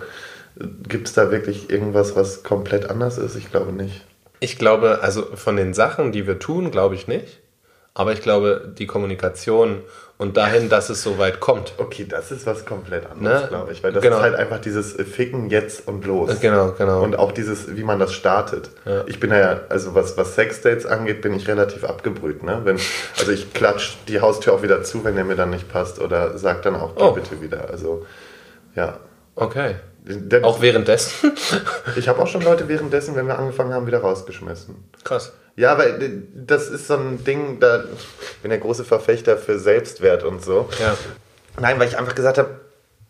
gibt 0.88 1.08
es 1.08 1.12
da 1.12 1.30
wirklich 1.30 1.70
irgendwas, 1.70 2.16
was 2.16 2.42
komplett 2.42 2.88
anders 2.88 3.18
ist? 3.18 3.36
Ich 3.36 3.50
glaube 3.50 3.72
nicht. 3.72 4.04
Ich 4.40 4.58
glaube, 4.58 5.00
also 5.02 5.22
von 5.34 5.56
den 5.56 5.74
Sachen, 5.74 6.12
die 6.12 6.26
wir 6.26 6.38
tun, 6.38 6.70
glaube 6.70 6.94
ich 6.94 7.06
nicht. 7.06 7.40
Aber 7.94 8.12
ich 8.12 8.22
glaube, 8.22 8.72
die 8.78 8.86
Kommunikation 8.86 9.82
und 10.16 10.36
dahin, 10.36 10.68
dass 10.68 10.90
es 10.90 11.02
so 11.02 11.18
weit 11.18 11.40
kommt. 11.40 11.72
Okay, 11.78 12.06
das 12.08 12.30
ist 12.30 12.46
was 12.46 12.64
komplett 12.66 13.10
anderes, 13.10 13.42
Ne? 13.42 13.48
glaube 13.48 13.72
ich. 13.72 13.82
Weil 13.82 13.92
das 13.92 14.02
Genau. 14.02 14.16
ist 14.18 14.22
halt 14.22 14.34
einfach 14.36 14.60
dieses 14.60 14.92
Ficken 14.92 15.50
jetzt 15.50 15.88
und 15.88 16.04
los. 16.04 16.40
Genau, 16.40 16.72
genau. 16.72 17.02
Und 17.02 17.18
auch 17.18 17.32
dieses, 17.32 17.74
wie 17.74 17.82
man 17.82 17.98
das 17.98 18.12
startet. 18.12 18.70
Ich 19.06 19.18
bin 19.18 19.30
ja, 19.32 19.60
also 19.70 19.94
was, 19.94 20.16
was 20.16 20.34
Sexdates 20.34 20.86
angeht, 20.86 21.20
bin 21.22 21.34
ich 21.34 21.48
relativ 21.48 21.84
abgebrüht. 21.84 22.42
Ne? 22.42 22.60
Wenn, 22.64 22.78
also 23.18 23.32
ich 23.32 23.52
klatsch 23.54 23.94
die 24.08 24.20
Haustür 24.20 24.52
auch 24.54 24.62
wieder 24.62 24.82
zu, 24.84 25.02
wenn 25.04 25.16
der 25.16 25.24
mir 25.24 25.36
dann 25.36 25.50
nicht 25.50 25.68
passt. 25.72 26.00
Oder 26.00 26.36
sag 26.38 26.62
dann 26.62 26.76
auch, 26.76 26.94
geh 26.94 27.02
Oh. 27.02 27.12
bitte 27.12 27.40
wieder. 27.40 27.68
Also, 27.70 28.06
ja. 28.76 28.98
Okay. 29.34 29.76
Denn 30.02 30.44
Auch 30.44 30.60
währenddessen? 30.62 31.32
ich 31.96 32.08
habe 32.08 32.20
auch 32.22 32.26
schon 32.26 32.42
Leute 32.42 32.68
währenddessen, 32.68 33.16
wenn 33.16 33.26
wir 33.26 33.38
angefangen 33.38 33.72
haben, 33.74 33.86
wieder 33.86 33.98
rausgeschmissen. 34.00 34.76
Krass. 35.04 35.32
Ja, 35.56 35.76
weil 35.78 36.22
das 36.34 36.68
ist 36.68 36.86
so 36.86 36.94
ein 36.94 37.24
Ding, 37.24 37.60
da 37.60 37.84
ich 37.84 38.38
bin 38.38 38.50
der 38.50 38.58
große 38.60 38.84
Verfechter 38.84 39.36
für 39.36 39.58
Selbstwert 39.58 40.24
und 40.24 40.42
so. 40.42 40.68
Ja. 40.80 40.96
Nein, 41.60 41.78
weil 41.78 41.88
ich 41.88 41.98
einfach 41.98 42.14
gesagt 42.14 42.38
habe, 42.38 42.60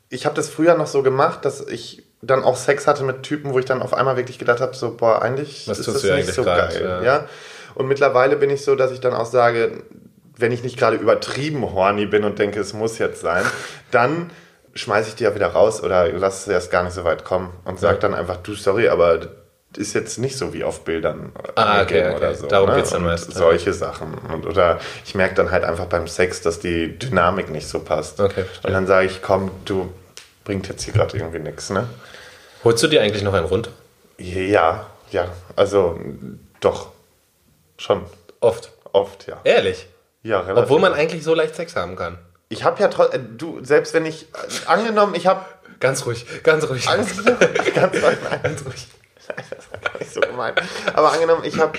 ich 0.08 0.26
habe 0.26 0.34
das 0.34 0.48
früher 0.48 0.74
noch 0.76 0.86
so 0.88 1.02
gemacht, 1.02 1.44
dass 1.44 1.60
ich 1.60 2.02
dann 2.22 2.42
auch 2.42 2.56
Sex 2.56 2.86
hatte 2.86 3.04
mit 3.04 3.22
Typen, 3.22 3.52
wo 3.52 3.58
ich 3.58 3.64
dann 3.64 3.80
auf 3.82 3.94
einmal 3.94 4.16
wirklich 4.16 4.38
gedacht 4.38 4.60
habe, 4.60 4.74
so, 4.74 4.96
boah, 4.96 5.22
eigentlich 5.22 5.68
Was 5.68 5.78
ist 5.78 5.88
das 5.88 6.02
nicht 6.02 6.32
so 6.34 6.42
grad, 6.42 6.70
geil. 6.72 6.82
ja. 6.82 7.02
Ja. 7.02 7.28
Und 7.74 7.86
mittlerweile 7.86 8.36
bin 8.36 8.50
ich 8.50 8.64
so, 8.64 8.74
dass 8.74 8.90
ich 8.90 9.00
dann 9.00 9.14
auch 9.14 9.26
sage, 9.26 9.84
wenn 10.36 10.50
ich 10.52 10.62
nicht 10.64 10.76
gerade 10.78 10.96
übertrieben 10.96 11.62
horny 11.72 12.06
bin 12.06 12.24
und 12.24 12.38
denke, 12.38 12.58
es 12.60 12.72
muss 12.72 12.98
jetzt 12.98 13.20
sein, 13.20 13.44
dann 13.90 14.30
schmeiße 14.74 15.10
ich 15.10 15.14
die 15.16 15.24
ja 15.24 15.34
wieder 15.34 15.48
raus 15.48 15.82
oder 15.82 16.08
lass 16.12 16.42
es 16.42 16.48
erst 16.48 16.70
gar 16.70 16.82
nicht 16.82 16.94
so 16.94 17.04
weit 17.04 17.24
kommen 17.24 17.52
und 17.64 17.78
sag 17.78 17.94
Ja. 17.94 17.98
dann 18.00 18.14
einfach, 18.14 18.36
du, 18.38 18.54
sorry, 18.54 18.88
aber 18.88 19.18
ist 19.76 19.94
jetzt 19.94 20.18
nicht 20.18 20.36
so 20.36 20.52
wie 20.52 20.64
auf 20.64 20.84
Bildern 20.84 21.32
Ah, 21.54 21.82
okay, 21.82 22.14
okay. 22.14 22.34
Darum 22.48 22.74
geht's 22.74 22.90
dann 22.90 23.02
und 23.02 23.08
meist, 23.08 23.28
ja. 23.28 23.36
Solche 23.36 23.72
Sachen. 23.72 24.14
Und, 24.14 24.46
oder 24.46 24.80
ich 25.04 25.14
merke 25.14 25.34
dann 25.34 25.50
halt 25.50 25.64
einfach 25.64 25.86
beim 25.86 26.08
Sex, 26.08 26.40
dass 26.40 26.58
die 26.58 26.98
Dynamik 26.98 27.50
nicht 27.50 27.68
so 27.68 27.80
passt. 27.80 28.20
Okay, 28.20 28.44
verstehe. 28.44 28.68
und 28.68 28.72
dann 28.72 28.86
sage 28.86 29.06
ich, 29.06 29.22
komm, 29.22 29.50
du 29.64 29.92
bringt 30.44 30.68
jetzt 30.68 30.82
hier 30.82 30.94
gerade 30.94 31.16
irgendwie 31.16 31.38
nichts, 31.38 31.70
ne? 31.70 31.88
Holst 32.64 32.82
du 32.82 32.88
dir 32.88 33.00
eigentlich 33.00 33.22
noch 33.22 33.34
einen 33.34 33.46
runter? 33.46 33.70
Ja, 34.18 34.86
ja, 35.10 35.28
also 35.56 35.98
doch, 36.60 36.90
schon, 37.78 38.02
Oft. 38.40 38.72
oft, 38.92 39.26
ja. 39.26 39.40
Ehrlich. 39.44 39.86
Ja, 40.22 40.40
relativ. 40.40 40.64
Obwohl 40.64 40.80
man 40.80 40.92
eigentlich 40.92 41.22
so 41.24 41.34
leicht 41.34 41.54
Sex 41.54 41.76
haben 41.76 41.96
kann. 41.96 42.18
Ich 42.48 42.64
habe 42.64 42.80
ja 42.82 42.88
trotzdem, 42.88 43.38
du, 43.38 43.64
selbst 43.64 43.94
wenn 43.94 44.04
ich, 44.04 44.24
äh, 44.24 44.66
angenommen, 44.66 45.14
ich 45.14 45.26
habe 45.26 45.44
Ganz 45.80 46.04
ruhig, 46.04 46.26
ganz 46.42 46.68
ruhig. 46.68 46.86
Angst, 46.88 47.24
ganz, 47.24 47.40
ganz 47.74 48.64
ruhig. 48.66 48.86
kann 49.26 49.36
ich 49.38 49.50
nicht 50.14 50.24
so 50.24 50.30
gemeint. 50.30 50.60
Aber 50.94 51.12
angenommen, 51.12 51.44
ich 51.44 51.58
habe 51.58 51.78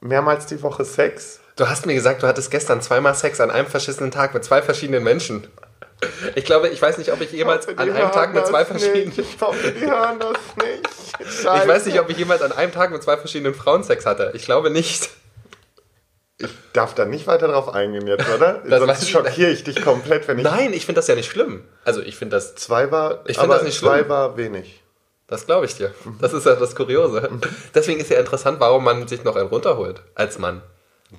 mehrmals 0.00 0.46
die 0.46 0.62
Woche 0.62 0.84
Sex. 0.84 1.40
Du 1.56 1.68
hast 1.68 1.86
mir 1.86 1.94
gesagt, 1.94 2.22
du 2.22 2.26
hattest 2.26 2.50
gestern 2.50 2.80
zweimal 2.82 3.14
Sex 3.14 3.40
an 3.40 3.50
einem 3.50 3.66
verschissenen 3.68 4.10
Tag 4.10 4.34
mit 4.34 4.44
zwei 4.44 4.62
verschiedenen 4.62 5.02
Menschen. 5.02 5.46
Ich 6.36 6.44
glaube, 6.44 6.68
ich 6.68 6.80
weiß 6.80 6.98
nicht, 6.98 7.12
ob 7.12 7.20
ich 7.20 7.32
jemals 7.32 7.66
hoffe, 7.66 7.78
an 7.78 7.90
einem 7.90 8.12
Tag 8.12 8.32
mit 8.32 8.46
zwei 8.46 8.64
verschiedenen. 8.64 9.06
Nicht. 9.08 9.18
Ich 9.18 9.40
hoffe, 9.40 9.72
die 9.72 9.84
hören 9.84 10.20
das 10.20 10.38
nicht. 10.64 10.88
Ich 11.18 11.44
weiß 11.44 11.64
Scheiße. 11.66 11.88
nicht, 11.88 12.00
ob 12.00 12.08
ich 12.08 12.16
jemals 12.16 12.42
an 12.42 12.52
einem 12.52 12.72
Tag 12.72 12.92
mit 12.92 13.02
zwei 13.02 13.16
verschiedenen 13.16 13.54
Frauen 13.54 13.82
Sex 13.82 14.06
hatte. 14.06 14.30
Ich 14.34 14.44
glaube 14.44 14.70
nicht. 14.70 15.10
Ich 16.40 16.50
darf 16.72 16.94
da 16.94 17.04
nicht 17.04 17.26
weiter 17.26 17.48
drauf 17.48 17.74
eingehen 17.74 18.06
jetzt, 18.06 18.28
oder? 18.32 18.62
Das 18.68 18.78
Sonst 18.78 19.02
ich 19.02 19.10
schockiere 19.10 19.50
ich 19.50 19.64
dich 19.64 19.82
komplett, 19.82 20.28
wenn 20.28 20.38
ich. 20.38 20.44
Nein, 20.44 20.72
ich 20.72 20.86
finde 20.86 21.00
das 21.00 21.08
ja 21.08 21.16
nicht 21.16 21.28
schlimm. 21.28 21.64
Also 21.84 22.00
ich 22.00 22.14
finde 22.14 22.36
das, 22.36 22.54
Zwei 22.54 22.92
war. 22.92 23.22
Ich 23.26 23.36
find 23.36 23.38
aber 23.38 23.54
das 23.54 23.64
nicht 23.64 23.80
Zwei 23.80 23.98
schlimm. 23.98 24.08
war 24.08 24.36
wenig. 24.36 24.84
Das 25.28 25.46
glaube 25.46 25.66
ich 25.66 25.76
dir. 25.76 25.92
Das 26.20 26.32
ist 26.32 26.46
ja 26.46 26.54
das 26.56 26.74
Kuriose. 26.74 27.28
Deswegen 27.74 28.00
ist 28.00 28.10
ja 28.10 28.18
interessant, 28.18 28.58
warum 28.60 28.84
man 28.84 29.06
sich 29.06 29.22
noch 29.24 29.36
einen 29.36 29.48
runterholt 29.48 30.02
als 30.14 30.38
Mann. 30.38 30.62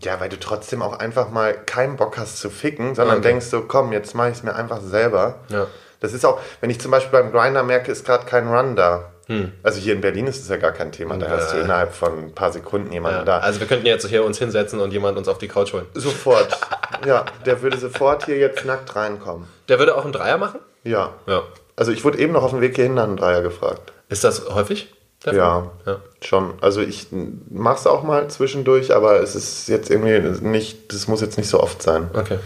Ja, 0.02 0.20
weil 0.20 0.30
du 0.30 0.40
trotzdem 0.40 0.82
auch 0.84 1.00
einfach 1.00 1.30
mal 1.32 1.54
keinen 1.54 1.96
Bock 1.96 2.18
hast 2.18 2.38
zu 2.38 2.50
ficken, 2.50 2.94
sondern 2.94 3.18
Okay. 3.20 3.30
denkst 3.30 3.48
so, 3.48 3.62
komm, 3.62 3.92
jetzt 3.92 4.14
mache 4.14 4.30
ich 4.30 4.38
es 4.38 4.44
mir 4.44 4.56
einfach 4.56 4.82
selber. 4.82 5.40
Ja. 5.50 5.66
Das 6.00 6.14
ist 6.14 6.26
auch, 6.26 6.40
wenn 6.62 6.70
ich 6.70 6.80
zum 6.80 6.92
Beispiel 6.92 7.12
beim 7.20 7.32
Grinder 7.32 7.64
merke, 7.64 7.92
ist 7.92 8.06
gerade 8.06 8.26
kein 8.26 8.48
Run 8.48 8.76
da. 8.76 9.12
Hm. 9.28 9.52
Also 9.64 9.80
hier 9.80 9.94
in 9.94 10.02
Berlin 10.02 10.28
ist 10.28 10.42
es 10.42 10.48
ja 10.50 10.58
gar 10.58 10.72
kein 10.72 10.92
Thema. 10.92 11.18
Da 11.18 11.28
Ja. 11.28 11.32
hast 11.38 11.54
du 11.54 11.58
innerhalb 11.58 11.94
von 11.94 12.18
ein 12.18 12.36
paar 12.36 12.52
Sekunden 12.52 12.92
jemanden 12.92 13.20
Ja. 13.20 13.26
da. 13.26 13.38
Also 13.40 13.60
wir 13.60 13.68
könnten 13.68 13.86
jetzt 13.86 14.08
hier 14.08 14.24
uns 14.24 14.38
hinsetzen 14.40 14.80
und 14.80 14.92
jemand 14.92 15.18
uns 15.18 15.28
auf 15.28 15.38
die 15.40 15.48
Couch 15.48 15.74
holen. 15.74 15.86
Sofort. 15.94 16.48
ja, 17.06 17.26
der 17.46 17.62
würde 17.62 17.78
sofort 17.78 18.26
hier 18.26 18.38
jetzt 18.38 18.66
nackt 18.66 18.96
reinkommen. 18.96 19.48
Der 19.68 19.78
würde 19.80 19.96
auch 19.96 20.04
einen 20.04 20.14
Dreier 20.14 20.38
machen? 20.38 20.60
Ja. 20.84 21.14
Ja. 21.28 21.44
Also 21.76 21.92
ich 21.92 22.04
wurde 22.04 22.18
eben 22.20 22.34
noch 22.34 22.44
auf 22.44 22.52
dem 22.52 22.62
Weg 22.62 22.76
hierhin 22.76 22.94
nach 22.96 23.04
einem 23.06 23.18
Dreier 23.18 23.42
gefragt. 23.42 23.92
Ist 24.10 24.24
das 24.24 24.50
häufig? 24.50 24.94
Ja, 25.26 25.70
ja. 25.86 25.98
schon. 26.22 26.54
Also 26.62 26.80
ich 26.82 27.08
mach's 27.50 27.86
auch 27.88 28.04
mal 28.04 28.30
zwischendurch, 28.30 28.96
aber 28.96 29.22
es 29.22 29.36
ist 29.36 29.68
jetzt 29.68 29.90
irgendwie 29.90 30.20
nicht, 30.48 30.94
das 30.94 31.08
muss 31.08 31.20
jetzt 31.22 31.38
nicht 31.38 31.50
so 31.50 31.60
oft 31.60 31.82
sein. 31.82 32.10
Okay. 32.14 32.40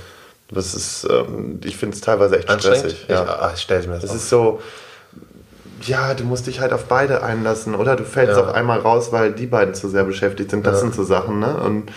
Das 0.50 0.74
ist, 0.74 1.08
ähm, 1.10 1.60
ich 1.64 1.78
finde 1.78 1.96
es 1.96 2.02
teilweise 2.02 2.38
echt 2.38 2.52
stressig. 2.52 3.04
Ich, 3.04 3.10
Ja. 3.10 3.24
ah, 3.26 3.52
ich 3.56 3.62
stelle 3.62 3.88
mir 3.88 4.00
das 4.00 4.10
auf. 4.10 4.16
ist 4.16 4.30
so, 4.30 4.60
ja, 5.84 6.14
du 6.16 6.24
musst 6.24 6.48
dich 6.48 6.60
halt 6.62 6.74
auf 6.74 6.86
beide 6.86 7.24
einlassen 7.24 7.76
oder 7.76 7.96
du 7.96 8.04
fällst 8.06 8.38
Ja. 8.38 8.44
auf 8.44 8.54
einmal 8.54 8.80
raus, 8.80 9.12
weil 9.12 9.34
die 9.34 9.48
beiden 9.48 9.74
zu 9.76 9.88
sehr 9.90 10.04
beschäftigt 10.04 10.50
sind. 10.52 10.66
Das 10.66 10.76
Ja. 10.76 10.80
sind 10.82 10.96
so 10.96 11.04
Sachen, 11.04 11.40
ne? 11.40 11.58
Und 11.58 11.92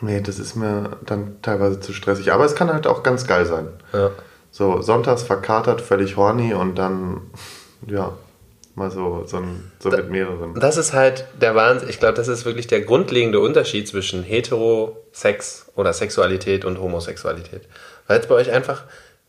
nee, 0.00 0.20
das 0.20 0.38
ist 0.38 0.54
mir 0.56 0.90
dann 1.06 1.36
teilweise 1.42 1.80
zu 1.80 1.92
stressig. 1.92 2.32
Aber 2.32 2.44
es 2.44 2.54
kann 2.54 2.72
halt 2.72 2.86
auch 2.86 3.02
ganz 3.02 3.26
geil 3.26 3.46
sein. 3.46 3.68
Ja. 3.92 4.10
So 4.52 4.80
sonntags 4.82 5.22
verkatert, 5.22 5.80
völlig 5.80 6.16
horny 6.16 6.54
und 6.54 6.76
dann, 6.76 7.20
ja, 7.86 8.12
mal 8.80 8.90
so, 8.90 9.22
so, 9.26 9.40
so 9.78 9.88
mit 9.90 10.10
mehreren. 10.10 10.54
Das 10.58 10.76
ist 10.76 10.92
halt 10.92 11.24
der 11.40 11.54
Wahnsinn. 11.54 11.88
Ich 11.88 12.00
glaube, 12.00 12.14
das 12.14 12.26
ist 12.28 12.44
wirklich 12.44 12.66
der 12.66 12.80
grundlegende 12.80 13.38
Unterschied 13.38 13.86
zwischen 13.86 14.24
Hetero-Sex 14.24 15.66
oder 15.76 15.92
Sexualität 15.92 16.64
und 16.64 16.80
Homosexualität. 16.80 17.62
Weil 18.06 18.20
es 18.20 18.26
bei 18.26 18.34
euch 18.34 18.50
einfach, 18.50 18.82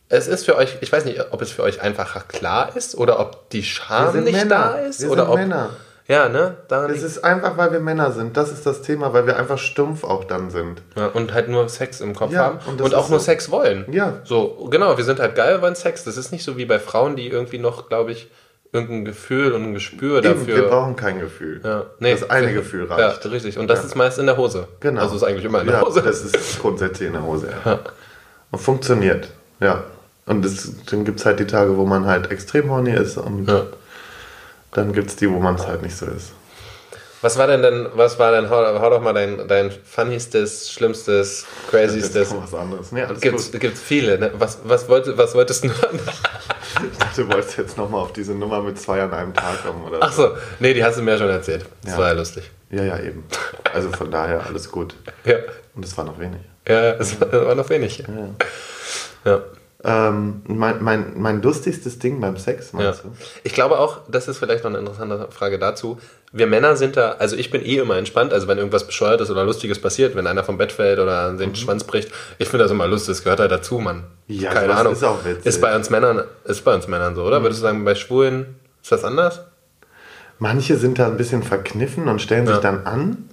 es 0.10 0.28
ist 0.28 0.46
für 0.46 0.56
euch, 0.56 0.78
ich 0.82 0.92
weiß 0.92 1.06
nicht, 1.06 1.22
ob 1.32 1.42
es 1.42 1.52
für 1.52 1.64
euch 1.64 1.82
einfacher 1.82 2.22
klar 2.28 2.76
ist 2.76 2.96
oder 2.96 3.20
ob 3.20 3.50
die 3.50 3.64
Scham 3.64 4.24
nicht 4.24 4.34
Männer. 4.34 4.50
da 4.50 4.72
ist. 4.80 5.02
Wir 5.02 5.12
oder 5.12 5.24
sind 5.24 5.32
ob, 5.32 5.38
Männer. 5.40 5.70
Ja, 6.08 6.28
ne? 6.28 6.58
Daran 6.68 6.92
liegt- 6.92 7.04
ist 7.06 7.24
einfach, 7.24 7.56
weil 7.58 7.72
wir 7.72 7.80
Männer 7.80 8.12
sind. 8.12 8.36
Das 8.36 8.52
ist 8.52 8.66
das 8.66 8.82
Thema, 8.82 9.14
weil 9.14 9.28
wir 9.28 9.38
einfach 9.38 9.58
stumpf 9.58 10.04
auch 10.04 10.26
dann 10.26 10.50
sind. 10.50 10.82
ja, 10.98 11.08
und 11.08 11.34
halt 11.34 11.48
nur 11.48 11.70
Sex 11.70 12.02
im 12.02 12.16
Kopf 12.16 12.32
Ja, 12.34 12.40
haben 12.46 12.60
und 12.68 12.82
und, 12.82 12.96
auch 12.96 13.08
nur 13.10 13.20
so. 13.20 13.26
Sex 13.26 13.50
wollen. 13.52 13.86
Ja. 13.94 14.20
So, 14.26 14.68
genau, 14.70 14.98
wir 14.98 15.06
sind 15.06 15.20
halt 15.20 15.36
geil, 15.36 15.62
wollen 15.62 15.76
Sex. 15.76 16.04
Das 16.04 16.18
ist 16.18 16.32
nicht 16.32 16.44
so 16.44 16.58
wie 16.58 16.66
bei 16.66 16.80
Frauen, 16.80 17.16
die 17.16 17.28
irgendwie 17.30 17.60
noch, 17.60 17.88
glaube 17.88 18.12
ich, 18.12 18.30
irgendein 18.74 19.06
Gefühl 19.06 19.52
und 19.54 19.64
ein 19.64 19.74
Gespür 19.74 20.20
Eben, 20.24 20.40
dafür. 20.40 20.56
wir 20.56 20.64
brauchen 20.70 20.96
kein 20.96 21.20
Gefühl. 21.20 21.60
Ja, 21.64 21.86
das 22.00 22.30
eine 22.30 22.54
Gefühl 22.54 22.86
reicht. 22.86 23.26
Ja, 23.26 23.30
richtig. 23.32 23.58
Und 23.58 23.68
das 23.68 23.80
Ja. 23.80 23.86
ist 23.86 23.96
meist 23.96 24.18
in 24.20 24.26
der 24.28 24.38
Hose. 24.38 24.68
Genau. 24.80 25.02
Also 25.02 25.16
ist 25.18 25.24
eigentlich 25.24 25.46
immer 25.46 25.62
in 25.62 25.68
der 25.68 25.78
ja, 25.78 25.86
Hose. 25.86 26.02
Das 26.02 26.22
ist 26.24 26.60
grundsätzlich 26.62 27.08
in 27.08 27.14
der 27.14 27.24
Hose, 27.24 27.50
ja. 27.66 27.80
Und 28.52 28.60
funktioniert, 28.60 29.30
ja. 29.60 29.84
Und 30.26 30.46
das, 30.46 30.72
dann 30.90 31.04
gibt 31.04 31.20
es 31.20 31.26
halt 31.26 31.40
die 31.40 31.48
Tage, 31.48 31.76
wo 31.78 31.86
man 31.86 32.06
halt 32.06 32.32
extrem 32.32 32.70
horny 32.70 32.92
ist 32.94 33.18
und 33.18 33.50
Ja. 33.50 33.64
dann 34.72 34.94
gibt 34.94 35.10
es 35.10 35.16
die, 35.18 35.30
wo 35.30 35.40
man 35.40 35.56
es 35.56 35.68
halt 35.68 35.82
nicht 35.82 35.96
so 35.98 36.06
ist. 36.06 36.32
Was 37.22 37.38
war 37.38 37.46
denn 37.48 37.62
denn, 37.62 37.88
was 37.94 38.18
war 38.18 38.32
denn, 38.32 38.50
hau, 38.50 38.80
hau 38.80 38.90
doch 38.90 39.02
mal 39.02 39.14
dein, 39.14 39.48
dein 39.48 39.70
funniestes, 39.72 40.72
schlimmstes, 40.72 41.46
ist 41.72 42.16
was 42.36 42.54
anderes. 42.56 42.92
Nee, 42.92 43.04
alles 43.04 43.22
Gibt's, 43.22 43.52
gut. 43.52 43.62
gibt's 43.62 43.80
viele, 43.80 44.18
ne? 44.18 44.32
Was, 44.34 44.60
was, 44.64 44.90
wollte, 44.90 45.18
was 45.18 45.36
wolltest 45.36 45.64
du? 45.64 45.68
Ich 45.68 46.98
dachte, 46.98 47.24
du 47.24 47.32
wolltest 47.34 47.58
jetzt 47.58 47.78
nochmal 47.78 48.02
auf 48.02 48.14
diese 48.14 48.34
Nummer 48.34 48.62
mit 48.62 48.80
zwei 48.80 49.02
an 49.04 49.14
einem 49.14 49.34
Tag 49.34 49.64
kommen 49.64 49.84
oder 49.86 50.00
Ach 50.02 50.12
so, 50.12 50.32
nee, 50.60 50.74
die 50.74 50.84
hast 50.84 50.98
du 50.98 51.04
mir 51.04 51.12
ja 51.12 51.18
schon 51.20 51.30
erzählt. 51.30 51.66
Das 51.84 51.94
Ja. 51.94 51.98
war 52.00 52.08
ja 52.08 52.14
lustig. 52.14 52.50
Ja, 52.72 52.84
ja, 52.84 53.00
eben. 53.00 53.24
Also 53.74 53.92
von 53.92 54.10
daher 54.10 54.46
alles 54.48 54.72
gut. 54.72 54.96
Ja, 55.26 55.36
Und 55.76 55.86
es 55.86 55.96
war 55.98 56.06
noch 56.06 56.18
wenig. 56.20 56.40
ja 56.68 56.94
es 56.94 57.20
war, 57.22 57.54
noch 57.56 57.70
wenig. 57.70 58.04
Ja. 59.26 59.42
Ähm, 59.84 60.42
mein, 60.48 60.84
mein, 60.84 61.14
mein 61.16 61.42
lustigstes 61.42 61.98
Ding 61.98 62.22
beim 62.22 62.38
Sex, 62.38 62.72
Ja. 62.74 62.80
meinst 62.80 63.04
du? 63.04 63.08
Ich 63.44 63.54
glaube 63.54 63.80
auch, 63.80 64.02
das 64.08 64.28
ist 64.28 64.38
vielleicht 64.38 64.64
noch 64.64 64.70
eine 64.70 64.78
interessante 64.80 65.28
Frage 65.32 65.58
dazu. 65.58 65.98
Wir 66.32 66.46
Männer 66.46 66.76
sind 66.76 66.98
da, 66.98 67.14
also 67.14 67.36
ich 67.36 67.50
bin 67.50 67.66
eh 67.66 67.78
immer 67.78 67.98
entspannt, 67.98 68.32
also 68.32 68.48
wenn 68.48 68.60
irgendwas 68.60 68.86
Bescheuertes 68.86 69.32
oder 69.32 69.44
Lustiges 69.44 69.80
passiert, 69.82 70.16
wenn 70.16 70.28
einer 70.28 70.44
vom 70.44 70.58
Bett 70.60 70.72
fällt 70.72 71.00
oder 71.00 71.34
den 71.34 71.56
Schwanz 71.56 71.84
bricht, 71.84 72.12
ich 72.38 72.48
finde 72.48 72.64
das 72.66 72.72
immer 72.72 72.86
lustig, 72.86 73.16
das 73.16 73.24
gehört 73.24 73.40
halt 73.40 73.52
dazu, 73.52 73.80
Mann. 73.80 74.04
Mhm. 74.28 74.36
Ja, 74.36 74.54
Keine 74.54 74.76
Ahnung. 74.76 74.94
ist 74.94 75.04
auch 75.04 75.26
witzig. 75.26 75.46
Mhm. 75.46 75.50
Ist 75.50 75.62
bei 75.62 75.76
uns 75.76 75.90
Männern, 75.90 76.24
ist 76.46 76.64
bei 76.64 76.76
uns 76.76 76.88
Männern 76.88 77.16
so, 77.16 77.24
oder? 77.24 77.42
Würdest 77.42 77.62
du 77.62 77.64
sagen, 77.64 77.84
bei 77.84 77.96
Schwulen 77.96 78.56
ist 78.84 78.92
das 78.92 79.04
anders? 79.04 79.42
Manche 80.38 80.78
sind 80.78 81.00
da 81.00 81.08
ein 81.08 81.18
bisschen 81.18 81.44
verkniffen 81.44 82.08
und 82.08 82.22
stellen 82.22 82.46
Ja. 82.46 82.54
sich 82.54 82.62
dann 82.62 82.86
an, 82.86 83.30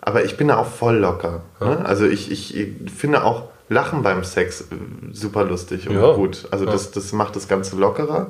aber 0.00 0.24
ich 0.24 0.36
bin 0.36 0.48
da 0.48 0.56
auch 0.56 0.66
voll 0.66 0.96
locker. 0.96 1.42
Ne? 1.60 1.84
Also 1.84 2.04
ich, 2.04 2.30
ich, 2.30 2.56
ich 2.56 2.68
finde 2.92 3.22
auch 3.24 3.48
Lachen 3.68 4.02
beim 4.02 4.24
Sex 4.24 4.62
äh, 4.62 4.64
super 5.12 5.44
lustig 5.44 5.88
und 5.88 5.96
Ja. 5.96 6.12
gut. 6.12 6.46
Also 6.50 6.64
Ja. 6.66 6.72
das, 6.72 6.90
das 6.90 7.12
macht 7.12 7.34
das 7.36 7.48
Ganze 7.48 7.76
lockerer. 7.76 8.28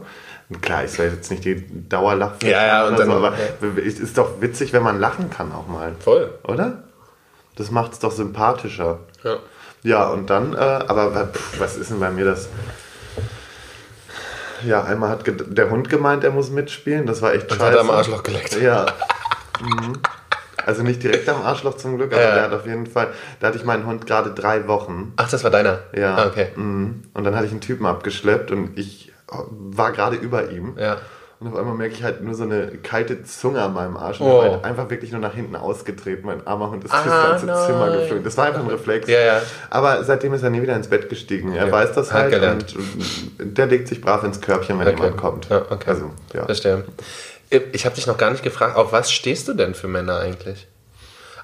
Klar, 0.61 0.85
ich 0.85 0.93
soll 0.93 1.07
jetzt 1.07 1.31
nicht 1.31 1.45
die 1.45 1.89
Dauerlachfläche 1.89 2.53
Ja, 2.55 2.67
ja, 2.67 2.87
und 2.89 2.99
dann- 2.99 3.07
so, 3.09 3.15
aber 3.15 3.33
es 3.85 3.99
ist 3.99 4.17
doch 4.19 4.41
witzig, 4.41 4.73
wenn 4.73 4.83
man 4.83 5.01
lachen 5.01 5.31
kann 5.31 5.53
auch 5.53 5.67
mal. 5.67 5.95
Voll. 6.01 6.31
Oder? 6.45 6.85
Das 7.57 7.71
macht 7.71 7.93
es 7.95 7.99
doch 8.01 8.13
sympathischer. 8.13 8.99
Ja. 9.23 9.37
Ja, 9.83 10.09
und 10.09 10.31
dann, 10.31 10.55
äh, 10.55 10.57
aber 10.57 11.27
pff, 11.29 11.61
was 11.61 11.77
ist 11.77 11.91
denn 11.91 12.01
bei 12.01 12.11
mir 12.11 12.25
das? 12.25 12.49
Ja, 14.65 14.83
einmal 14.85 15.11
hat 15.11 15.25
der 15.27 15.71
Hund 15.71 15.89
gemeint, 15.91 16.25
er 16.25 16.31
muss 16.31 16.51
mitspielen. 16.51 17.07
Das 17.07 17.21
war 17.21 17.35
echt 17.35 17.51
Und 17.51 17.59
scheiße. 17.59 17.65
hat 17.67 17.75
er 17.75 17.81
am 17.81 17.91
Arschloch 17.91 18.23
geleckt. 18.23 18.61
Ja. 18.61 18.87
Mhm. 19.61 19.93
Also 20.67 20.83
nicht 20.83 21.03
direkt 21.03 21.29
am 21.29 21.43
Arschloch 21.43 21.77
zum 21.77 21.97
Glück, 21.97 22.13
aber 22.13 22.23
Ja. 22.23 22.35
der 22.35 22.43
hat 22.45 22.53
auf 22.53 22.67
jeden 22.67 22.87
Fall, 22.87 23.09
da 23.41 23.49
hatte 23.49 23.59
ich 23.59 23.65
meinen 23.65 23.87
Hund 23.87 24.07
gerade 24.07 24.31
drei 24.31 24.67
Wochen. 24.69 25.13
Ach, 25.17 25.31
das 25.31 25.45
war 25.45 25.51
deiner? 25.51 25.81
Ja. 25.95 26.17
Ah, 26.17 26.27
okay. 26.27 26.49
Mhm. 26.57 27.03
Und 27.13 27.25
dann 27.25 27.35
hatte 27.37 27.47
ich 27.47 27.53
einen 27.53 27.61
Typen 27.61 27.87
abgeschleppt 27.87 28.51
und 28.51 28.79
ich 28.79 29.13
war 29.51 29.93
gerade 29.93 30.17
über 30.17 30.51
ihm. 30.51 30.77
Ja. 30.79 30.99
Und 31.41 31.49
auf 31.53 31.57
einmal 31.59 31.75
merke 31.75 31.93
ich 31.95 32.03
halt 32.05 32.23
nur 32.23 32.35
so 32.35 32.45
eine 32.45 32.69
kalte 32.83 33.23
Zunge 33.25 33.61
an 33.61 33.75
meinem 33.75 33.97
Arsch 33.99 34.21
und 34.21 34.27
Oh. 34.29 34.43
halt 34.43 34.65
einfach 34.65 34.89
wirklich 34.89 35.11
nur 35.13 35.21
nach 35.21 35.35
hinten 35.35 35.57
ausgetreten. 35.57 36.25
Mein 36.27 36.47
armer 36.47 36.71
Hund 36.71 36.85
ist 36.85 36.93
Ah, 36.95 37.03
das 37.05 37.13
ganze 37.31 37.47
nein. 37.47 37.67
Zimmer 37.67 37.91
geflogen. 37.91 38.25
Das 38.25 38.37
war 38.39 38.47
einfach 38.47 38.61
ein 38.61 38.69
Reflex. 38.69 39.09
Ja, 39.09 39.21
ja. 39.21 39.41
Aber 39.69 40.05
seitdem 40.05 40.33
ist 40.33 40.43
er 40.43 40.51
nie 40.51 40.63
wieder 40.63 40.77
ins 40.77 40.89
Bett 40.89 41.09
gestiegen. 41.11 41.53
Er 41.53 41.67
Ja. 41.67 41.73
weiß 41.73 41.93
das 41.93 42.13
halt 42.13 42.31
gelernt. 42.31 42.75
und 42.77 43.59
der 43.59 43.67
legt 43.67 43.89
sich 43.89 44.01
brav 44.01 44.23
ins 44.23 44.41
Körbchen, 44.41 44.79
wenn 44.79 44.87
Okay. 44.89 44.97
jemand 44.97 45.17
kommt. 45.19 45.49
Ja, 45.51 45.63
okay. 45.69 45.91
Also, 45.91 46.11
ja. 46.33 46.45
Verstehe. 46.47 46.85
Ich 47.73 47.85
habe 47.87 47.95
dich 47.95 48.07
noch 48.07 48.19
gar 48.19 48.31
nicht 48.31 48.43
gefragt, 48.43 48.77
auf 48.77 48.93
was 48.93 49.11
stehst 49.13 49.49
du 49.49 49.55
denn 49.55 49.75
für 49.75 49.89
Männer 49.89 50.19
eigentlich? 50.19 50.67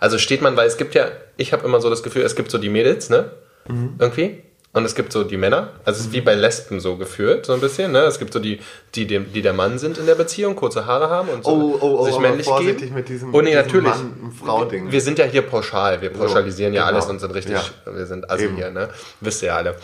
Also 0.01 0.19
steht 0.19 0.41
man, 0.43 0.57
weil 0.57 0.67
es 0.67 0.77
gibt 0.77 0.95
ja, 0.95 1.09
ich 1.37 1.53
habe 1.53 1.65
immer 1.67 1.81
so 1.81 1.91
das 1.91 2.03
Gefühl, 2.03 2.23
es 2.23 2.35
gibt 2.37 2.51
so 2.51 2.59
die 2.59 2.69
Mädels, 2.71 3.11
ne? 3.11 3.31
Mhm. 3.69 3.95
Irgendwie. 3.99 4.43
Und 4.73 4.85
es 4.85 4.95
gibt 4.95 5.13
so 5.13 5.25
die 5.25 5.37
Männer. 5.37 5.73
Also 5.85 5.99
es 5.99 6.07
ist 6.07 6.13
wie 6.13 6.21
bei 6.21 6.37
Lesben 6.37 6.79
so 6.79 6.97
gefühlt, 6.97 7.45
so 7.45 7.53
ein 7.55 7.61
bisschen, 7.61 7.91
ne? 7.91 8.03
Es 8.05 8.21
gibt 8.21 8.33
so 8.33 8.39
die, 8.39 8.61
die, 8.95 9.05
dem- 9.07 9.33
die 9.33 9.43
der 9.43 9.53
Mann 9.53 9.79
sind 9.81 9.99
in 9.99 10.07
der 10.07 10.15
Beziehung, 10.15 10.55
kurze 10.55 10.87
Haare 10.87 11.11
haben 11.11 11.29
und 11.29 11.45
so 11.45 11.51
Oh, 11.51 11.79
oh, 11.81 11.97
oh, 11.99 12.05
sich 12.07 12.17
männlich 12.21 12.47
geben. 12.61 12.95
mit 12.95 13.09
diesem- 13.09 13.35
oh 13.35 13.41
nee, 13.41 13.51
diesem 13.51 13.65
natürlich. 13.67 13.89
Mann-Frau-Ding. 13.89 14.93
Wir 14.93 15.01
sind 15.01 15.19
ja 15.19 15.25
hier 15.25 15.43
pauschal, 15.43 16.01
wir 16.01 16.11
pauschalisieren 16.11 16.73
ja 16.73 16.83
genau. 16.87 16.95
alles 16.95 17.11
und 17.11 17.19
sind 17.19 17.35
richtig, 17.35 17.55
Ja. 17.55 17.65
wir 17.93 18.07
sind 18.07 18.31
assi 18.31 18.45
Eben. 18.45 18.57
hier, 18.57 18.71
ne? 18.71 18.91
Wisst 19.21 19.43
ihr 19.43 19.49
ja 19.49 19.57
alle. 19.57 19.75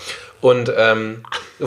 Und 0.40 0.72
ähm, 0.76 1.24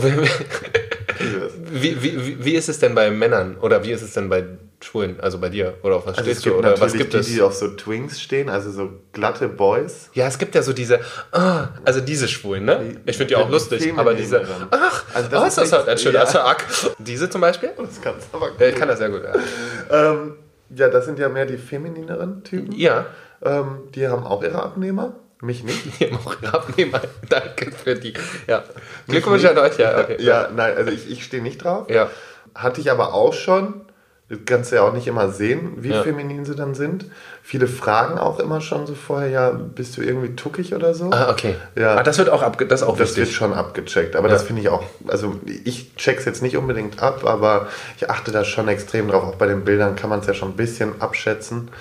wie, 1.71 2.01
wie, 2.03 2.45
wie, 2.45 2.55
ist 2.55 2.69
es 2.69 2.79
denn 2.79 2.95
bei 2.95 3.11
Männern 3.11 3.57
oder 3.57 3.83
wie 3.83 3.91
ist 3.91 4.01
es 4.01 4.13
denn 4.13 4.29
bei 4.29 4.45
Schwulen, 4.81 5.19
also 5.19 5.37
bei 5.39 5.49
dir? 5.49 5.73
Oder 5.83 5.97
auf 5.97 6.05
was 6.05 6.17
Also 6.17 6.29
stehst 6.29 6.45
du? 6.45 6.53
Oder 6.55 6.79
was 6.79 6.93
gibt 6.93 7.13
die, 7.13 7.17
es? 7.17 7.27
die 7.27 7.41
auf 7.41 7.53
so 7.53 7.67
Twinks 7.67 8.21
stehen, 8.21 8.49
also 8.49 8.71
so 8.71 8.89
glatte 9.11 9.49
Boys. 9.49 10.09
Ja, 10.13 10.27
es 10.27 10.37
gibt 10.37 10.55
ja 10.55 10.61
so 10.61 10.71
diese, 10.71 11.01
ah, 11.31 11.67
also 11.83 11.99
diese 11.99 12.27
Schwulen, 12.29 12.65
ne? 12.65 12.95
Ich 13.05 13.17
finde 13.17 13.27
die 13.29 13.35
auch 13.35 13.47
die 13.47 13.51
lustig, 13.51 13.93
aber 13.97 14.13
diese, 14.13 14.41
ach, 14.71 15.03
Also 15.13 15.27
oh, 15.27 15.31
das 15.31 15.47
ist 15.49 15.57
das 15.57 15.73
halt 15.73 15.89
ein 15.89 15.97
schöner 15.97 16.19
ja. 16.19 16.25
Tag. 16.25 16.65
Diese 16.99 17.29
zum 17.29 17.41
Beispiel? 17.41 17.71
Das 17.77 18.01
kannst 18.01 18.29
du 18.31 18.37
aber 18.37 18.51
Ja, 18.57 18.67
ich 18.67 18.75
kann 18.75 18.87
das 18.87 18.99
sehr 18.99 19.09
gut, 19.09 19.21
ja. 19.23 20.11
ähm, 20.11 20.35
ja, 20.73 20.87
das 20.87 21.05
sind 21.05 21.19
ja 21.19 21.27
mehr 21.29 21.45
die 21.45 21.57
feminineren 21.57 22.43
Typen. 22.43 22.71
Ja, 22.73 23.05
Ähm, 23.41 23.83
die 23.95 24.05
haben 24.07 24.23
auch 24.25 24.43
ihre 24.43 24.61
Abnehmer. 24.61 25.13
Mich 25.41 25.63
nicht. 25.63 25.83
auch 26.25 26.35
ihre 26.41 26.53
Abnehmer. 26.53 27.01
Danke 27.29 27.71
für 27.71 27.95
die, 27.95 28.13
ja. 28.47 28.63
Glückwunsch 29.07 29.45
an 29.45 29.57
euch, 29.57 29.77
ja, 29.77 29.97
okay. 29.99 30.17
Ja, 30.19 30.49
nein, 30.53 30.75
also 30.75 30.91
ich, 30.91 31.09
ich 31.09 31.23
stehe 31.23 31.41
nicht 31.41 31.63
drauf. 31.63 31.89
Ja. 31.89 32.09
Hatte 32.55 32.81
ich 32.81 32.91
aber 32.91 33.13
auch 33.13 33.33
schon. 33.33 33.81
Du 34.27 34.37
kannst 34.45 34.71
ja 34.71 34.83
auch 34.83 34.93
nicht 34.93 35.07
immer 35.07 35.29
sehen, 35.31 35.73
wie 35.77 35.89
Ja. 35.89 36.03
feminin 36.03 36.45
sie 36.45 36.53
dann 36.55 36.75
sind. 36.75 37.05
Viele 37.41 37.65
fragen 37.65 38.19
auch 38.19 38.37
immer 38.39 38.61
schon 38.61 38.85
so 38.85 38.93
vorher, 38.93 39.27
ja, 39.29 39.49
bist 39.49 39.97
du 39.97 40.01
irgendwie 40.03 40.35
tuckig 40.35 40.75
oder 40.75 40.93
so? 40.93 41.09
Ah, 41.11 41.31
okay. 41.31 41.55
Ja. 41.75 41.95
Ah, 41.95 42.03
das 42.03 42.19
wird 42.19 42.29
auch 42.29 42.43
abge 42.43 42.67
das 42.67 42.83
auch 42.83 42.95
Das 42.95 43.15
wird 43.15 43.25
wichtig. 43.25 43.35
schon 43.35 43.53
abgecheckt, 43.53 44.15
aber 44.15 44.27
Ja. 44.27 44.33
das 44.35 44.43
finde 44.43 44.61
ich 44.61 44.69
auch, 44.69 44.83
also 45.07 45.39
ich 45.65 45.95
check's 45.95 46.25
jetzt 46.25 46.43
nicht 46.43 46.57
unbedingt 46.57 47.01
ab, 47.01 47.25
aber 47.25 47.69
ich 47.97 48.07
achte 48.11 48.31
da 48.31 48.43
schon 48.45 48.67
extrem 48.67 49.07
drauf. 49.07 49.23
Auch 49.23 49.35
bei 49.35 49.47
den 49.47 49.63
Bildern 49.65 49.95
kann 49.95 50.11
man 50.11 50.19
es 50.19 50.27
ja 50.27 50.35
schon 50.35 50.49
ein 50.49 50.55
bisschen 50.57 51.01
abschätzen. 51.01 51.71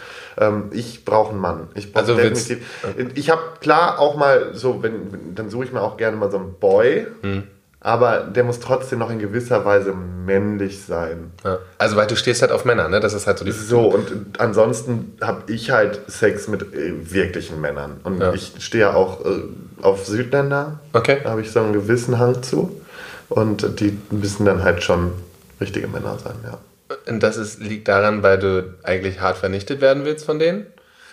Ähm, 0.41 0.65
ich 0.73 1.05
brauche 1.05 1.31
einen 1.33 1.41
Mann. 1.41 1.69
Ich 1.75 1.93
brauche 1.93 2.03
Also 2.03 2.15
definitiv. 2.15 2.59
Ich 3.15 3.31
habe 3.31 3.43
klar 3.61 3.99
auch 3.99 4.17
mal 4.17 4.51
so, 4.55 4.83
wenn, 4.83 5.13
wenn- 5.13 5.35
dann 5.35 5.51
suche 5.51 5.65
ich 5.65 5.73
mir 5.73 5.81
auch 5.83 5.97
gerne 5.97 6.17
mal 6.17 6.31
so 6.31 6.39
einen 6.39 6.55
Boy, 6.61 7.07
Hm. 7.23 7.43
aber 7.81 8.21
der 8.21 8.45
muss 8.45 8.61
trotzdem 8.61 8.99
noch 9.01 9.11
in 9.11 9.19
gewisser 9.19 9.65
Weise 9.65 9.93
männlich 9.93 10.83
sein. 10.85 11.33
Ja. 11.45 11.59
Also, 11.79 11.97
weil 11.97 12.07
du 12.07 12.17
stehst 12.17 12.43
halt 12.43 12.53
auf 12.53 12.65
Männer, 12.65 12.89
ne? 12.89 13.01
Das 13.01 13.15
ist 13.15 13.27
halt 13.27 13.39
so 13.39 13.45
die. 13.45 13.51
So, 13.53 13.89
und 13.89 14.39
ansonsten 14.41 15.17
habe 15.21 15.51
ich 15.53 15.71
halt 15.71 16.01
Sex 16.09 16.49
mit 16.49 16.63
äh, 16.75 16.93
wirklichen 17.13 17.61
Männern. 17.61 18.01
Und 18.05 18.21
Ja. 18.21 18.33
ich 18.33 18.53
stehe 18.61 18.85
ja 18.85 18.95
auch 18.95 19.25
äh, 19.25 19.43
auf 19.83 20.07
Südländer. 20.07 20.81
Okay. 20.93 21.19
Da 21.25 21.31
habe 21.31 21.41
ich 21.41 21.51
so 21.51 21.61
einen 21.61 21.73
gewissen 21.73 22.19
Hang 22.19 22.43
zu. 22.43 22.81
Und 23.29 23.81
die 23.81 23.99
müssen 24.11 24.45
dann 24.47 24.63
halt 24.63 24.83
schon 24.83 25.13
richtige 25.61 25.89
Männer 25.89 26.17
sein, 26.23 26.35
ja. 26.45 26.59
Und 27.09 27.23
das 27.23 27.37
ist, 27.37 27.61
liegt 27.61 27.89
daran, 27.89 28.23
weil 28.23 28.39
du 28.39 28.75
eigentlich 28.83 29.21
hart 29.21 29.37
vernichtet 29.37 29.81
werden 29.81 30.05
willst 30.05 30.25
von 30.25 30.39
denen? 30.39 30.67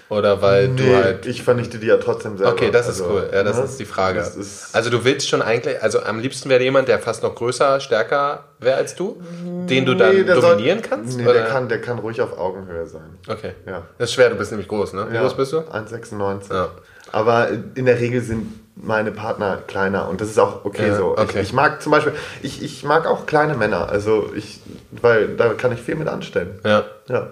Oder 0.07 0.39
weil 0.41 0.67
Nee, 0.67 0.75
du 0.87 0.95
halt. 0.95 1.25
ich 1.25 1.41
vernichte 1.41 1.79
die 1.79 1.87
ja 1.87 1.97
trotzdem 1.97 2.37
selber. 2.37 2.53
Okay, 2.53 2.69
das 2.69 2.87
ist 2.87 3.01
Also, 3.01 3.11
cool. 3.15 3.29
Ja, 3.33 3.41
das 3.43 3.57
ne? 3.57 3.63
ist 3.63 3.79
die 3.79 3.85
Frage. 3.85 4.19
Ist, 4.19 4.75
also 4.75 4.91
du 4.91 5.03
willst 5.03 5.27
schon 5.27 5.41
eigentlich, 5.41 5.81
also 5.81 5.99
am 6.03 6.19
liebsten 6.19 6.47
wäre 6.47 6.61
jemand, 6.61 6.87
der 6.87 6.99
fast 6.99 7.23
noch 7.23 7.33
größer, 7.33 7.79
stärker 7.79 8.43
wäre 8.59 8.77
als 8.77 8.93
du, 8.93 9.19
den 9.67 9.83
du 9.83 9.95
dann 9.95 10.15
Nee, 10.15 10.23
der 10.23 10.39
soll- 10.39 10.51
dominieren 10.51 10.83
kannst? 10.83 11.17
Nee, 11.17 11.23
oder? 11.23 11.33
der 11.33 11.45
kann, 11.45 11.67
der 11.69 11.81
kann 11.81 11.97
ruhig 11.97 12.21
auf 12.21 12.37
Augenhöhe 12.37 12.85
sein. 12.85 13.17
Okay. 13.27 13.53
Ja. 13.65 13.81
Das 13.97 14.09
ist 14.09 14.13
schwer, 14.13 14.29
du 14.29 14.35
bist 14.35 14.51
nämlich 14.51 14.67
groß, 14.67 14.93
ne? 14.93 15.07
Wie 15.09 15.15
Ja, 15.15 15.21
groß 15.23 15.35
bist 15.35 15.53
du? 15.53 15.57
1,96. 15.61 16.53
Ja. 16.53 16.69
Aber 17.11 17.49
in 17.73 17.85
der 17.85 17.99
Regel 17.99 18.21
sind 18.21 18.47
meine 18.75 19.11
Partner 19.11 19.57
kleiner 19.67 20.09
und 20.09 20.19
das 20.21 20.29
ist 20.29 20.39
auch 20.39 20.65
okay 20.65 20.87
Ja, 20.89 20.95
so. 20.97 21.17
okay. 21.17 21.39
Ich, 21.41 21.49
ich 21.49 21.53
mag 21.53 21.81
zum 21.81 21.91
Beispiel, 21.91 22.13
ich, 22.41 22.61
ich 22.61 22.83
mag 22.83 23.07
auch 23.07 23.25
kleine 23.25 23.55
Männer, 23.55 23.89
also 23.89 24.29
ich, 24.35 24.59
weil 24.91 25.29
da 25.37 25.49
kann 25.53 25.71
ich 25.71 25.81
viel 25.81 25.95
mit 25.95 26.07
anstellen. 26.07 26.59
Ja. 26.65 26.83
Ja. 27.07 27.27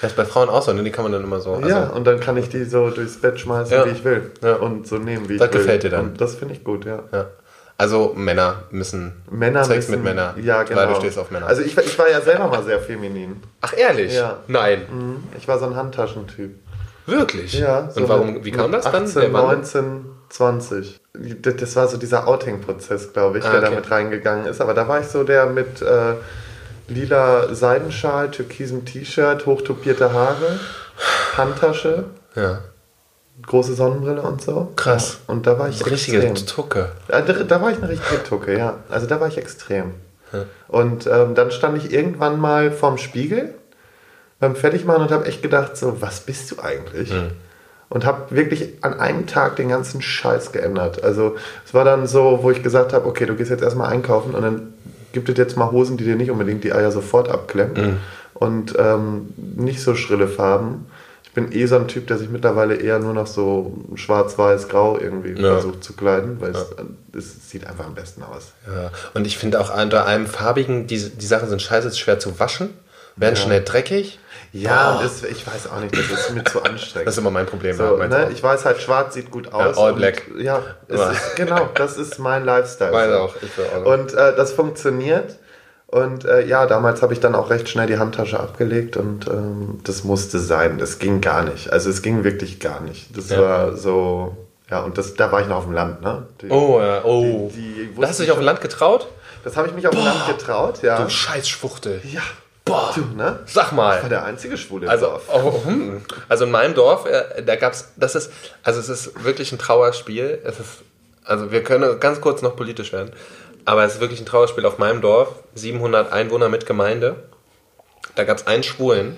Das 0.00 0.10
ist 0.12 0.16
bei 0.16 0.24
Frauen 0.24 0.48
auch 0.48 0.62
so, 0.62 0.72
ne? 0.72 0.82
Die 0.82 0.90
kann 0.90 1.04
man 1.04 1.12
dann 1.12 1.22
immer 1.22 1.38
so. 1.40 1.54
Also, 1.54 1.68
ja, 1.68 1.84
und 1.90 2.04
dann 2.06 2.18
kann 2.18 2.36
ich 2.36 2.48
die 2.48 2.64
so 2.64 2.90
durchs 2.90 3.20
Bett 3.20 3.38
schmeißen, 3.38 3.72
Ja. 3.72 3.86
wie 3.86 3.90
ich 3.90 4.02
will. 4.04 4.32
Ja. 4.42 4.54
Und 4.56 4.86
so 4.88 4.96
nehmen, 4.98 5.28
wie 5.28 5.36
Das 5.36 5.48
ich 5.48 5.54
will. 5.54 5.60
gefällt 5.60 5.82
dir 5.84 5.90
dann. 5.90 6.06
Und 6.06 6.20
das 6.20 6.34
finde 6.34 6.54
ich 6.54 6.64
gut, 6.64 6.84
ja. 6.86 7.04
ja. 7.12 7.26
Also 7.78 8.12
Männer 8.16 8.64
müssen 8.70 9.12
Männer 9.30 9.64
Sex 9.64 9.88
müssen, 9.88 10.02
mit 10.02 10.14
Männern. 10.14 10.42
Ja, 10.42 10.62
genau. 10.64 10.80
Weil 10.80 10.88
du 10.88 10.94
stehst 10.96 11.18
auf 11.18 11.30
Männer. 11.30 11.46
Also 11.46 11.62
ich, 11.62 11.76
war- 11.76 11.84
ich 11.84 11.96
war 11.98 12.08
ja 12.10 12.20
selber 12.20 12.48
mal 12.48 12.62
sehr 12.64 12.80
feminin. 12.80 13.42
Ach 13.60 13.74
ehrlich? 13.76 14.12
Ja. 14.14 14.38
Nein. 14.48 14.82
Mhm. 14.90 15.24
Ich 15.38 15.46
war 15.46 15.58
so 15.58 15.66
ein 15.66 15.76
Handtaschentyp. 15.76 16.56
Wirklich? 17.06 17.54
Ja. 17.54 17.90
so 17.90 18.00
Und 18.00 18.08
warum, 18.08 18.44
wie 18.44 18.50
kam 18.50 18.70
das 18.72 18.84
dann? 18.84 19.04
18, 19.04 19.20
Der 19.22 19.30
Mann? 19.30 19.44
19, 19.46 20.04
20. 20.28 21.00
Das 21.42 21.76
war 21.76 21.88
so 21.88 21.96
dieser 21.96 22.26
Outing-Prozess, 22.28 23.12
glaube 23.12 23.38
ich, 23.38 23.44
Ah, 23.44 23.50
der 23.50 23.60
okay. 23.60 23.70
da 23.70 23.76
mit 23.76 23.90
reingegangen 23.90 24.46
ist. 24.46 24.60
Aber 24.60 24.72
da 24.74 24.86
war 24.88 25.00
ich 25.00 25.06
so 25.06 25.24
der 25.24 25.46
mit 25.46 25.82
äh, 25.82 26.14
lila 26.88 27.54
Seidenschal, 27.54 28.30
türkisem 28.30 28.84
T-Shirt, 28.84 29.46
hochtopierte 29.46 30.12
Haare, 30.12 30.58
Handtasche, 31.36 32.04
Ja. 32.34 32.60
große 33.46 33.74
Sonnenbrille 33.74 34.22
und 34.22 34.40
so. 34.42 34.72
Krass. 34.76 35.18
Ja. 35.26 35.34
Und 35.34 35.46
da 35.46 35.58
war 35.58 35.68
ich 35.68 35.78
So 35.78 35.84
richtige 35.86 36.22
extrem. 36.22 36.46
Tucke. 36.46 36.92
Ja, 37.10 37.20
Da, 37.20 37.32
da 37.32 37.60
war 37.62 37.70
ich 37.70 37.78
eine 37.78 37.88
richtige 37.88 38.22
Tucke, 38.22 38.56
ja. 38.56 38.76
Also 38.90 39.06
da 39.06 39.20
war 39.20 39.28
ich 39.28 39.38
extrem. 39.38 39.94
Und 40.68 41.06
ähm, 41.06 41.34
dann 41.34 41.50
stand 41.50 41.76
ich 41.76 41.92
irgendwann 41.92 42.40
mal 42.40 42.70
vorm 42.70 42.96
Spiegel 42.96 43.54
beim 44.42 44.56
Fertigmachen 44.56 45.02
und 45.02 45.12
habe 45.12 45.24
echt 45.26 45.40
gedacht, 45.40 45.76
so, 45.76 46.02
was 46.02 46.20
bist 46.20 46.50
du 46.50 46.60
eigentlich? 46.60 47.12
Und 47.88 48.04
habe 48.04 48.34
wirklich 48.34 48.74
an 48.80 48.98
einem 48.98 49.26
Tag 49.28 49.54
den 49.56 49.68
ganzen 49.68 50.02
Scheiß 50.02 50.50
geändert. 50.50 51.04
Also 51.04 51.36
es 51.64 51.72
war 51.74 51.84
dann 51.84 52.08
so, 52.08 52.40
wo 52.42 52.50
ich 52.50 52.62
gesagt 52.62 52.92
habe, 52.92 53.06
okay, 53.06 53.24
du 53.24 53.36
gehst 53.36 53.50
jetzt 53.50 53.62
erstmal 53.62 53.92
einkaufen 53.92 54.34
und 54.34 54.42
dann 54.42 54.74
gibt 55.12 55.28
es 55.28 55.38
jetzt 55.38 55.56
mal 55.56 55.70
Hosen, 55.70 55.96
die 55.96 56.04
dir 56.04 56.16
nicht 56.16 56.30
unbedingt 56.32 56.64
die 56.64 56.72
Eier 56.72 56.90
sofort 56.90 57.28
abklemmen. 57.28 57.98
Und 58.34 58.74
ähm, 58.78 59.28
nicht 59.36 59.80
so 59.80 59.94
schrille 59.94 60.26
Farben. 60.26 60.86
Ich 61.22 61.32
bin 61.32 61.52
eh 61.52 61.66
so 61.66 61.76
ein 61.76 61.86
Typ, 61.86 62.08
der 62.08 62.18
sich 62.18 62.28
mittlerweile 62.28 62.74
eher 62.74 62.98
nur 62.98 63.14
noch 63.14 63.28
so 63.28 63.78
schwarz-weiß-grau 63.94 64.98
irgendwie 64.98 65.40
Ja. 65.40 65.52
versucht 65.52 65.84
zu 65.84 65.92
kleiden, 65.92 66.40
weil 66.40 66.50
es, 66.50 66.66
es 67.16 67.48
sieht 67.50 67.66
einfach 67.66 67.86
am 67.86 67.94
besten 67.94 68.22
aus. 68.24 68.52
Ja. 68.66 68.90
Und 69.14 69.26
ich 69.26 69.38
finde 69.38 69.60
auch 69.60 69.72
unter 69.80 70.04
einem 70.06 70.26
farbigen, 70.26 70.88
die, 70.88 70.98
die 71.10 71.26
Sachen 71.26 71.48
sind 71.48 71.62
scheiße, 71.62 71.86
ist 71.88 71.98
schwer 72.00 72.18
zu 72.18 72.40
waschen, 72.40 72.70
werden 73.16 73.36
Ja. 73.36 73.40
schnell 73.40 73.62
dreckig. 73.62 74.18
Ja, 74.52 74.92
und 74.96 75.04
das, 75.04 75.22
ich 75.24 75.46
weiß 75.46 75.70
auch 75.70 75.80
nicht, 75.80 75.96
das 75.96 76.10
ist 76.10 76.30
mir 76.34 76.44
zu 76.44 76.62
anstrengend. 76.62 77.06
Das 77.08 77.14
ist 77.14 77.18
immer 77.18 77.30
mein 77.30 77.46
Problem. 77.46 77.74
so, 77.76 77.98
ja, 77.98 78.06
ne? 78.06 78.28
Ich 78.32 78.42
weiß 78.42 78.64
halt, 78.66 78.80
schwarz 78.82 79.14
sieht 79.14 79.30
gut 79.30 79.52
aus. 79.52 79.78
all 79.78 79.92
und- 79.92 79.96
black. 79.98 80.22
Ja, 80.38 80.62
Ja. 80.88 81.10
ist, 81.10 81.36
genau, 81.36 81.68
das 81.74 81.96
ist 81.96 82.18
mein 82.18 82.44
Lifestyle. 82.44 82.92
Weiß 82.92 83.12
auch, 83.14 83.34
ich 83.40 83.56
will 83.56 83.66
auch. 83.74 83.86
Und 83.86 84.12
äh, 84.14 84.36
das 84.36 84.52
funktioniert. 84.52 85.36
Und 85.86 86.24
äh, 86.24 86.46
ja, 86.46 86.66
damals 86.66 87.02
habe 87.02 87.12
ich 87.12 87.20
dann 87.20 87.34
auch 87.34 87.50
recht 87.50 87.68
schnell 87.68 87.86
die 87.86 87.98
Handtasche 87.98 88.40
abgelegt 88.40 88.96
und 88.96 89.26
ähm, 89.26 89.80
das 89.84 90.04
musste 90.04 90.38
sein. 90.38 90.78
Das 90.78 90.98
ging 90.98 91.20
gar 91.20 91.42
nicht. 91.44 91.70
Also 91.70 91.90
es 91.90 92.00
ging 92.02 92.24
wirklich 92.24 92.60
gar 92.60 92.80
nicht. 92.80 93.14
Das 93.16 93.28
Ja. 93.30 93.40
war 93.40 93.76
so, 93.76 94.34
ja, 94.70 94.80
und 94.80 94.96
das, 94.96 95.14
da 95.14 95.30
war 95.32 95.42
ich 95.42 95.48
noch 95.48 95.56
auf 95.58 95.64
dem 95.64 95.74
Land, 95.74 96.00
ne? 96.00 96.26
Die, 96.40 96.48
oh, 96.48 96.80
ja, 96.80 97.04
oh. 97.04 97.50
Die- 97.54 97.90
die 97.94 98.00
da 98.00 98.08
hast 98.08 98.18
du 98.20 98.22
dich 98.22 98.32
auf 98.32 98.38
dem 98.38 98.44
Land 98.46 98.62
getraut? 98.62 99.06
Das 99.44 99.56
habe 99.56 99.68
ich 99.68 99.74
mich 99.74 99.86
auf 99.86 99.94
dem 99.94 100.04
Land 100.04 100.26
getraut, 100.28 100.82
ja. 100.82 100.98
Du 101.02 101.10
scheiß 101.10 101.46
Schwuchtel. 101.48 102.00
ja. 102.04 102.20
Boah. 102.64 102.92
Du, 102.94 103.00
ne? 103.16 103.40
Sag 103.46 103.72
mal. 103.72 103.96
Ich 103.96 104.02
war 104.02 104.08
der 104.08 104.24
einzige 104.24 104.56
Schwule 104.56 104.84
im 104.86 104.90
Also, 104.90 105.06
Dorf. 105.06 105.22
oh, 105.32 105.64
hm. 105.64 106.02
also 106.28 106.44
in 106.44 106.50
meinem 106.50 106.74
Dorf, 106.74 107.06
äh, 107.06 107.42
da 107.42 107.56
gab's, 107.56 107.92
das 107.96 108.14
ist, 108.14 108.30
also 108.62 108.78
es 108.78 108.88
ist 108.88 109.24
wirklich 109.24 109.50
ein 109.52 109.58
Trauerspiel. 109.58 110.40
Es 110.44 110.60
ist, 110.60 110.68
also 111.24 111.50
wir 111.50 111.62
können 111.64 111.98
ganz 111.98 112.20
kurz 112.20 112.40
noch 112.42 112.54
politisch 112.54 112.92
werden, 112.92 113.10
aber 113.64 113.84
es 113.84 113.94
ist 113.94 114.00
wirklich 114.00 114.20
ein 114.20 114.26
Trauerspiel 114.26 114.64
auf 114.64 114.78
meinem 114.78 115.00
Dorf. 115.00 115.28
700 115.54 116.12
Einwohner 116.12 116.48
mit 116.48 116.66
Gemeinde. 116.66 117.16
Da 118.14 118.24
gab 118.24 118.36
es 118.38 118.46
einen 118.46 118.62
Schwulen 118.62 119.16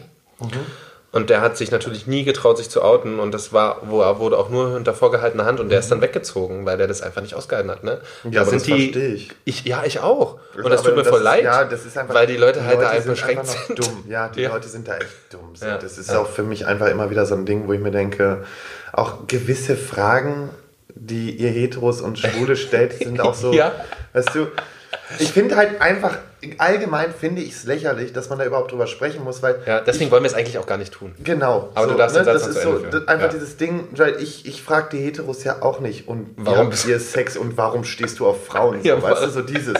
und 1.14 1.30
der 1.30 1.40
hat 1.40 1.56
sich 1.56 1.70
natürlich 1.70 2.06
nie 2.06 2.24
getraut, 2.24 2.58
sich 2.58 2.68
zu 2.68 2.82
outen 2.82 3.20
und 3.20 3.32
das 3.32 3.52
war, 3.52 3.78
wo 3.88 4.00
er 4.02 4.18
wurde 4.18 4.36
auch 4.36 4.50
nur 4.50 4.74
hinter 4.74 4.92
vorgehaltener 4.94 5.44
Hand 5.44 5.60
und 5.60 5.68
der 5.68 5.78
ist 5.78 5.90
dann 5.90 6.00
weggezogen, 6.02 6.66
weil 6.66 6.76
der 6.76 6.88
das 6.88 7.02
einfach 7.02 7.22
nicht 7.22 7.34
ausgehalten 7.34 7.70
hat. 7.70 7.84
Ne? 7.84 8.00
Ja, 8.30 8.42
aber 8.42 8.50
das 8.50 8.64
verstehe 8.66 9.14
ich. 9.44 9.64
Ja, 9.64 9.84
ich 9.86 10.00
auch. 10.00 10.38
Und 10.56 10.68
das 10.70 10.80
Aber 10.80 10.88
tut 10.90 10.96
mir 10.98 11.04
voll 11.04 11.18
ist- 11.20 11.24
leid, 11.24 11.44
Ja, 11.44 11.64
das 11.64 11.86
ist 11.86 11.96
einfach, 11.96 12.14
weil 12.14 12.26
die 12.26 12.36
Leute 12.36 12.64
halt 12.64 12.80
da 12.80 12.88
einfach 12.88 13.02
sind 13.04 13.12
beschränkt 13.12 13.40
einfach 13.42 13.66
sind. 13.66 13.78
Dumm. 13.78 14.04
Ja, 14.08 14.28
die 14.28 14.42
Ja. 14.42 14.52
Leute 14.52 14.68
sind 14.68 14.88
da 14.88 14.96
echt 14.96 15.06
dumm. 15.30 15.52
Ja. 15.60 15.78
Das 15.78 15.96
ist 15.98 16.10
Ja. 16.10 16.18
auch 16.18 16.28
für 16.28 16.42
mich 16.42 16.66
einfach 16.66 16.88
immer 16.88 17.08
wieder 17.10 17.24
so 17.26 17.34
ein 17.36 17.46
Ding, 17.46 17.68
wo 17.68 17.72
ich 17.72 17.80
mir 17.80 17.92
denke, 17.92 18.44
auch 18.92 19.26
gewisse 19.28 19.76
Fragen, 19.76 20.50
die 20.96 21.30
ihr 21.36 21.48
Heteros 21.50 22.00
und 22.00 22.18
Schwule 22.18 22.56
stellt, 22.56 22.92
sind 22.98 23.20
auch 23.20 23.34
so, 23.34 23.52
Ja. 23.52 23.72
weißt 24.14 24.34
du, 24.34 24.48
ich 25.18 25.32
finde 25.32 25.56
halt 25.56 25.80
einfach, 25.80 26.18
allgemein 26.58 27.12
finde 27.12 27.42
ich 27.42 27.52
es 27.52 27.64
lächerlich, 27.64 28.12
dass 28.12 28.28
man 28.30 28.38
da 28.38 28.44
überhaupt 28.44 28.72
drüber 28.72 28.86
sprechen 28.86 29.22
muss, 29.24 29.42
weil 29.42 29.56
Ja, 29.66 29.80
deswegen 29.80 30.10
wollen 30.10 30.22
wir 30.22 30.28
es 30.30 30.34
eigentlich 30.34 30.58
auch 30.58 30.66
gar 30.66 30.78
nicht 30.78 30.92
tun. 30.92 31.14
Genau. 31.22 31.70
Aber 31.74 31.86
du 31.88 31.94
darfst 31.94 32.16
Satz 32.16 32.26
das 32.26 32.46
ist 32.46 32.62
so 32.62 32.78
das, 32.78 33.06
einfach 33.08 33.26
Ja. 33.26 33.32
dieses 33.32 33.56
Ding, 33.56 33.88
weil 33.92 34.20
ich, 34.22 34.46
ich 34.46 34.62
frage 34.62 34.88
die 34.96 34.98
Heteros 35.04 35.44
ja 35.44 35.62
auch 35.62 35.80
nicht 35.80 36.08
und 36.08 36.30
Warum 36.36 36.66
habt 36.66 36.86
ihr 36.86 36.98
Sex 37.00 37.36
und 37.36 37.56
warum 37.56 37.84
stehst 37.84 38.18
du 38.18 38.26
auf 38.26 38.46
Frauen? 38.46 38.82
So, 38.82 38.88
Ja, 38.88 39.02
weißt 39.02 39.24
du, 39.24 39.30
so 39.30 39.42
dieses. 39.42 39.76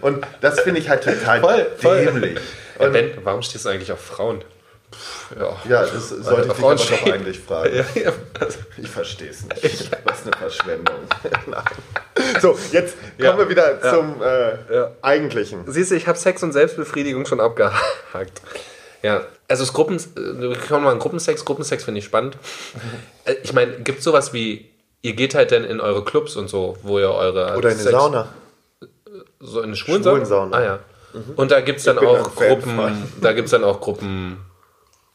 Und 0.00 0.26
das 0.40 0.60
finde 0.60 0.80
ich 0.80 0.88
halt 0.88 1.02
total 1.04 1.40
Voll, 1.40 1.66
voll. 1.76 2.04
dämlich. 2.04 2.38
Ja, 2.78 2.86
Und, 2.86 2.92
ben, 2.92 3.10
warum 3.24 3.42
stehst 3.42 3.64
du 3.64 3.68
eigentlich 3.70 3.90
auf 3.92 4.00
Frauen? 4.00 4.42
Ja. 5.38 5.56
ja, 5.68 5.82
das 5.82 6.08
sollte 6.08 6.48
ich 6.48 6.52
dich 6.54 6.64
aber 6.64 6.74
doch 6.76 7.12
eigentlich 7.12 7.38
fragen. 7.40 7.74
Ja, 7.94 8.02
ja. 8.02 8.12
Ich 8.78 8.88
verstehe 8.88 9.28
es 9.30 9.44
nicht. 9.44 9.90
Was 10.04 10.22
eine 10.22 10.36
Verschwendung. 10.36 10.96
Nein. 11.46 11.62
So, 12.40 12.58
jetzt 12.72 12.96
kommen 13.20 13.38
wir 13.38 13.48
wieder 13.48 13.80
zum 13.80 14.22
äh. 14.22 14.86
Eigentlichen. 15.02 15.64
Siehst 15.70 15.90
du, 15.90 15.94
ich 15.94 16.06
habe 16.06 16.18
Sex 16.18 16.42
und 16.42 16.52
Selbstbefriedigung 16.52 17.26
schon 17.26 17.40
abgehakt. 17.40 18.40
Ja, 19.02 19.22
also 19.46 19.62
das 19.62 19.72
Gruppen, 19.72 20.00
wir 20.16 20.56
kommen 20.56 20.84
mal 20.84 20.90
an 20.92 20.98
Gruppensex. 20.98 21.44
Gruppensex 21.44 21.84
finde 21.84 21.98
ich 22.00 22.04
spannend. 22.04 22.36
Äh, 23.24 23.34
Ich 23.42 23.52
meine, 23.52 23.78
gibt 23.80 24.02
sowas 24.02 24.32
wie, 24.32 24.70
ihr 25.02 25.12
geht 25.14 25.34
halt 25.34 25.52
dann 25.52 25.64
in 25.64 25.80
eure 25.80 26.02
Clubs 26.04 26.34
und 26.36 26.48
so, 26.48 26.76
wo 26.82 26.98
ihr 26.98 27.10
eure 27.10 27.56
Oder 27.56 27.70
in 27.70 27.76
die 27.76 27.82
Sex- 27.84 27.94
Sauna. 27.94 28.28
So 29.40 29.60
in 29.60 29.66
eine 29.66 29.76
Schwulensauna? 29.76 30.16
Schwulensauna. 30.16 30.56
Ah 30.56 30.62
ja. 30.64 30.78
Und 31.36 31.50
da 31.50 31.60
gibt 31.60 31.78
es 31.78 31.84
dann 31.84 31.98
auch 31.98 32.34
Gruppen, 32.34 33.10
da 33.20 33.32
gibt 33.32 33.46
es 33.46 33.52
dann 33.52 33.64
auch 33.64 33.80
Gruppen, 33.80 34.38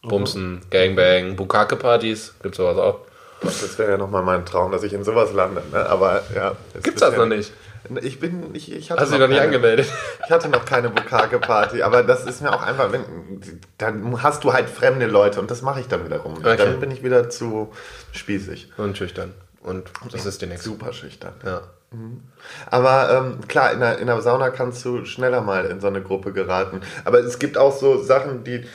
Bumsen, 0.03 0.61
Gangbang, 0.69 1.35
Bukake-Partys, 1.35 2.35
gibt 2.43 2.55
sowas 2.55 2.77
auch. 2.77 2.99
Das 3.41 3.77
wäre 3.77 3.91
ja 3.91 3.97
nochmal 3.97 4.23
mein 4.23 4.45
Traum, 4.45 4.71
dass 4.71 4.83
ich 4.83 4.93
in 4.93 5.03
sowas 5.03 5.33
lande. 5.33 5.61
Ne? 5.71 5.85
Aber 5.89 6.21
ja. 6.35 6.55
Gibt's 6.81 7.01
das 7.01 7.15
noch 7.17 7.25
nicht? 7.25 7.51
Ich 8.01 8.17
bin, 8.19 8.55
ich, 8.55 8.71
ich 8.71 8.91
hatte 8.91 9.01
Hast 9.01 9.09
du 9.09 9.15
dich 9.15 9.19
noch 9.21 9.27
nicht 9.27 9.37
keine- 9.39 9.47
angemeldet? 9.49 9.87
Ich 10.23 10.31
hatte 10.31 10.47
noch 10.47 10.63
keine 10.63 10.89
Bukake-Party, 10.89 11.83
aber 11.83 12.03
das 12.03 12.25
ist 12.25 12.41
mir 12.41 12.53
auch 12.53 12.61
einfach, 12.61 12.93
wenn, 12.93 13.03
dann 13.77 14.23
hast 14.23 14.45
du 14.45 14.53
halt 14.53 14.69
fremde 14.69 15.05
Leute 15.07 15.41
und 15.41 15.51
das 15.51 15.61
mache 15.61 15.81
ich 15.81 15.87
dann 15.89 16.05
wiederum. 16.05 16.33
nicht. 16.35 16.45
Okay. 16.45 16.55
Dann 16.57 16.79
bin 16.79 16.91
ich 16.91 17.03
wieder 17.03 17.29
zu 17.29 17.73
spießig. 18.13 18.71
Und 18.77 18.97
schüchtern. 18.97 19.33
Und 19.61 19.89
das 20.11 20.25
ist 20.25 20.41
die 20.41 20.45
nächste. 20.45 20.69
Super 20.69 20.93
schüchtern. 20.93 21.33
Ja. 21.45 21.61
Aber 22.71 23.11
ähm, 23.35 23.47
klar, 23.47 23.71
in 23.71 23.79
der, 23.81 23.99
in 23.99 24.07
der 24.07 24.19
Sauna 24.21 24.49
kannst 24.49 24.83
du 24.83 25.05
schneller 25.05 25.41
mal 25.41 25.65
in 25.65 25.79
so 25.79 25.87
eine 25.87 26.01
Gruppe 26.01 26.31
geraten. 26.33 26.81
Aber 27.05 27.19
es 27.19 27.37
gibt 27.37 27.57
auch 27.57 27.75
so 27.77 28.01
Sachen, 28.01 28.43
die. 28.43 28.65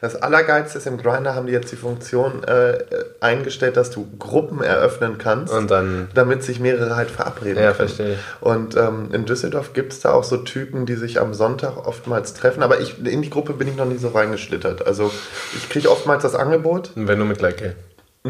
Das 0.00 0.14
Allergeilste 0.16 0.78
ist, 0.78 0.86
im 0.86 0.96
Grinder 0.98 1.34
haben 1.34 1.46
die 1.46 1.52
jetzt 1.52 1.72
die 1.72 1.76
Funktion 1.76 2.44
äh, 2.44 2.78
eingestellt, 3.20 3.76
dass 3.76 3.90
du 3.90 4.06
Gruppen 4.18 4.62
eröffnen 4.62 5.18
kannst, 5.18 5.52
Und 5.52 5.70
dann- 5.70 6.08
damit 6.14 6.42
sich 6.44 6.60
mehrere 6.60 6.94
halt 6.96 7.10
verabreden 7.10 7.56
Ja, 7.62 7.72
können. 7.72 7.88
verstehe. 7.88 8.18
Und 8.40 8.76
ähm, 8.76 9.08
in 9.12 9.24
Düsseldorf 9.26 9.72
gibt 9.72 9.92
es 9.92 10.00
da 10.00 10.12
auch 10.12 10.24
so 10.24 10.36
Typen, 10.38 10.86
die 10.86 10.94
sich 10.94 11.20
am 11.20 11.34
Sonntag 11.34 11.76
oftmals 11.86 12.34
treffen. 12.34 12.62
Aber 12.62 12.80
ich, 12.80 13.04
in 13.04 13.22
die 13.22 13.30
Gruppe 13.30 13.52
bin 13.54 13.66
ich 13.68 13.76
noch 13.76 13.86
nie 13.86 13.98
so 13.98 14.08
reingeschlittert. 14.08 14.86
Also 14.86 15.10
ich 15.56 15.68
kriege 15.68 15.90
oftmals 15.90 16.22
das 16.22 16.34
Angebot. 16.34 16.90
Wenn 16.94 17.18
du 17.18 17.24
mit 17.24 17.38
Gleitgel. 17.38 17.74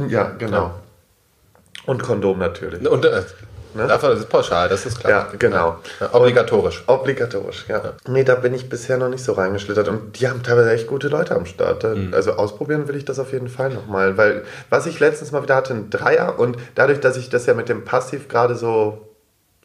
Ja, 0.09 0.31
genau. 0.39 0.73
Und 1.87 2.03
Kondom 2.03 2.39
natürlich. 2.39 2.87
Und 2.89 3.05
äh, 3.05 3.23
Ne? 3.79 3.87
dafür 3.87 4.11
das 4.11 4.21
ist 4.21 4.29
pauschal, 4.29 4.69
das 4.69 4.85
ist 4.87 5.01
klar. 5.01 5.11
Ja, 5.11 5.29
genau. 5.39 5.79
Ja, 6.01 6.15
obligatorisch. 6.15 6.85
Obligatorisch, 6.87 7.65
ja. 7.69 7.95
Nee, 8.07 8.25
da 8.25 8.35
bin 8.35 8.55
ich 8.55 8.69
bisher 8.69 8.99
noch 8.99 9.09
nicht 9.09 9.25
so 9.25 9.33
reingeschlittert. 9.33 9.89
Und 9.89 10.21
die 10.21 10.29
haben 10.29 10.43
teilweise 10.43 10.71
echt 10.73 10.87
gute 10.87 11.09
Leute 11.09 11.35
am 11.35 11.47
Start. 11.47 11.85
Mhm. 11.85 12.13
Also 12.13 12.33
ausprobieren 12.33 12.89
will 12.89 12.97
ich 12.97 13.05
das 13.05 13.19
auf 13.19 13.33
jeden 13.33 13.49
Fall 13.49 13.71
nochmal. 13.71 14.17
Weil 14.17 14.45
was 14.71 14.87
ich 14.87 15.01
letztens 15.01 15.33
mal 15.33 15.43
wieder 15.43 15.57
hatte, 15.57 15.73
ein 15.75 15.91
Dreier. 15.91 16.39
Und 16.39 16.57
dadurch, 16.75 17.01
dass 17.01 17.17
ich 17.17 17.31
das 17.31 17.47
ja 17.47 17.55
mit 17.55 17.69
dem 17.69 17.85
Passiv 17.85 18.29
gerade 18.29 18.55
so 18.55 19.09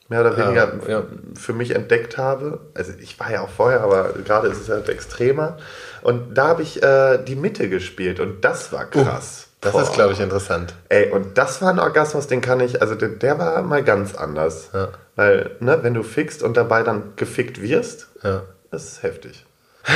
mehr 0.09 0.21
oder 0.21 0.37
Ja, 0.37 0.45
weniger 0.45 0.73
ja. 0.87 1.03
für 1.35 1.53
mich 1.53 1.75
entdeckt 1.75 2.17
habe. 2.17 2.59
Also 2.73 2.93
ich 2.99 3.19
war 3.19 3.31
ja 3.31 3.41
auch 3.41 3.49
vorher, 3.49 3.81
aber 3.81 4.13
gerade 4.25 4.47
ist 4.47 4.61
es 4.61 4.69
halt 4.69 4.89
extremer. 4.89 5.57
Und 6.01 6.35
da 6.37 6.47
habe 6.49 6.61
ich 6.61 6.83
äh, 6.83 7.17
die 7.23 7.35
Mitte 7.35 7.69
gespielt 7.69 8.19
und 8.19 8.43
das 8.43 8.71
war 8.71 8.85
krass. 8.85 9.47
Das 9.63 9.71
Boah. 9.71 9.81
ist, 9.83 9.93
glaube 9.93 10.13
ich, 10.13 10.19
interessant. 10.19 10.73
Ey, 10.89 11.09
und 11.11 11.37
das 11.37 11.61
war 11.61 11.69
ein 11.69 11.79
Orgasmus, 11.79 12.27
den 12.27 12.41
kann 12.41 12.59
ich, 12.59 12.81
also 12.81 12.95
der, 12.95 13.09
der 13.09 13.39
war 13.39 13.61
mal 13.61 13.83
ganz 13.83 14.13
anders. 14.15 14.69
Ja. 14.73 14.89
Weil, 15.15 15.51
ne, 15.59 15.79
wenn 15.83 15.93
du 15.93 16.03
fickst 16.03 16.43
und 16.43 16.57
dabei 16.57 16.83
dann 16.83 17.13
gefickt 17.15 17.61
wirst, 17.61 18.07
Ja. 18.23 18.43
das 18.71 18.83
ist 18.85 19.03
heftig. 19.03 19.45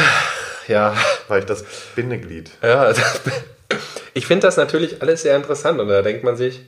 Ja, 0.67 0.93
Weil 1.29 1.39
ich 1.39 1.45
das 1.45 1.63
Bindeglied. 1.95 2.51
ja. 2.61 2.85
das- 2.89 2.99
Ich 4.13 4.25
finde 4.25 4.47
das 4.47 4.57
natürlich 4.57 5.01
alles 5.01 5.21
sehr 5.21 5.35
interessant 5.35 5.79
und 5.79 5.87
da 5.89 6.01
denkt 6.01 6.23
man 6.23 6.35
sich, 6.35 6.61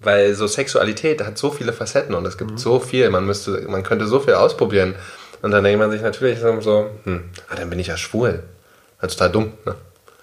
weil 0.00 0.34
so 0.34 0.46
Sexualität 0.46 1.24
hat 1.24 1.38
so 1.38 1.50
viele 1.50 1.72
Facetten 1.72 2.14
und 2.16 2.26
es 2.26 2.36
gibt 2.36 2.58
so 2.58 2.80
viel, 2.80 3.08
man 3.10 3.24
müsste, 3.26 3.52
man 3.68 3.82
könnte 3.84 4.06
so 4.06 4.18
viel 4.20 4.34
ausprobieren. 4.34 4.94
Und 5.40 5.52
dann 5.52 5.62
denkt 5.64 5.78
man 5.78 5.90
sich 5.90 6.02
natürlich 6.02 6.40
so, 6.40 6.90
hm, 7.04 7.30
ah, 7.48 7.54
dann 7.56 7.70
bin 7.70 7.78
ich 7.78 7.86
ja 7.86 7.96
schwul. 7.96 8.42
Das 9.00 9.12
ist 9.12 9.18
total 9.18 9.30
dumm. 9.32 9.52
Ne? 9.64 9.74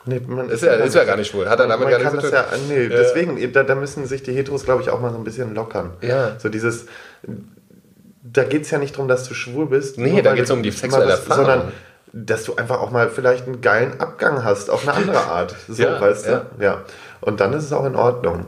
Nee, 0.07 0.21
man 0.25 0.49
Ist 0.49 0.63
ja, 0.63 0.73
ist 0.73 0.95
ja 0.95 1.03
gar 1.03 1.17
nicht 1.17 1.29
schwul. 1.29 1.47
Hat 1.49 1.59
er 1.59 1.67
damit 1.67 1.89
gar 1.89 1.99
nichts 1.99 2.13
zu 2.13 2.21
tun. 2.21 2.29
ja, 2.31 2.45
nee, 2.69 2.87
deswegen, 2.89 3.51
da, 3.53 3.63
da 3.63 3.75
müssen 3.75 4.05
sich 4.07 4.23
die 4.23 4.33
Heteros, 4.33 4.63
glaube 4.63 4.81
ich, 4.81 4.89
auch 4.89 4.99
mal 5.01 5.11
so 5.11 5.17
ein 5.17 5.23
bisschen 5.23 5.53
lockern. 5.53 5.91
Ja. 6.01 6.39
So 6.39 6.49
dieses, 6.49 6.85
da 8.23 8.43
geht 8.43 8.63
es 8.63 8.71
ja 8.71 8.77
nicht 8.77 8.95
darum, 8.95 9.07
dass 9.07 9.27
du 9.27 9.33
schwul 9.33 9.67
bist. 9.67 9.97
Nee, 9.97 10.21
da 10.21 10.33
geht's 10.33 10.47
du 10.49 10.53
um 10.55 10.63
die 10.63 10.71
sexuelle 10.71 11.05
was- 11.13 11.19
Erfahrung. 11.19 11.45
Sondern, 11.45 11.71
dass 12.13 12.43
du 12.45 12.55
einfach 12.55 12.79
auch 12.79 12.89
mal 12.91 13.09
vielleicht 13.09 13.45
einen 13.45 13.61
geilen 13.61 13.99
Abgang 13.99 14.43
hast, 14.43 14.69
auf 14.69 14.87
eine 14.87 14.97
andere 14.97 15.19
Art. 15.25 15.55
So, 15.67 15.83
Ja, 15.83 15.99
weißt 15.99 16.27
du? 16.27 16.31
ja. 16.31 16.45
Ja. 16.59 16.81
Und 17.21 17.39
dann 17.41 17.53
ist 17.53 17.63
es 17.65 17.73
auch 17.73 17.85
in 17.85 17.95
Ordnung. 17.95 18.45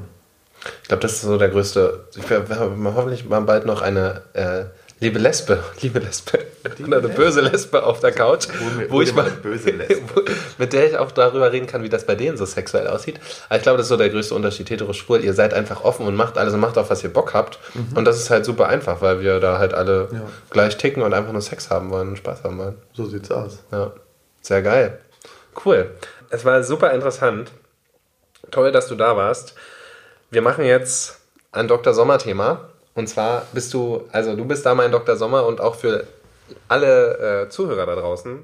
Ich 0.81 0.87
glaube, 0.87 1.01
das 1.01 1.13
ist 1.13 1.21
so 1.21 1.37
der 1.37 1.49
größte. 1.49 2.05
Ich 2.17 2.29
werde 2.29 2.55
hoffentlich 2.95 3.27
mal 3.27 3.41
bald 3.41 3.65
noch 3.65 3.81
eine 3.81 4.21
äh, 4.33 4.63
liebe 4.99 5.17
Lesbe, 5.19 5.63
liebe 5.81 5.99
Lesbe, 5.99 6.39
oder 6.85 6.97
eine 6.97 7.09
böse 7.09 7.41
Lesbe 7.41 7.83
auf 7.83 7.99
der 8.01 8.11
Couch, 8.11 8.47
wo 8.87 8.93
hol 8.93 9.03
ich 9.03 9.13
mal 9.13 9.31
wo- 9.43 10.21
mit 10.57 10.73
der 10.73 10.87
ich 10.87 10.97
auch 10.97 11.11
darüber 11.11 11.51
reden 11.51 11.67
kann, 11.67 11.83
wie 11.83 11.89
das 11.89 12.05
bei 12.05 12.15
denen 12.15 12.35
so 12.37 12.45
sexuell 12.45 12.87
aussieht. 12.87 13.19
Aber 13.47 13.57
ich 13.57 13.63
glaube, 13.63 13.77
das 13.77 13.85
ist 13.85 13.89
so 13.89 13.97
der 13.97 14.09
größte 14.09 14.35
Unterschied 14.35 14.69
hetero-schwul. 14.69 15.23
Ihr 15.23 15.33
seid 15.33 15.53
einfach 15.53 15.83
offen 15.83 16.05
und 16.05 16.15
macht 16.15 16.37
alles 16.37 16.53
und 16.53 16.59
macht 16.59 16.77
auch, 16.77 16.89
was 16.89 17.03
ihr 17.03 17.13
Bock 17.13 17.33
habt. 17.33 17.59
Und 17.95 18.05
das 18.05 18.17
ist 18.17 18.29
halt 18.29 18.43
super 18.45 18.67
einfach, 18.67 19.01
weil 19.01 19.21
wir 19.21 19.39
da 19.39 19.57
halt 19.57 19.73
alle 19.73 20.09
Ja. 20.11 20.21
gleich 20.49 20.77
ticken 20.77 21.01
und 21.03 21.13
einfach 21.13 21.31
nur 21.31 21.41
Sex 21.41 21.69
haben 21.69 21.89
wollen 21.91 22.09
und 22.09 22.17
Spaß 22.17 22.43
haben 22.43 22.57
wollen. 22.57 22.75
So 22.93 23.05
sieht's 23.05 23.31
aus. 23.31 23.59
Ja, 23.71 23.93
sehr 24.41 24.61
geil. 24.61 24.99
Cool. 25.65 25.91
Es 26.29 26.43
war 26.45 26.61
super 26.63 26.91
interessant. 26.91 27.51
Toll, 28.51 28.71
dass 28.71 28.87
du 28.87 28.95
da 28.95 29.15
warst. 29.15 29.53
Wir 30.31 30.41
machen 30.41 30.63
jetzt 30.65 31.19
ein 31.51 31.67
Dr. 31.67 31.93
Sommer-Thema. 31.93 32.69
Und 32.99 33.07
zwar 33.07 33.47
bist 33.53 33.73
du, 33.73 34.03
also 34.11 34.35
du 34.35 34.43
bist 34.43 34.65
da 34.65 34.75
mein 34.75 34.91
Dr. 34.91 35.15
Sommer 35.15 35.45
und 35.45 35.61
auch 35.61 35.75
für 35.75 36.05
alle 36.67 37.45
äh, 37.45 37.49
Zuhörer 37.49 37.85
da 37.85 37.95
draußen 37.95 38.39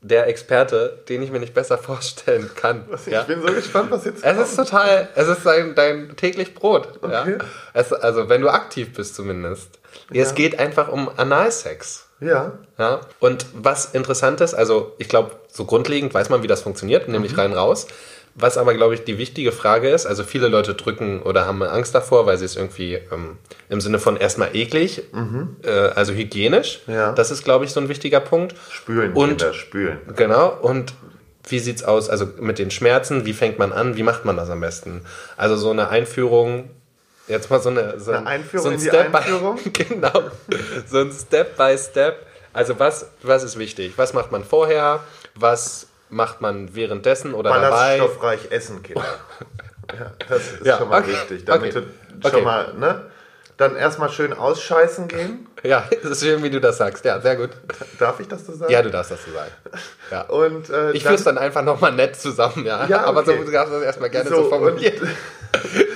der 0.00 0.26
Experte, 0.26 0.98
den 1.08 1.22
ich 1.22 1.30
mir 1.30 1.38
nicht 1.38 1.54
besser 1.54 1.78
vorstellen 1.90 2.50
kann. 2.56 2.84
Ich 3.06 3.18
bin 3.22 3.40
so 3.40 3.52
gespannt, 3.54 3.92
was 3.92 4.04
jetzt 4.04 4.24
Es 4.24 4.36
ist 4.36 4.56
total, 4.56 5.08
es 5.14 5.28
ist 5.28 5.46
dein, 5.46 5.76
dein 5.76 6.16
täglich 6.16 6.54
Brot. 6.56 6.98
Ja? 7.08 7.22
Okay. 7.22 7.38
Es, 7.72 7.92
also 7.92 8.28
wenn 8.28 8.40
du 8.42 8.48
aktiv 8.48 8.92
bist 8.92 9.14
zumindest. 9.14 9.78
Es 10.10 10.30
Ja. 10.30 10.34
geht 10.34 10.58
einfach 10.58 10.88
um 10.88 11.08
Analsex. 11.16 12.08
Ja. 12.20 12.52
Ja, 12.78 13.00
und 13.20 13.46
was 13.54 13.86
interessant 13.94 14.40
ist, 14.40 14.54
also 14.54 14.92
ich 14.98 15.08
glaube, 15.08 15.32
so 15.48 15.64
grundlegend 15.66 16.12
weiß 16.12 16.30
man, 16.30 16.42
wie 16.42 16.48
das 16.48 16.62
funktioniert, 16.62 17.06
nämlich 17.08 17.38
rein 17.38 17.52
raus. 17.52 17.86
Was 18.36 18.58
aber, 18.58 18.74
glaube 18.74 18.94
ich, 18.94 19.04
die 19.04 19.16
wichtige 19.16 19.52
Frage 19.52 19.88
ist, 19.90 20.06
also 20.06 20.24
viele 20.24 20.48
Leute 20.48 20.74
drücken 20.74 21.22
oder 21.22 21.46
haben 21.46 21.62
Angst 21.62 21.94
davor, 21.94 22.26
weil 22.26 22.36
sie 22.36 22.44
es 22.44 22.56
irgendwie 22.56 22.94
ähm, 23.12 23.38
im 23.68 23.80
Sinne 23.80 24.00
von 24.00 24.16
erstmal 24.16 24.56
eklig, 24.56 25.02
äh, 25.62 25.70
also 25.70 26.12
hygienisch. 26.12 26.80
Ja. 26.88 27.12
Das 27.12 27.30
ist, 27.30 27.44
glaube 27.44 27.64
ich, 27.64 27.70
so 27.70 27.78
ein 27.78 27.88
wichtiger 27.88 28.18
Punkt. 28.20 28.56
Spülen, 28.70 29.12
Und- 29.12 29.38
Kinder, 29.38 29.54
spülen. 29.54 29.98
Genau, 30.16 30.48
und 30.48 30.94
wie 31.48 31.60
sieht's 31.60 31.84
aus, 31.84 32.10
also 32.10 32.26
mit 32.40 32.58
den 32.58 32.70
Schmerzen, 32.72 33.24
wie 33.24 33.34
fängt 33.34 33.58
man 33.60 33.70
an, 33.72 33.96
wie 33.96 34.02
macht 34.02 34.24
man 34.24 34.36
das 34.36 34.50
am 34.50 34.60
besten? 34.60 35.02
Also 35.36 35.54
so 35.56 35.70
eine 35.70 35.88
Einführung, 35.90 36.70
jetzt 37.28 37.50
mal 37.50 37.60
so 37.60 37.68
eine, 37.68 38.00
so 38.00 38.10
Eine 38.12 38.26
Einführung 38.26 38.62
so 38.64 38.68
ein 38.70 38.74
in 38.76 38.80
die 38.80 38.88
Step 38.88 39.12
by- 39.12 39.18
Einführung? 39.18 39.58
genau, 39.72 40.22
so 40.90 40.98
ein 40.98 41.12
Step 41.12 41.56
by 41.56 41.76
Step. 41.78 42.26
Also 42.52 42.78
was, 42.80 43.10
was 43.22 43.44
ist 43.44 43.58
wichtig? 43.58 43.92
Was 43.96 44.12
macht 44.12 44.32
man 44.32 44.42
vorher? 44.42 45.00
Was 45.36 45.86
macht 46.10 46.40
man 46.40 46.74
währenddessen 46.74 47.34
oder 47.34 47.50
dabei? 47.50 47.98
Ballaststoffreich 47.98 48.50
essen, 48.50 48.82
Kinder. 48.82 49.04
ja, 49.98 50.12
das 50.28 50.52
ist 50.52 50.66
Ja, 50.66 50.78
schon 50.78 50.88
mal 50.88 51.02
okay. 51.02 51.12
wichtig. 51.12 51.44
Damit 51.44 51.76
Okay. 51.76 51.86
du 52.20 52.28
schon 52.28 52.36
Okay. 52.36 52.42
mal, 52.44 52.74
ne? 52.74 53.06
Dann 53.56 53.76
erstmal 53.76 54.10
schön 54.10 54.32
ausscheißen 54.32 55.08
gehen. 55.08 55.46
Ja, 55.64 55.84
das 56.02 56.10
ist 56.10 56.22
schön, 56.22 56.42
wie 56.42 56.50
du 56.50 56.60
das 56.60 56.76
sagst. 56.76 57.06
Ja, 57.06 57.22
sehr 57.22 57.36
gut. 57.36 57.48
Darf 57.98 58.20
ich 58.20 58.28
das 58.28 58.44
so 58.44 58.52
sagen? 58.52 58.70
Ja, 58.70 58.82
du 58.82 58.90
darfst 58.90 59.12
das 59.12 59.24
so 59.24 59.32
sagen. 59.32 59.50
Ja. 60.10 60.20
Und, 60.24 60.68
äh, 60.68 60.92
Ich 60.92 61.02
führe 61.04 61.14
es 61.14 61.24
dann 61.24 61.38
einfach 61.38 61.62
nochmal 61.62 61.92
nett 61.92 62.16
zusammen, 62.16 62.66
ja. 62.66 62.84
Ja, 62.86 63.04
Aber 63.04 63.24
so 63.24 63.32
okay. 63.32 63.44
du 63.46 63.50
darfst 63.50 63.72
das 63.72 63.82
erstmal 63.82 64.10
gerne 64.10 64.28
so, 64.28 64.42
So, 64.42 64.48
formulieren. 64.50 65.08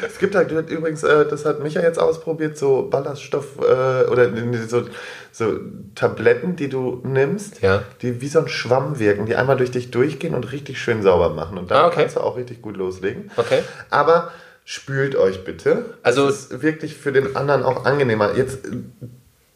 Es 0.07 0.19
gibt 0.19 0.35
halt 0.35 0.51
übrigens, 0.71 1.03
äh, 1.03 1.27
das 1.27 1.45
hat 1.45 1.61
Micha 1.63 1.81
jetzt 1.83 1.99
ausprobiert, 1.99 2.57
so 2.57 2.89
Ballaststoff 2.89 3.59
äh, 3.59 4.07
oder 4.07 4.31
so, 4.67 4.85
so 5.33 5.59
Tabletten, 5.95 6.57
die 6.57 6.71
du 6.71 7.03
nimmst, 7.05 7.61
Ja. 7.61 7.83
die 8.01 8.23
wie 8.23 8.29
so 8.29 8.39
ein 8.39 8.49
Schwamm 8.49 8.99
wirken, 8.99 9.27
die 9.27 9.37
einmal 9.37 9.59
durch 9.59 9.71
dich 9.71 9.91
durchgehen 9.91 10.35
und 10.35 10.51
richtig 10.53 10.81
schön 10.81 11.03
sauber 11.03 11.29
machen. 11.29 11.59
Und 11.59 11.71
dann 11.71 11.83
Ah, 11.83 11.87
okay. 11.89 11.97
kannst 12.01 12.17
du 12.17 12.21
auch 12.21 12.39
richtig 12.39 12.63
gut 12.63 12.79
loslegen. 12.79 13.31
Okay. 13.37 13.63
Aber 13.91 14.31
spült 14.71 15.17
euch 15.17 15.45
bitte. 15.45 15.87
Also- 16.03 16.27
das 16.27 16.41
ist 16.51 16.63
wirklich 16.63 16.95
für 16.95 17.11
den 17.11 17.37
anderen 17.37 17.63
auch 17.63 17.87
angenehmer. 17.87 18.37
Jetzt, 18.37 18.59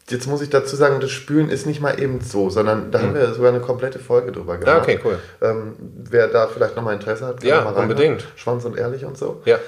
jetzt 0.09 0.25
muss 0.27 0.41
ich 0.41 0.49
dazu 0.49 0.75
sagen, 0.75 0.99
das 1.01 1.11
Spülen 1.11 1.49
ist 1.49 1.67
nicht 1.67 1.81
mal 1.81 2.01
eben 2.01 2.19
so, 2.21 2.49
sondern 2.49 2.89
da 2.89 2.99
haben 2.99 3.13
wir 3.13 3.31
sogar 3.35 3.51
eine 3.51 3.59
komplette 3.61 3.99
Folge 3.99 4.31
drüber 4.31 4.57
gemacht. 4.57 4.75
Ah, 4.75 4.81
okay, 4.81 4.99
cool. 5.05 5.19
Ähm, 5.43 5.73
wer 6.09 6.29
da 6.29 6.47
vielleicht 6.47 6.75
nochmal 6.75 6.95
Interesse 6.95 7.27
hat, 7.27 7.41
kann 7.41 7.47
Ja, 7.47 7.57
mal 7.57 7.65
reinhören. 7.73 7.83
unbedingt. 7.91 8.25
Schwanz 8.35 8.65
und 8.65 8.75
ehrlich 8.75 9.05
und 9.05 9.15
so. 9.15 9.39
Ja. 9.45 9.59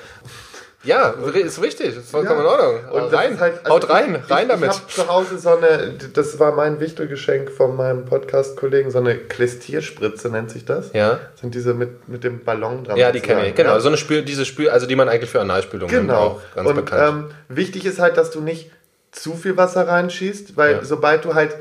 Ja, 0.85 1.09
ist 1.09 1.61
richtig, 1.61 1.95
ist 1.97 2.09
vollkommen 2.11 2.43
Ja. 2.43 2.53
in 2.55 2.61
Ordnung. 2.83 2.89
Und 3.03 3.13
rein, 3.13 3.39
halt- 3.39 3.59
also 3.63 3.69
haut 3.75 3.89
rein, 3.89 4.21
ich, 4.23 4.31
rein 4.31 4.43
ich, 4.43 4.49
damit. 4.49 4.71
Ich 4.71 4.77
habe 4.77 4.87
zu 4.91 5.07
Hause 5.07 5.37
so 5.39 5.49
eine, 5.57 5.93
das 6.13 6.39
war 6.39 6.51
mein 6.53 6.79
Wichtelgeschenk 6.79 7.51
von 7.51 7.75
meinem 7.75 8.05
Podcast-Kollegen, 8.05 8.91
so 8.91 8.99
eine 8.99 9.15
Klestierspritze 9.17 10.29
nennt 10.29 10.51
sich 10.51 10.65
das. 10.65 10.91
Ja. 10.93 11.19
Das 11.31 11.41
sind 11.41 11.55
diese 11.55 11.73
mit, 11.73 12.07
mit 12.07 12.23
dem 12.23 12.43
Ballon 12.43 12.83
dran. 12.83 12.97
Ja, 12.97 13.11
die 13.11 13.19
kenne 13.19 13.47
ich. 13.49 13.55
Genau, 13.55 13.71
Ja. 13.73 13.79
so 13.79 13.87
eine 13.87 13.97
Spül, 13.97 14.21
diese 14.23 14.45
Spül, 14.45 14.69
also 14.69 14.85
die 14.85 14.95
man 14.95 15.09
eigentlich 15.09 15.29
für 15.31 15.41
Analspülung 15.41 15.89
nimmt, 15.89 16.07
Genau. 16.09 16.19
auch 16.21 16.41
ganz 16.55 16.69
und 16.69 16.75
bekannt. 16.75 17.29
ähm, 17.49 17.55
wichtig 17.55 17.85
ist 17.85 17.99
halt, 17.99 18.17
dass 18.17 18.31
du 18.31 18.41
nicht 18.41 18.71
zu 19.11 19.33
viel 19.35 19.57
Wasser 19.57 19.87
reinschießt, 19.87 20.55
weil 20.57 20.73
Ja. 20.73 20.83
sobald 20.83 21.25
du 21.25 21.33
halt 21.33 21.55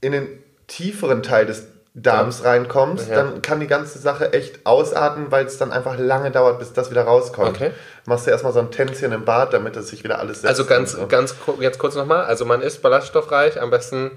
in 0.00 0.12
den 0.12 0.26
tieferen 0.66 1.22
Teil 1.22 1.46
des 1.46 1.66
Darms 1.94 2.44
reinkommst, 2.44 3.10
Ja. 3.10 3.16
dann 3.16 3.42
kann 3.42 3.60
die 3.60 3.66
ganze 3.66 3.98
Sache 3.98 4.32
echt 4.32 4.64
ausarten, 4.64 5.26
weil 5.30 5.44
es 5.44 5.58
dann 5.58 5.72
einfach 5.72 5.98
lange 5.98 6.30
dauert, 6.30 6.58
bis 6.58 6.72
das 6.72 6.90
wieder 6.90 7.02
rauskommt. 7.04 7.56
Okay. 7.56 7.72
Machst 8.06 8.26
du 8.26 8.30
erstmal 8.30 8.52
so 8.54 8.60
ein 8.60 8.70
Tänzchen 8.70 9.12
im 9.12 9.26
Bad, 9.26 9.52
damit 9.52 9.76
es 9.76 9.88
sich 9.88 10.02
wieder 10.02 10.18
alles 10.18 10.40
setzt. 10.40 10.48
also 10.48 10.64
ganz, 10.64 10.92
so. 10.92 11.06
ganz 11.06 11.34
jetzt 11.60 11.78
kurz 11.78 11.94
nochmal. 11.94 12.24
Also 12.24 12.46
man 12.46 12.62
ist 12.62 12.80
ballaststoffreich, 12.80 13.60
am 13.60 13.70
besten, 13.70 14.10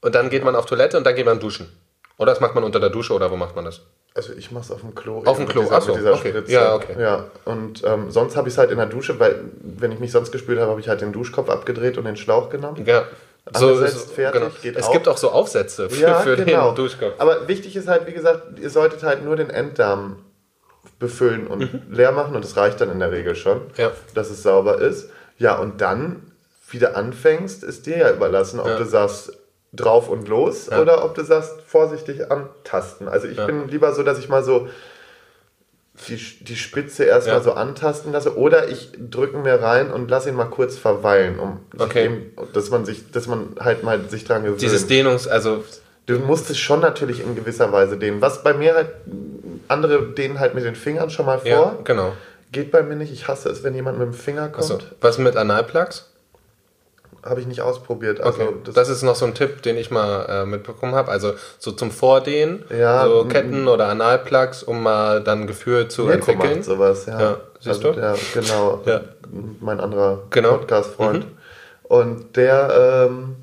und 0.00 0.14
dann 0.14 0.30
geht 0.30 0.42
man 0.42 0.56
auf 0.56 0.64
Toilette 0.64 0.96
und 0.96 1.04
dann 1.04 1.14
geht 1.14 1.26
man 1.26 1.38
duschen. 1.38 1.70
Oder 2.16 2.32
das 2.32 2.40
macht 2.40 2.54
man 2.54 2.64
unter 2.64 2.80
der 2.80 2.90
Dusche 2.90 3.12
oder 3.12 3.30
wo 3.30 3.36
macht 3.36 3.56
man 3.56 3.64
das? 3.66 3.82
Also 4.14 4.32
ich 4.34 4.50
mach's 4.50 4.70
auf 4.70 4.80
dem 4.80 4.94
Klo. 4.94 5.22
Auf 5.24 5.36
dem 5.36 5.48
Klo, 5.48 5.62
dieser, 5.62 5.76
ach 5.76 5.82
so, 5.82 5.92
mit 5.92 6.00
dieser 6.00 6.14
okay. 6.14 6.28
Spritze. 6.30 6.52
Ja, 6.52 6.74
okay. 6.74 7.00
Ja, 7.00 7.24
und 7.44 7.82
ähm, 7.84 8.10
sonst 8.10 8.36
habe 8.36 8.48
ich 8.48 8.54
es 8.54 8.58
halt 8.58 8.70
in 8.70 8.76
der 8.76 8.86
Dusche, 8.86 9.18
weil 9.18 9.40
wenn 9.60 9.92
ich 9.92 10.00
mich 10.00 10.12
sonst 10.12 10.32
gespült 10.32 10.58
habe, 10.60 10.70
habe 10.70 10.80
ich 10.80 10.88
halt 10.88 11.00
den 11.00 11.12
Duschkopf 11.12 11.48
abgedreht 11.48 11.98
und 11.98 12.04
den 12.04 12.16
Schlauch 12.16 12.50
genommen. 12.50 12.84
Ja. 12.86 13.04
Angesetzt, 13.52 13.96
ist- 13.96 14.12
fertig, 14.12 14.40
genau. 14.40 14.52
geht 14.62 14.76
es 14.76 14.84
auch. 14.86 14.92
gibt 14.92 15.08
auch 15.08 15.16
so 15.16 15.30
Aufsätze 15.30 15.90
für, 15.90 16.00
Ja, 16.00 16.20
für 16.20 16.36
genau. 16.36 16.68
den 16.70 16.76
Duschkopf. 16.76 17.14
Aber 17.18 17.48
wichtig 17.48 17.74
ist 17.76 17.88
halt, 17.88 18.06
wie 18.06 18.12
gesagt, 18.12 18.58
ihr 18.60 18.70
solltet 18.70 19.02
halt 19.02 19.24
nur 19.24 19.34
den 19.36 19.50
Enddarm 19.50 20.24
befüllen 20.98 21.46
und 21.48 21.68
leer 21.90 22.12
machen 22.12 22.36
und 22.36 22.44
es 22.44 22.56
reicht 22.56 22.80
dann 22.80 22.90
in 22.90 23.00
der 23.00 23.10
Regel 23.10 23.34
schon, 23.34 23.58
Mhm. 23.58 23.70
Ja. 23.76 23.90
dass 24.14 24.30
es 24.30 24.42
sauber 24.42 24.80
ist. 24.80 25.10
Ja, 25.38 25.56
und 25.58 25.80
dann 25.80 26.32
wieder 26.70 26.96
anfängst, 26.96 27.64
ist 27.64 27.86
dir 27.86 27.98
ja 27.98 28.10
überlassen, 28.12 28.60
ob 28.60 28.66
Ja. 28.68 28.76
du 28.78 28.84
sagst 28.84 29.32
drauf 29.72 30.08
und 30.08 30.28
los 30.28 30.68
Ja. 30.70 30.80
oder 30.80 31.04
ob 31.04 31.14
du 31.14 31.24
sagst 31.24 31.60
vorsichtig 31.66 32.30
antasten. 32.30 33.08
Also 33.08 33.26
ich 33.26 33.36
bin 33.44 33.68
lieber 33.68 33.92
so, 33.94 34.02
dass 34.02 34.18
ich 34.18 34.28
mal 34.28 34.44
so 34.44 34.68
die, 36.08 36.16
die 36.44 36.56
Spitze 36.56 37.04
erstmal 37.04 37.36
Ja. 37.38 37.42
so 37.42 37.52
antasten 37.52 38.12
lasse 38.12 38.36
oder 38.36 38.68
ich 38.68 38.90
drücke 39.10 39.36
mir 39.38 39.60
rein 39.62 39.90
und 39.90 40.10
lasse 40.10 40.28
ihn 40.28 40.34
mal 40.36 40.46
kurz 40.46 40.76
verweilen, 40.78 41.38
um 41.38 41.60
Okay. 41.78 42.04
eben, 42.06 42.32
dass 42.52 42.70
man 42.70 42.84
sich, 42.84 43.10
dass 43.10 43.26
man 43.26 43.54
halt 43.60 43.82
mal 43.82 44.00
sich 44.08 44.24
dran 44.24 44.42
gewöhnt. 44.44 44.60
Dieses 44.62 44.86
Dehnungs-, 44.88 45.28
also 45.28 45.64
Du 46.06 46.18
musst 46.18 46.50
es 46.50 46.58
schon 46.58 46.80
natürlich 46.80 47.20
in 47.22 47.36
gewisser 47.36 47.70
Weise 47.72 47.96
dehnen. 47.96 48.20
Was 48.20 48.42
bei 48.42 48.52
mir 48.54 48.74
halt, 48.74 48.88
andere 49.68 50.02
dehnen 50.12 50.40
halt 50.40 50.54
mit 50.54 50.64
den 50.64 50.74
Fingern 50.74 51.10
schon 51.10 51.26
mal 51.26 51.38
vor. 51.38 51.48
ja, 51.48 51.76
genau. 51.84 52.12
Geht 52.50 52.70
bei 52.72 52.82
mir 52.82 52.96
nicht. 52.96 53.12
Ich 53.12 53.28
hasse 53.28 53.48
es, 53.48 53.62
wenn 53.62 53.74
jemand 53.74 53.98
mit 53.98 54.08
dem 54.08 54.12
Finger 54.14 54.48
kommt. 54.48 54.64
Achso. 54.72 54.78
Was 55.00 55.18
mit 55.18 55.36
Analplugs? 55.36 56.11
Habe 57.24 57.40
ich 57.40 57.46
nicht 57.46 57.60
ausprobiert. 57.60 58.20
Also 58.20 58.42
Okay. 58.42 58.54
das, 58.64 58.74
das, 58.74 58.88
ist 58.88 59.02
noch 59.02 59.14
so 59.14 59.26
ein 59.26 59.34
Tipp, 59.34 59.62
den 59.62 59.76
ich 59.76 59.90
mal 59.92 60.26
äh, 60.28 60.44
mitbekommen 60.44 60.94
habe. 60.94 61.10
Also 61.10 61.34
so 61.58 61.70
zum 61.70 61.90
Vordehnen, 61.92 62.64
Ja, 62.76 63.04
so 63.06 63.24
Ketten 63.26 63.68
oder 63.68 63.86
Analplugs, 63.88 64.62
um 64.64 64.82
mal 64.82 65.22
dann 65.22 65.46
Gefühl 65.46 65.86
zu 65.88 66.02
Mirko 66.04 66.30
entwickeln. 66.32 66.56
macht 66.58 66.64
sowas, 66.64 67.06
ja. 67.06 67.20
Ja, 67.20 67.36
siehst 67.60 67.84
also 67.84 67.92
du? 67.92 68.00
Der, 68.00 68.16
genau. 68.34 68.80
Ja. 68.86 69.00
Mein 69.60 69.78
anderer 69.80 70.24
Genau. 70.30 70.56
Podcast-Freund. 70.58 71.26
Und 71.84 72.36
der 72.36 73.08
ähm, 73.08 73.36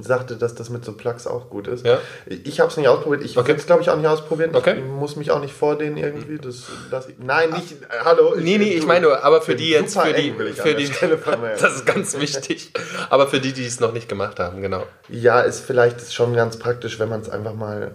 sagte, 0.00 0.36
dass 0.36 0.54
das 0.54 0.70
mit 0.70 0.84
so 0.84 0.92
Plugs 0.92 1.26
auch 1.26 1.50
gut 1.50 1.68
ist. 1.68 1.84
Ja. 1.86 1.98
Ich 2.26 2.60
habe 2.60 2.70
es 2.70 2.76
nicht 2.76 2.88
ausprobiert. 2.88 3.22
Ich 3.24 3.36
Okay. 3.36 3.48
will 3.48 3.56
es, 3.56 3.66
glaube 3.66 3.82
ich, 3.82 3.90
auch 3.90 3.96
nicht 3.96 4.06
ausprobieren. 4.06 4.50
Okay. 4.54 4.76
Ich 4.78 4.84
muss 4.84 5.16
mich 5.16 5.30
auch 5.30 5.40
nicht 5.40 5.54
vordehnen 5.54 5.96
irgendwie. 5.96 6.38
Das, 6.38 6.64
das, 6.90 7.08
nein, 7.18 7.50
nicht. 7.50 7.72
Äh, 7.82 8.04
hallo. 8.04 8.34
Nee, 8.36 8.58
nee, 8.58 8.72
ich 8.74 8.86
meine 8.86 9.06
nur, 9.06 9.22
aber 9.24 9.42
für 9.42 9.54
die 9.54 9.70
jetzt, 9.70 9.98
für 9.98 10.12
die, 10.12 10.28
ich 10.30 10.60
für 10.60 10.74
die, 10.74 10.88
das 11.60 11.74
ist 11.76 11.86
ganz 11.86 12.18
wichtig. 12.18 12.72
Aber 13.10 13.26
für 13.28 13.40
die, 13.40 13.52
die 13.52 13.66
es 13.66 13.80
noch 13.80 13.92
nicht 13.92 14.08
gemacht 14.08 14.38
haben, 14.40 14.62
genau. 14.62 14.82
Ja, 15.08 15.40
ist 15.40 15.60
vielleicht 15.64 15.98
ist 15.98 16.14
schon 16.14 16.34
ganz 16.34 16.58
praktisch, 16.58 16.98
wenn 16.98 17.08
man 17.08 17.20
es 17.20 17.28
einfach 17.28 17.54
mal 17.54 17.94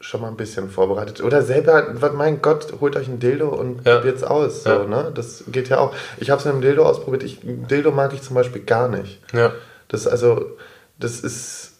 schon 0.00 0.20
mal 0.20 0.28
ein 0.28 0.36
bisschen 0.36 0.70
vorbereitet. 0.70 1.20
Oder 1.22 1.42
selber, 1.42 1.92
mein 2.14 2.40
Gott, 2.40 2.72
holt 2.80 2.94
euch 2.94 3.08
ein 3.08 3.18
Dildo 3.18 3.48
und 3.48 3.84
Ja. 3.84 3.96
probiert's 3.96 4.22
aus. 4.22 4.62
So, 4.62 4.70
Ja. 4.70 4.84
ne? 4.84 5.10
Das 5.12 5.42
geht 5.48 5.68
ja 5.70 5.78
auch. 5.78 5.92
Ich 6.18 6.30
habe 6.30 6.38
es 6.38 6.44
mit 6.44 6.54
dem 6.54 6.60
Dildo 6.60 6.84
ausprobiert. 6.84 7.24
Ich, 7.24 7.40
Dildo 7.42 7.90
mag 7.90 8.12
ich 8.12 8.22
zum 8.22 8.36
Beispiel 8.36 8.62
gar 8.62 8.88
nicht. 8.88 9.20
Ja. 9.32 9.52
Das 9.88 10.02
ist 10.02 10.06
also, 10.06 10.56
das 10.98 11.20
ist 11.20 11.72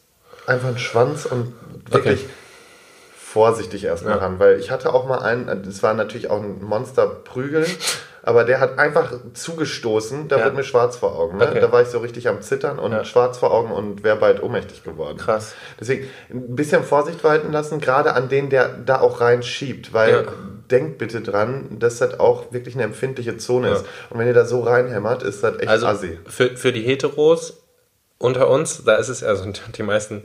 einfach 0.46 0.68
ein 0.68 0.78
Schwanz 0.78 1.26
und 1.26 1.54
wirklich 1.90 2.20
Okay. 2.20 2.30
vorsichtig 3.16 3.84
erstmal 3.84 4.14
Ja. 4.14 4.18
ran, 4.20 4.38
weil 4.38 4.58
ich 4.58 4.70
hatte 4.70 4.92
auch 4.94 5.06
mal 5.06 5.18
einen, 5.18 5.62
das 5.64 5.82
war 5.82 5.94
natürlich 5.94 6.30
auch 6.30 6.42
ein 6.42 6.62
Monsterprügel, 6.62 7.66
aber 8.22 8.44
der 8.44 8.60
hat 8.60 8.78
einfach 8.78 9.12
zugestoßen, 9.34 10.28
da 10.28 10.38
Ja. 10.38 10.44
wird 10.44 10.54
mir 10.54 10.64
schwarz 10.64 10.96
vor 10.96 11.18
Augen. 11.18 11.36
Ne? 11.38 11.48
Okay. 11.48 11.60
Da 11.60 11.70
war 11.72 11.82
ich 11.82 11.88
so 11.88 11.98
richtig 11.98 12.28
am 12.28 12.40
Zittern 12.42 12.78
und 12.78 12.92
Ja. 12.92 13.04
schwarz 13.04 13.38
vor 13.38 13.52
Augen 13.52 13.70
und 13.70 14.02
wäre 14.02 14.16
bald 14.16 14.42
ohnmächtig 14.42 14.82
geworden. 14.82 15.18
Krass. 15.18 15.54
Deswegen 15.78 16.06
ein 16.30 16.56
bisschen 16.56 16.82
Vorsicht 16.84 17.22
walten 17.24 17.52
lassen, 17.52 17.80
gerade 17.80 18.14
an 18.14 18.28
den, 18.28 18.48
der 18.50 18.68
da 18.68 19.00
auch 19.00 19.20
reinschiebt, 19.20 19.92
weil 19.92 20.10
Ja. 20.10 20.22
denkt 20.70 20.98
bitte 20.98 21.20
dran, 21.20 21.78
dass 21.78 21.98
das 21.98 22.18
auch 22.20 22.52
wirklich 22.52 22.74
eine 22.74 22.84
empfindliche 22.84 23.36
Zone 23.38 23.70
ist. 23.70 23.84
Und 24.10 24.18
wenn 24.18 24.26
ihr 24.26 24.34
da 24.34 24.44
so 24.44 24.60
reinhämmert, 24.62 25.22
ist 25.22 25.42
das 25.42 25.58
echt 25.58 25.68
Also 25.68 25.86
assi. 25.86 26.18
für, 26.26 26.56
für 26.56 26.72
die 26.72 26.82
Heteros 26.82 27.62
unter 28.18 28.48
uns, 28.48 28.84
da 28.84 28.96
ist 28.96 29.08
es, 29.08 29.22
also 29.22 29.44
die 29.76 29.82
meisten 29.82 30.22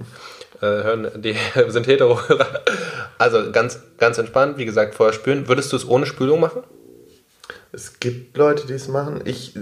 äh, 0.61 0.65
hören, 0.65 1.11
die 1.15 1.35
sind 1.67 1.87
Hetero-Hörer. 1.87 2.47
Also 3.17 3.51
ganz, 3.51 3.79
ganz 3.97 4.17
entspannt, 4.17 4.57
wie 4.57 4.65
gesagt, 4.65 4.95
vorher 4.95 5.13
spüren. 5.13 5.47
Würdest 5.47 5.71
du 5.71 5.77
es 5.77 5.87
ohne 5.87 6.05
Spülung 6.05 6.39
machen? 6.39 6.63
Es 7.71 7.99
gibt 7.99 8.37
Leute, 8.37 8.67
die 8.67 8.73
es 8.73 8.87
machen. 8.87 9.21
Ich 9.25 9.57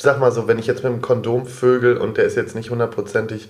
sag 0.00 0.18
mal 0.20 0.32
so, 0.32 0.48
wenn 0.48 0.58
ich 0.58 0.66
jetzt 0.66 0.82
mit 0.84 0.92
einem 0.92 1.02
Kondom 1.02 1.46
vögel 1.46 1.96
und 1.96 2.16
der 2.16 2.24
ist 2.24 2.36
jetzt 2.36 2.54
nicht 2.54 2.70
hundertprozentig 2.70 3.48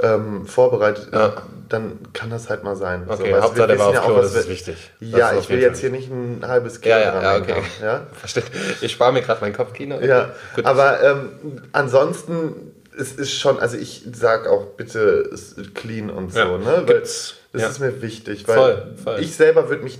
ähm, 0.00 0.46
vorbereitet, 0.46 1.08
Ja. 1.12 1.42
dann 1.68 1.98
kann 2.12 2.30
das 2.30 2.48
halt 2.48 2.62
mal 2.62 2.76
sein. 2.76 3.04
Okay, 3.08 3.32
so, 3.34 3.42
Hauptsache 3.42 3.66
der 3.66 3.78
war 3.78 3.88
auf 3.88 3.94
ja 3.94 4.00
Klo, 4.02 4.16
das 4.16 4.34
ist 4.34 4.48
wichtig. 4.48 4.76
Ja, 5.00 5.30
ist 5.30 5.44
ich 5.44 5.48
will 5.50 5.60
jetzt 5.60 5.80
hier 5.80 5.90
nicht 5.90 6.08
ein 6.08 6.44
halbes 6.46 6.80
Kilo 6.80 6.94
Ja, 6.94 7.00
ja, 7.00 7.10
dran 7.10 7.22
ja, 7.22 7.32
hängen 7.32 7.50
okay. 7.50 7.62
ja? 7.82 8.06
Verstehe. 8.12 8.44
Ich 8.80 8.92
spare 8.92 9.12
mir 9.12 9.22
gerade 9.22 9.40
mein 9.40 9.52
Kopfkino. 9.52 10.00
Ja, 10.00 10.30
Gut. 10.54 10.64
aber 10.66 11.02
ähm, 11.02 11.30
ansonsten 11.72 12.72
es 12.98 13.12
ist 13.12 13.32
schon, 13.32 13.58
also 13.58 13.76
ich 13.76 14.02
sag 14.12 14.46
auch 14.46 14.66
bitte 14.76 15.30
clean 15.74 16.10
und 16.10 16.32
so, 16.32 16.38
Ja, 16.38 16.58
ne? 16.58 16.82
Weil 16.86 17.00
das 17.00 17.34
ja. 17.54 17.68
ist 17.68 17.78
mir 17.80 18.02
wichtig, 18.02 18.46
weil 18.48 18.56
Voll, 18.56 18.94
voll. 19.02 19.20
ich 19.20 19.34
selber 19.34 19.68
würde 19.70 19.82
mich 19.84 19.98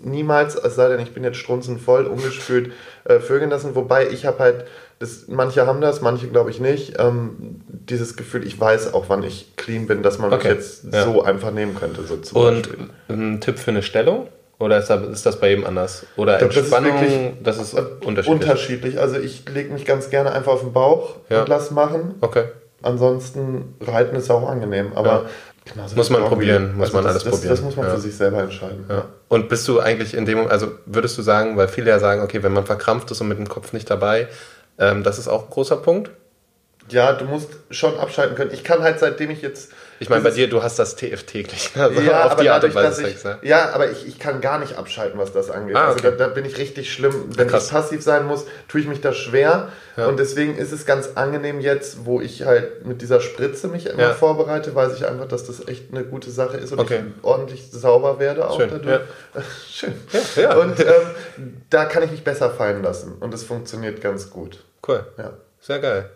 niemals, 0.00 0.54
es 0.54 0.74
sei 0.76 0.88
denn, 0.88 1.00
ich 1.00 1.12
bin 1.12 1.24
jetzt 1.24 1.38
strunzenvoll, 1.38 2.06
ungespült 2.06 2.72
äh, 3.04 3.18
vögeln 3.20 3.50
lassen, 3.50 3.74
wobei 3.74 4.08
ich 4.08 4.26
habe 4.26 4.38
halt, 4.38 4.64
das, 5.00 5.26
manche 5.28 5.66
haben 5.66 5.80
das, 5.80 6.00
manche 6.00 6.28
glaube 6.28 6.50
ich 6.50 6.60
nicht, 6.60 6.94
ähm, 6.98 7.60
dieses 7.68 8.16
Gefühl, 8.16 8.46
ich 8.46 8.58
weiß 8.58 8.94
auch, 8.94 9.08
wann 9.08 9.22
ich 9.22 9.54
clean 9.56 9.86
bin, 9.86 10.02
dass 10.02 10.18
man 10.18 10.32
Okay, 10.32 10.48
mich 10.48 10.56
jetzt 10.56 10.84
ja. 10.92 11.04
so 11.04 11.22
einfach 11.22 11.50
nehmen 11.52 11.74
könnte, 11.74 12.02
so 12.04 12.16
zum 12.16 12.40
Und 12.40 12.62
Beispiel. 12.68 12.88
ein 13.08 13.40
Tipp 13.40 13.58
für 13.58 13.70
eine 13.70 13.82
Stellung? 13.82 14.28
Oder 14.60 14.78
ist 14.78 14.88
das, 14.90 15.02
ist 15.08 15.24
das 15.26 15.38
bei 15.38 15.50
jedem 15.50 15.64
anders? 15.64 16.04
Oder 16.16 16.38
Das 16.38 16.50
ist 16.50 16.56
Entspannung? 16.56 17.00
wirklich 17.00 17.32
Das 17.42 17.58
ist, 17.58 17.74
unterschiedlich. 17.74 18.28
Unterschiedlich, 18.28 18.98
also 19.00 19.16
ich 19.18 19.48
lege 19.48 19.72
mich 19.72 19.84
ganz 19.84 20.10
gerne 20.10 20.32
einfach 20.32 20.52
auf 20.52 20.60
den 20.60 20.72
Bauch 20.72 21.16
Ja. 21.28 21.42
und 21.42 21.48
lass 21.48 21.70
machen. 21.70 22.16
Okay. 22.20 22.44
Ansonsten 22.82 23.74
reiten 23.80 24.16
ist 24.16 24.30
auch 24.30 24.48
angenehm, 24.48 24.92
aber 24.94 25.26
genauso 25.64 25.94
Muss 25.96 26.08
wie 26.10 26.14
man 26.14 26.24
probieren, 26.24 26.76
muss 26.76 26.92
man 26.92 27.04
das, 27.04 27.12
alles 27.12 27.24
das, 27.24 27.32
probieren. 27.34 27.50
Das 27.50 27.60
muss 27.62 27.76
man 27.76 27.86
Ja. 27.86 27.94
für 27.94 28.00
sich 28.00 28.16
selber 28.16 28.40
entscheiden. 28.42 28.84
Ja. 28.88 29.04
Und 29.28 29.48
bist 29.48 29.66
du 29.68 29.78
eigentlich 29.80 30.14
in 30.14 30.26
dem, 30.26 30.48
also 30.48 30.72
würdest 30.86 31.16
du 31.18 31.22
sagen, 31.22 31.56
weil 31.56 31.68
viele 31.68 31.90
ja 31.90 31.98
sagen, 32.00 32.22
okay, 32.22 32.42
wenn 32.42 32.52
man 32.52 32.64
verkrampft 32.66 33.10
ist 33.10 33.20
und 33.20 33.28
mit 33.28 33.38
dem 33.38 33.48
Kopf 33.48 33.72
nicht 33.72 33.88
dabei, 33.90 34.26
ähm, 34.78 35.02
das 35.04 35.18
ist 35.18 35.28
auch 35.28 35.44
ein 35.44 35.50
großer 35.50 35.76
Punkt. 35.76 36.10
ja, 36.90 37.12
du 37.12 37.26
musst 37.26 37.50
schon 37.70 37.98
abschalten 37.98 38.34
können. 38.34 38.50
Ich 38.52 38.64
kann 38.64 38.82
halt 38.82 38.98
seitdem 38.98 39.30
ich 39.30 39.42
jetzt. 39.42 39.70
Ich 40.00 40.08
meine, 40.08 40.22
bei 40.22 40.30
dir, 40.30 40.48
du 40.48 40.62
hast 40.62 40.78
das 40.78 40.94
TF 40.96 41.24
täglich. 41.24 41.70
Also 41.76 42.00
ja, 42.00 42.24
auf 42.26 42.32
aber 42.32 42.42
die 42.42 42.50
Art 42.50 42.62
und 42.64 42.74
dadurch, 42.74 42.74
Weise 42.92 43.02
dass 43.02 43.10
ich, 43.12 43.18
Sex, 43.18 43.38
ja. 43.42 43.48
ja, 43.66 43.70
aber 43.72 43.90
ich, 43.90 44.06
ich 44.06 44.18
kann 44.18 44.40
gar 44.40 44.58
nicht 44.58 44.76
abschalten, 44.78 45.18
was 45.18 45.32
das 45.32 45.50
angeht. 45.50 45.74
Ah, 45.76 45.88
Also 45.88 45.98
okay. 45.98 46.14
da, 46.16 46.26
da 46.26 46.32
bin 46.32 46.44
ich 46.44 46.56
richtig 46.58 46.92
schlimm. 46.92 47.14
Wenn 47.36 47.48
Krass. 47.48 47.66
ich 47.66 47.70
passiv 47.72 48.02
sein 48.02 48.26
muss, 48.26 48.44
tue 48.68 48.80
ich 48.80 48.86
mich 48.86 49.00
da 49.00 49.12
schwer. 49.12 49.68
Ja. 49.96 50.06
Und 50.06 50.18
deswegen 50.18 50.56
ist 50.56 50.70
es 50.72 50.86
ganz 50.86 51.10
angenehm 51.16 51.60
jetzt, 51.60 52.04
wo 52.04 52.20
ich 52.20 52.44
halt 52.44 52.86
mit 52.86 53.02
dieser 53.02 53.20
Spritze 53.20 53.66
mich 53.68 53.86
immer 53.86 54.00
Ja. 54.02 54.14
vorbereite, 54.14 54.74
weiß 54.74 54.94
ich 54.94 55.06
einfach, 55.06 55.26
dass 55.26 55.44
das 55.44 55.66
echt 55.66 55.92
eine 55.92 56.04
gute 56.04 56.30
Sache 56.30 56.56
ist 56.58 56.72
und 56.72 56.78
Okay. 56.78 57.00
ich 57.18 57.24
ordentlich 57.24 57.68
sauber 57.72 58.18
werde 58.20 58.48
auch 58.48 58.60
Schön, 58.60 58.70
dadurch. 58.70 59.00
Schön. 59.70 59.94
Ja, 60.36 60.42
ja. 60.42 60.56
Und 60.56 60.78
ähm, 60.80 61.56
da 61.70 61.84
kann 61.86 62.02
ich 62.04 62.10
mich 62.12 62.22
besser 62.24 62.50
fallen 62.50 62.82
lassen. 62.82 63.14
Und 63.20 63.34
es 63.34 63.42
funktioniert 63.42 64.00
ganz 64.00 64.30
gut. 64.30 64.62
Cool. 64.86 65.04
Ja. 65.18 65.32
Sehr 65.60 65.80
geil. 65.80 66.10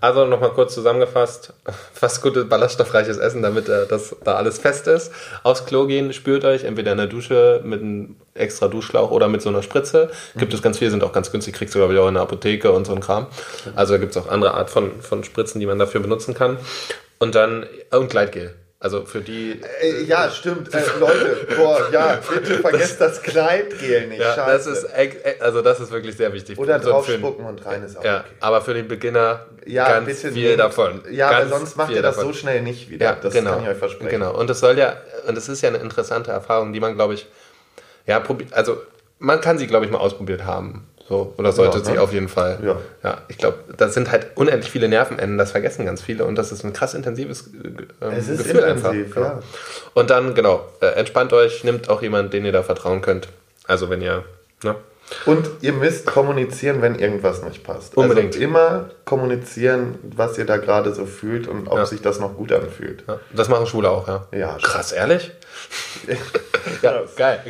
Also 0.00 0.24
nochmal 0.26 0.50
kurz 0.50 0.74
zusammengefasst, 0.74 1.52
fast 1.92 2.22
gutes 2.22 2.48
ballaststoffreiches 2.48 3.18
Essen, 3.18 3.42
damit 3.42 3.68
äh, 3.68 3.86
das 3.86 4.16
da 4.24 4.34
alles 4.34 4.58
fest 4.58 4.86
ist. 4.86 5.12
Aufs 5.42 5.66
Klo 5.66 5.86
gehen, 5.86 6.12
spürt 6.12 6.44
euch 6.44 6.64
entweder 6.64 6.92
in 6.92 6.98
der 6.98 7.06
Dusche 7.06 7.60
mit 7.64 7.80
einem 7.80 8.16
extra 8.34 8.68
Duschschlauch 8.68 9.10
oder 9.10 9.28
mit 9.28 9.42
so 9.42 9.48
einer 9.48 9.62
Spritze. 9.62 10.10
Gibt 10.36 10.52
es 10.54 10.62
ganz 10.62 10.78
viele, 10.78 10.90
sind 10.90 11.04
auch 11.04 11.12
ganz 11.12 11.30
günstig, 11.30 11.54
kriegst 11.54 11.74
du 11.74 11.78
glaube 11.78 11.94
ich 11.94 12.00
auch 12.00 12.08
in 12.08 12.14
der 12.14 12.22
Apotheke 12.22 12.72
und 12.72 12.86
so 12.86 12.94
ein 12.94 13.00
Kram. 13.00 13.26
Also 13.76 13.94
da 13.94 13.98
gibt 13.98 14.16
es 14.16 14.22
auch 14.22 14.28
andere 14.28 14.54
Art 14.54 14.70
von, 14.70 15.00
von 15.00 15.24
Spritzen, 15.24 15.60
die 15.60 15.66
man 15.66 15.78
dafür 15.78 16.00
benutzen 16.00 16.34
kann. 16.34 16.58
Und 17.18 17.34
dann, 17.34 17.66
und 17.90 18.10
Gleitgel. 18.10 18.54
Also 18.80 19.04
für 19.04 19.20
die, 19.20 19.60
Äh, 19.82 20.04
ja, 20.04 20.30
stimmt. 20.30 20.72
Äh, 20.72 20.80
Leute, 21.00 21.48
boah, 21.56 21.88
ja, 21.92 22.20
bitte 22.32 22.58
vergesst 22.60 23.00
das, 23.00 23.20
Kleidgel 23.22 24.06
nicht. 24.06 24.20
ja, 24.20 24.36
das 24.36 24.66
Scheiße. 24.66 24.70
ist, 24.70 24.84
ex- 24.94 25.16
ex- 25.24 25.40
also 25.42 25.62
das 25.62 25.80
ist 25.80 25.90
wirklich 25.90 26.16
sehr 26.16 26.32
wichtig. 26.32 26.56
Oder 26.58 26.80
So 26.80 26.90
draufspucken 26.90 27.44
und 27.44 27.66
rein 27.66 27.82
ist 27.82 27.96
auch 27.98 28.04
Ja, 28.04 28.20
okay. 28.20 28.28
aber 28.38 28.60
für 28.60 28.74
den 28.74 28.86
Beginner 28.86 29.46
Ja, 29.66 29.88
ganz 29.88 30.06
bisschen 30.06 30.32
viel 30.32 30.44
nehmen. 30.44 30.58
davon. 30.58 31.02
Ja, 31.10 31.30
ganz 31.30 31.50
aber 31.50 31.58
sonst 31.58 31.76
macht 31.76 31.90
ihr 31.90 32.02
das 32.02 32.14
davon. 32.16 32.32
so 32.32 32.38
schnell 32.38 32.62
nicht 32.62 32.88
wieder. 32.88 33.04
Ja, 33.06 33.16
das 33.20 33.34
genau. 33.34 33.54
kann 33.54 33.62
ich 33.64 33.68
euch 33.70 33.78
versprechen. 33.78 34.10
Genau. 34.10 34.32
Und 34.38 34.48
das 34.48 34.60
soll 34.60 34.78
ja, 34.78 34.96
und 35.26 35.36
es 35.36 35.48
ist 35.48 35.60
ja 35.60 35.70
eine 35.70 35.78
interessante 35.78 36.30
Erfahrung, 36.30 36.72
die 36.72 36.78
man, 36.78 36.94
glaube 36.94 37.14
ich, 37.14 37.26
ja, 38.06 38.18
probi- 38.20 38.52
also 38.52 38.80
man 39.18 39.40
kann 39.40 39.58
sie, 39.58 39.66
glaube 39.66 39.86
ich, 39.86 39.90
mal 39.90 39.98
ausprobiert 39.98 40.44
haben. 40.44 40.86
So, 41.08 41.32
oder 41.38 41.52
sollte 41.52 41.78
Ja, 41.78 41.84
sie 41.84 41.92
ne? 41.92 42.02
auf 42.02 42.12
jeden 42.12 42.28
Fall. 42.28 42.58
Ja. 42.62 42.76
ja 43.02 43.18
ich 43.28 43.38
glaube, 43.38 43.58
das 43.76 43.94
sind 43.94 44.10
halt 44.10 44.26
unendlich 44.34 44.70
viele 44.70 44.88
Nervenenden, 44.88 45.38
das 45.38 45.52
vergessen 45.52 45.86
ganz 45.86 46.02
viele 46.02 46.26
und 46.26 46.36
das 46.36 46.52
ist 46.52 46.64
ein 46.64 46.74
krass 46.74 46.92
intensives 46.92 47.48
äh, 47.48 48.04
ähm, 48.04 48.12
Es 48.14 48.28
ist 48.28 48.44
Gefühl 48.44 48.60
intensiv, 48.60 48.86
einfach. 48.86 49.14
Genau. 49.14 49.26
ja. 49.26 49.40
Und 49.94 50.10
dann, 50.10 50.34
genau, 50.34 50.66
äh, 50.80 50.86
entspannt 50.88 51.32
euch, 51.32 51.64
nimmt 51.64 51.88
auch 51.88 52.02
jemanden, 52.02 52.30
den 52.30 52.44
ihr 52.44 52.52
da 52.52 52.62
vertrauen 52.62 53.00
könnt. 53.00 53.28
Also 53.66 53.88
wenn 53.88 54.02
ihr, 54.02 54.24
ne? 54.62 54.74
Und 55.26 55.48
ihr 55.62 55.72
müsst 55.72 56.06
kommunizieren, 56.06 56.82
wenn 56.82 56.94
irgendwas 56.98 57.42
nicht 57.42 57.64
passt. 57.64 57.96
Unbedingt. 57.96 58.34
Also 58.34 58.40
immer 58.44 58.90
kommunizieren, 59.04 59.98
was 60.16 60.36
ihr 60.38 60.44
da 60.44 60.58
gerade 60.58 60.94
so 60.94 61.06
fühlt 61.06 61.48
und 61.48 61.66
ob 61.68 61.78
Ja. 61.78 61.86
sich 61.86 62.02
das 62.02 62.18
noch 62.20 62.34
gut 62.36 62.52
anfühlt. 62.52 63.04
Ja, 63.08 63.18
das 63.32 63.48
machen 63.48 63.66
Schwule 63.66 63.88
auch, 63.90 64.06
ja. 64.06 64.26
Ja, 64.32 64.58
Krass, 64.60 64.92
ehrlich? 64.92 65.32
ja, 66.82 67.02
geil. 67.16 67.40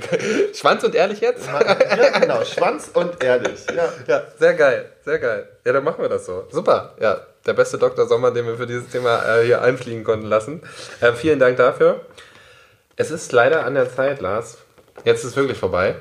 Schwanz 0.54 0.84
und 0.84 0.94
ehrlich 0.94 1.20
jetzt? 1.20 1.46
ja, 1.48 2.18
genau. 2.18 2.44
Schwanz 2.44 2.90
und 2.94 3.22
ehrlich. 3.22 3.66
Ja. 3.74 3.88
Ja, 4.06 4.22
sehr 4.38 4.54
geil, 4.54 4.86
sehr 5.04 5.18
geil. 5.18 5.48
Ja, 5.64 5.72
dann 5.72 5.84
machen 5.84 6.00
wir 6.02 6.09
das 6.09 6.26
so. 6.26 6.44
Super. 6.50 6.94
Ja, 7.00 7.20
der 7.46 7.52
beste 7.54 7.76
Dr. 7.78 8.06
Sommer, 8.06 8.30
den 8.30 8.46
wir 8.46 8.56
für 8.56 8.66
dieses 8.66 8.88
Thema 8.88 9.22
äh, 9.24 9.44
hier 9.44 9.62
einfliegen 9.62 10.04
konnten 10.04 10.26
lassen. 10.26 10.62
Äh, 11.00 11.12
vielen 11.12 11.38
Dank 11.38 11.56
dafür. 11.56 12.00
Es 12.96 13.11
ist 13.11 13.32
leider 13.32 13.64
an 13.64 13.74
der 13.74 13.92
Zeit, 13.94 14.20
Lars. 14.20 14.59
Jetzt 15.04 15.20
ist 15.24 15.30
es 15.30 15.36
wirklich 15.36 15.59
vorbei. 15.59 15.94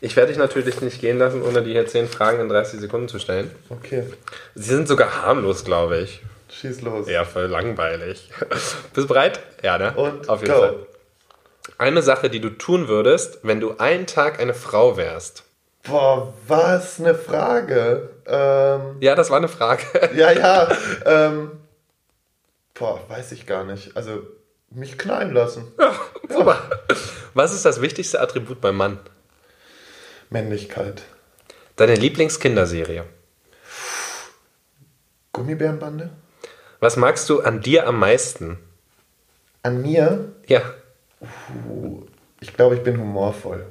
Ich 0.00 0.14
werde 0.16 0.28
dich 0.28 0.38
natürlich 0.38 0.80
nicht 0.80 1.00
gehen 1.00 1.18
lassen, 1.18 1.42
ohne 1.42 1.62
dir 1.62 1.72
hier 1.72 1.86
10 1.86 2.08
Fragen 2.08 2.40
in 2.40 2.48
30 2.48 2.80
Sekunden 2.80 3.08
zu 3.08 3.18
stellen. 3.18 3.50
Okay, 3.70 4.04
Sie 4.54 4.74
sind 4.74 4.88
sogar 4.88 5.22
harmlos, 5.22 5.64
glaube 5.64 5.98
ich. 5.98 6.22
schieß 6.50 6.82
los. 6.82 7.08
Ja, 7.08 7.24
voll 7.24 7.46
langweilig. 7.46 8.30
Bist 8.48 8.76
du 8.96 9.06
bereit? 9.06 9.40
Ja, 9.62 9.78
ne? 9.78 9.94
Und 9.96 10.28
Auf 10.28 10.42
jeden 10.42 10.52
go. 10.54 10.60
Fall. 10.60 10.76
Eine 11.78 12.02
Sache, 12.02 12.30
die 12.30 12.40
du 12.40 12.50
tun 12.50 12.88
würdest, 12.88 13.40
wenn 13.42 13.60
du 13.60 13.76
einen 13.78 14.06
Tag 14.06 14.38
eine 14.40 14.54
Frau 14.54 14.96
wärst. 14.96 15.44
Boah, 15.82 16.32
was 16.46 16.98
eine 17.00 17.14
Frage. 17.14 18.10
Ähm, 18.26 18.96
Ja, 19.00 19.14
das 19.14 19.30
war 19.30 19.36
eine 19.38 19.48
Frage. 19.48 19.82
ja, 20.16 20.32
ja. 20.32 20.68
Ähm, 21.06 21.52
boah, 22.74 23.00
weiß 23.08 23.32
ich 23.32 23.46
gar 23.46 23.64
nicht. 23.64 23.96
Also, 23.96 24.22
mich 24.70 24.98
knallen 24.98 25.32
lassen. 25.32 25.72
Super. 26.28 26.58
Was 27.34 27.54
ist 27.54 27.64
das 27.64 27.80
wichtigste 27.80 28.20
Attribut 28.20 28.60
beim 28.60 28.76
Mann? 28.76 28.98
Männlichkeit. 30.30 31.02
Deine 31.76 31.94
Lieblingskinderserie. 31.94 33.04
Gummibärenbande? 35.32 36.10
Was 36.80 36.96
magst 36.96 37.28
du 37.28 37.40
an 37.40 37.60
dir 37.60 37.86
am 37.86 37.98
meisten? 37.98 38.58
An 39.62 39.82
mir? 39.82 40.32
Ja. 40.46 40.62
Ich 42.40 42.52
glaube, 42.54 42.76
ich 42.76 42.82
bin 42.82 42.98
humorvoll. 43.00 43.66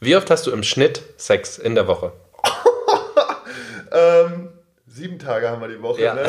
Wie 0.00 0.16
oft 0.16 0.30
hast 0.30 0.46
du 0.46 0.52
im 0.52 0.62
Schnitt 0.62 1.02
Sex 1.16 1.58
in 1.58 1.74
der 1.74 1.86
Woche? 1.86 2.12
Ähm, 3.92 4.48
sieben 4.88 5.18
Tage 5.18 5.48
haben 5.48 5.60
wir 5.62 5.68
die 5.68 5.80
Woche, 5.80 6.02
Ja. 6.02 6.12
ne? 6.12 6.28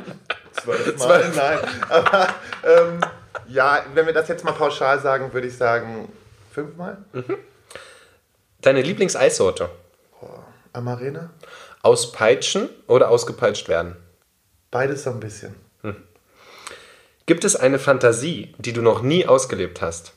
Zwölf 0.52 0.96
Mal, 0.96 1.20
Zwölf. 1.22 1.36
nein. 1.36 1.58
Aber 1.90 2.28
ähm, 2.64 3.00
ja, 3.48 3.84
wenn 3.92 4.06
wir 4.06 4.12
das 4.14 4.28
jetzt 4.28 4.44
mal 4.44 4.52
pauschal 4.52 5.00
sagen, 5.00 5.32
würde 5.34 5.48
ich 5.48 5.56
sagen 5.56 6.08
fünfmal. 6.52 6.98
Deine 8.64 8.80
Lieblingseissorte? 8.80 9.68
Amarena? 10.72 11.28
Auspeitschen 11.82 12.70
oder 12.86 13.10
ausgepeitscht 13.10 13.68
werden? 13.68 13.94
Beides 14.70 15.04
so 15.04 15.10
ein 15.10 15.20
bisschen. 15.20 15.54
Gibt 17.26 17.44
es 17.44 17.56
eine 17.56 17.78
Fantasie, 17.78 18.54
die 18.58 18.72
du 18.72 18.80
noch 18.80 19.02
nie 19.02 19.26
ausgelebt 19.26 19.82
hast? 19.82 20.12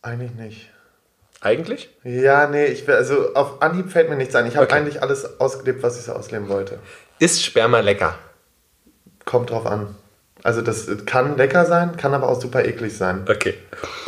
Eigentlich 0.00 0.32
nicht. 0.32 0.70
Eigentlich? 1.42 1.90
Ja, 2.04 2.46
nee, 2.46 2.66
ich 2.66 2.88
also 2.88 3.34
auf 3.34 3.60
Anhieb 3.60 3.90
fällt 3.92 4.08
mir 4.08 4.16
nichts 4.16 4.34
ein. 4.34 4.46
Ich 4.46 4.56
habe 4.56 4.66
Okay. 4.66 4.76
eigentlich 4.76 5.02
alles 5.02 5.40
ausgelebt, 5.40 5.82
was 5.82 5.98
ich 5.98 6.04
so 6.04 6.12
ausleben 6.12 6.48
wollte. 6.48 6.78
Ist 7.18 7.44
Sperma 7.44 7.80
lecker? 7.80 8.18
Kommt 9.26 9.50
drauf 9.50 9.66
an. 9.66 9.94
Also 10.42 10.62
das 10.62 10.86
kann 11.04 11.36
lecker 11.36 11.66
sein, 11.66 11.96
kann 11.98 12.14
aber 12.14 12.28
auch 12.28 12.40
super 12.40 12.64
eklig 12.64 12.96
sein. 12.96 13.26
Okay. 13.28 13.58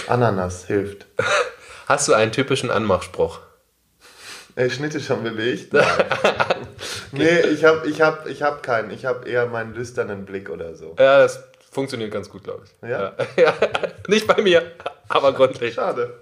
Ananas 0.08 0.64
hilft. 0.64 1.06
Hast 1.86 2.08
du 2.08 2.14
einen 2.14 2.32
typischen 2.32 2.70
Anmachspruch? 2.70 3.40
Ey, 4.56 4.70
Schnitte 4.70 5.00
schon 5.00 5.22
belegt? 5.24 5.72
Nein. 5.72 5.84
nee, 7.12 7.40
ich 7.40 7.64
habe 7.64 7.88
ich 7.88 8.00
hab, 8.00 8.26
ich 8.26 8.42
hab 8.42 8.62
keinen. 8.62 8.90
Ich 8.90 9.04
habe 9.04 9.28
eher 9.28 9.46
meinen 9.46 9.74
lüsternen 9.74 10.24
Blick 10.24 10.48
oder 10.48 10.74
so. 10.76 10.94
Ja, 10.98 11.18
das 11.18 11.42
funktioniert 11.70 12.12
ganz 12.12 12.30
gut, 12.30 12.44
glaube 12.44 12.64
ich. 12.64 12.88
Ja? 12.88 13.12
ja. 13.36 13.52
Nicht 14.06 14.26
bei 14.26 14.40
mir, 14.40 14.62
aber 15.08 15.32
gründlich. 15.32 15.74
Schade. 15.74 16.14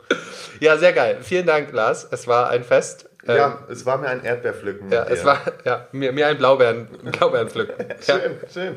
Ja, 0.61 0.79
sehr 0.79 0.93
geil. 0.95 1.19
Vielen 1.21 1.47
Dank, 1.47 1.73
Lars. 1.73 2.09
Es 2.11 2.27
war 2.27 2.49
ein 2.49 2.65
Fest. 2.65 3.09
Ähm, 3.29 3.37
Ja, 3.37 3.67
es 3.71 3.85
war 3.85 3.99
mir 3.99 4.09
ein 4.09 4.25
Erdbeerpflücken. 4.25 4.91
ja, 4.91 5.05
es 5.05 5.21
dir. 5.21 5.27
war 5.27 5.41
ja, 5.65 5.87
mir, 5.93 6.13
mir 6.13 6.27
ein 6.27 6.39
Blaubeeren, 6.39 6.87
Blaubeerenpflücken. 6.87 7.87
ja. 8.07 8.19
Schön, 8.19 8.41
schön. 8.53 8.77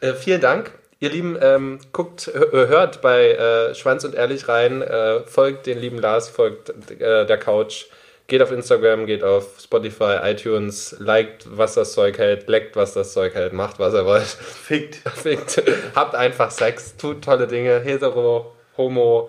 Äh, 0.00 0.14
vielen 0.14 0.40
Dank. 0.40 0.72
Ihr 1.02 1.10
Lieben, 1.10 1.36
ähm, 1.42 1.80
guckt, 1.92 2.30
hö- 2.32 2.68
hört 2.68 3.02
bei 3.02 3.32
äh, 3.32 3.74
Schwanz 3.74 4.04
und 4.04 4.14
Ehrlich 4.14 4.46
rein, 4.46 4.82
äh, 4.82 5.18
folgt 5.26 5.66
den 5.66 5.80
lieben 5.80 5.98
Lars, 5.98 6.28
folgt 6.28 6.68
äh, 6.92 7.26
der 7.26 7.38
Couch, 7.38 7.86
geht 8.28 8.40
auf 8.40 8.52
Instagram, 8.52 9.06
geht 9.06 9.24
auf 9.24 9.58
Spotify, 9.60 10.18
iTunes, 10.22 10.94
liked, 11.00 11.44
was 11.50 11.74
das 11.74 11.92
Zeug 11.94 12.18
hält, 12.18 12.48
leckt, 12.48 12.76
was 12.76 12.94
das 12.94 13.12
Zeug 13.14 13.34
hält, 13.34 13.52
macht, 13.52 13.80
was 13.80 13.94
ihr 13.94 14.04
wollt. 14.06 14.22
Fickt. 14.22 14.94
Fickt. 15.16 15.60
Habt 15.96 16.14
einfach 16.14 16.52
Sex, 16.52 16.96
tut 16.96 17.24
tolle 17.24 17.48
Dinge, 17.48 17.80
hetero, 17.80 18.52
homo, 18.76 19.28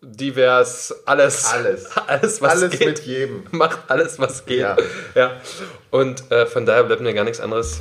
divers, 0.00 0.94
alles. 1.04 1.46
Alles. 1.52 1.90
Alles, 2.06 2.40
was 2.40 2.52
Alles 2.52 2.78
geht. 2.78 2.86
mit 2.86 3.00
jedem. 3.00 3.42
Macht 3.50 3.78
alles, 3.88 4.20
was 4.20 4.46
geht. 4.46 4.60
Ja. 4.60 4.76
ja. 5.16 5.32
Und 5.90 6.30
äh, 6.30 6.46
von 6.46 6.64
daher 6.64 6.84
bleibt 6.84 7.00
mir 7.02 7.12
gar 7.12 7.24
nichts 7.24 7.40
anderes 7.40 7.80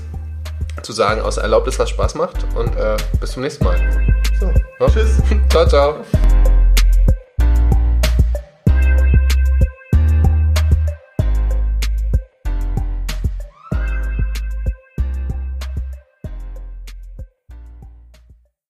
zu 0.83 0.91
sagen, 0.93 1.21
außer 1.21 1.41
erlaubt 1.41 1.67
es, 1.67 1.77
was 1.79 1.89
Spaß 1.89 2.15
macht. 2.15 2.45
Und 2.55 2.75
äh, 2.75 2.97
bis 3.19 3.31
zum 3.31 3.43
nächsten 3.43 3.63
Mal. 3.63 3.77
So, 4.39 4.51
Ja? 4.79 4.89
tschüss. 4.89 5.17
Ciao, 5.49 5.67
ciao. 5.67 5.95